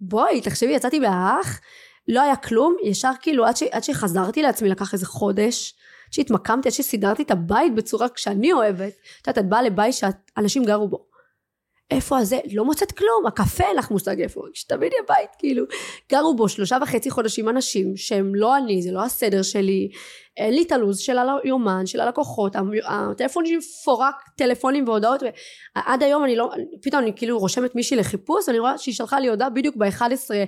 [0.00, 1.60] בואי, תחשבי, יצאתי מהאח,
[2.08, 5.74] לא היה כלום, ישר כאילו, עד, ש, עד שחזרתי לעצמי לקח איזה חודש,
[6.06, 8.92] עד שהתמקמתי, עד שסידרתי את הבית בצורה שאני אוהבת.
[9.22, 11.06] את יודעת, את באה לבית שאנשים גרו בו.
[11.90, 12.38] איפה הזה?
[12.52, 14.48] לא מוצאת כלום, הקפה אין לך מושג איפה, הוא.
[14.52, 15.64] כשתביני הבית, כאילו,
[16.12, 19.88] גרו בו שלושה וחצי חודשים אנשים שהם לא אני, זה לא הסדר שלי,
[20.36, 22.56] אין לי את הלו"ז של היומן, של הלקוחות,
[22.86, 26.50] הטלפון שלי מפורק טלפונים והודעות, ועד היום אני לא,
[26.82, 30.44] פתאום אני כאילו רושמת מישהי לחיפוש, אני רואה שהיא שלחה לי הודעה בדיוק ב-11 אה,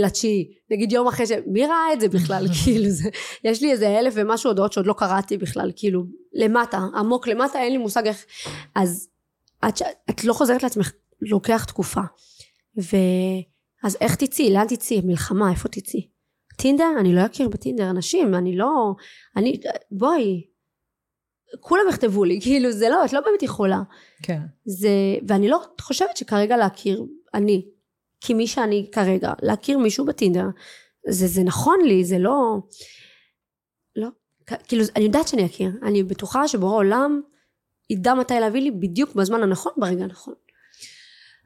[0.00, 1.30] לתשיעי, נגיד יום אחרי ש...
[1.46, 3.08] מי ראה את זה בכלל, כאילו זה,
[3.44, 7.72] יש לי איזה אלף ומשהו הודעות שעוד לא קראתי בכלל, כאילו, למטה, עמוק למטה, אין
[7.72, 8.24] לי מושג איך,
[8.74, 9.08] אז
[9.68, 12.00] את, ש- את לא חוזרת לעצמך, לוקח תקופה,
[12.78, 12.96] ו...
[13.84, 14.52] אז איך תצאי?
[14.52, 15.00] לאן תצאי?
[15.04, 16.08] מלחמה, איפה תצאי?
[16.56, 16.90] טינדר?
[17.00, 18.92] אני לא אכיר בטינדר אנשים, אני לא...
[19.36, 19.60] אני...
[19.90, 20.46] בואי.
[21.60, 23.80] כולם יכתבו לי, כאילו זה לא, את לא באמת יכולה.
[24.22, 24.40] כן.
[24.64, 24.88] זה...
[25.28, 27.04] ואני לא חושבת שכרגע להכיר,
[27.34, 27.66] אני,
[28.20, 30.46] כמי שאני כרגע, להכיר מישהו בטינדר,
[31.08, 32.58] זה, זה נכון לי, זה לא...
[33.96, 34.08] לא.
[34.68, 35.70] כאילו, אני יודעת שאני אכיר.
[35.82, 37.20] אני בטוחה שבורא עולם
[37.90, 40.34] ידע מתי להביא לי בדיוק בזמן הנכון, ברגע הנכון.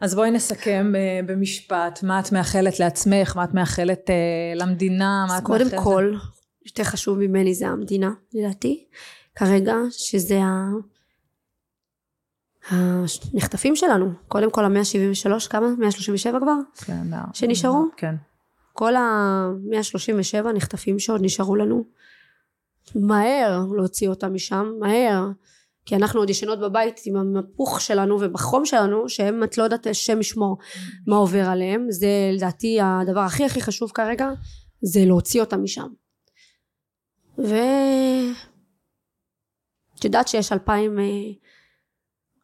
[0.01, 4.15] אז בואי נסכם אה, במשפט, מה את מאחלת לעצמך, מה את מאחלת אה,
[4.55, 5.81] למדינה, מה את קודם מאחלת...
[5.85, 6.15] כל,
[6.67, 8.85] יותר חשוב ממני זה המדינה, לדעתי,
[9.37, 10.71] כרגע, שזה ה...
[12.69, 14.13] הנחטפים שלנו.
[14.29, 15.67] קודם כל המאה שבעים ושלוש, כמה?
[15.79, 16.57] מאה שלושים ושבע כבר?
[16.85, 17.87] כן, שנשארו?
[17.97, 18.15] כן.
[18.73, 21.85] כל המאה שלושים ושבע נחטפים שעוד נשארו לנו.
[22.95, 25.29] מהר להוציא אותם משם, מהר.
[25.87, 30.21] כי אנחנו עוד ישנות בבית עם המפוך שלנו ובחום שלנו, שהם, את לא יודעת, השם
[30.21, 30.57] ישמור
[31.07, 31.87] מה עובר עליהם.
[31.91, 34.29] זה לדעתי הדבר הכי הכי חשוב כרגע,
[34.83, 35.89] זה להוציא אותם משם.
[37.39, 37.55] ו...
[39.99, 41.05] את יודעת שיש אלפיים, אה,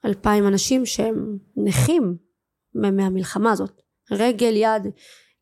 [0.05, 2.17] אלפיים אנשים שהם נכים
[2.75, 3.83] מה- מהמלחמה הזאת.
[4.11, 4.83] רגל, יד.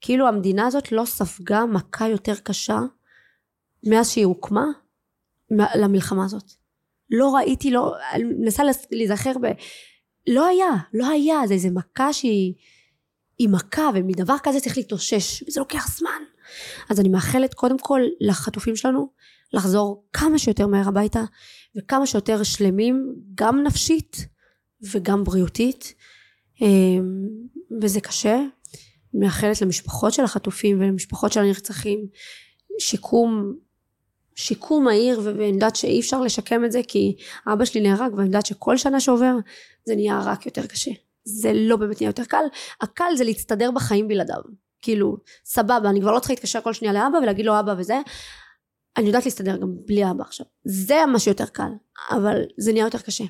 [0.01, 2.79] כאילו המדינה הזאת לא ספגה מכה יותר קשה
[3.87, 4.65] מאז שהיא הוקמה
[5.51, 6.53] מה- למלחמה הזאת.
[7.11, 9.47] לא ראיתי, לא, אני מנסה להיזכר ב...
[10.27, 12.55] לא היה, לא היה, זה איזה מכה שהיא...
[13.39, 16.23] היא מכה, ומדבר כזה צריך להתאושש, וזה לוקח זמן.
[16.91, 19.09] אז אני מאחלת קודם כל לחטופים שלנו
[19.53, 21.23] לחזור כמה שיותר מהר הביתה,
[21.77, 24.27] וכמה שיותר שלמים, גם נפשית
[24.93, 25.95] וגם בריאותית.
[26.61, 27.29] אמ,
[27.83, 28.41] וזה קשה.
[29.15, 32.07] מאחלת למשפחות של החטופים ולמשפחות של הנרצחים
[32.79, 33.55] שיקום
[34.37, 37.17] שיקום מהיר ואני יודעת שאי אפשר לשקם את זה כי
[37.53, 39.35] אבא שלי נהרג ואני יודעת שכל שנה שעובר
[39.85, 40.91] זה נהיה רק יותר קשה.
[41.25, 42.45] זה לא באמת נהיה יותר קל.
[42.81, 44.43] הקל זה להצטדר בחיים בלעדיו.
[44.83, 48.01] כאילו סבבה אני כבר לא צריכה להתקשר כל שנייה לאבא ולהגיד לו אבא וזה.
[48.97, 50.47] אני יודעת להסתדר גם בלי אבא עכשיו.
[50.65, 51.71] זה מה שיותר קל
[52.11, 53.25] אבל זה נהיה יותר קשה.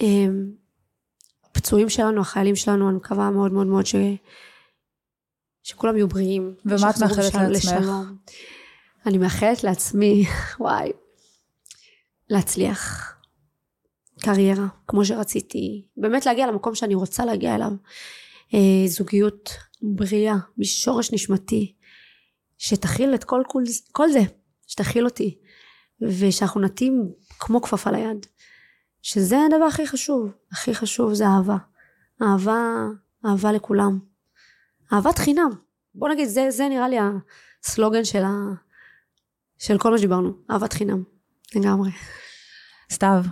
[0.00, 0.50] אמ,
[1.44, 3.94] הפצועים שלנו החיילים שלנו אני מקווה מאוד מאוד מאוד ש...
[5.62, 6.54] שכולם יהיו בריאים.
[6.64, 7.42] ומה את מאחלת לעצמך?
[7.50, 8.16] לשלום.
[9.06, 10.24] אני מאחלת לעצמי
[10.60, 10.92] וואי
[12.30, 13.10] להצליח.
[14.20, 15.86] קריירה כמו שרציתי.
[15.96, 17.72] באמת להגיע למקום שאני רוצה להגיע אליו.
[18.54, 19.50] אה, זוגיות
[19.82, 21.74] בריאה משורש נשמתי.
[22.58, 24.20] שתכיל את כל, כל, כל זה
[24.66, 25.38] שתכיל אותי.
[26.02, 28.26] ושאנחנו נתאים כמו כפפה ליד.
[29.02, 30.30] שזה הדבר הכי חשוב.
[30.52, 31.56] הכי חשוב זה אהבה.
[32.22, 32.86] אהבה
[33.26, 33.98] אהבה לכולם.
[34.92, 35.50] אהבת חינם.
[35.94, 36.96] בוא נגיד זה, זה נראה לי
[37.64, 38.30] הסלוגן של, ה,
[39.58, 41.02] של כל מה שדיברנו אהבת חינם
[41.54, 41.90] לגמרי
[42.92, 43.24] סתיו,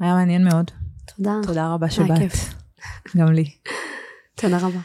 [0.00, 0.70] היה מעניין מאוד.
[1.16, 2.30] תודה תודה רבה שבאת.
[3.16, 3.44] גם לי.
[4.34, 4.80] תודה רבה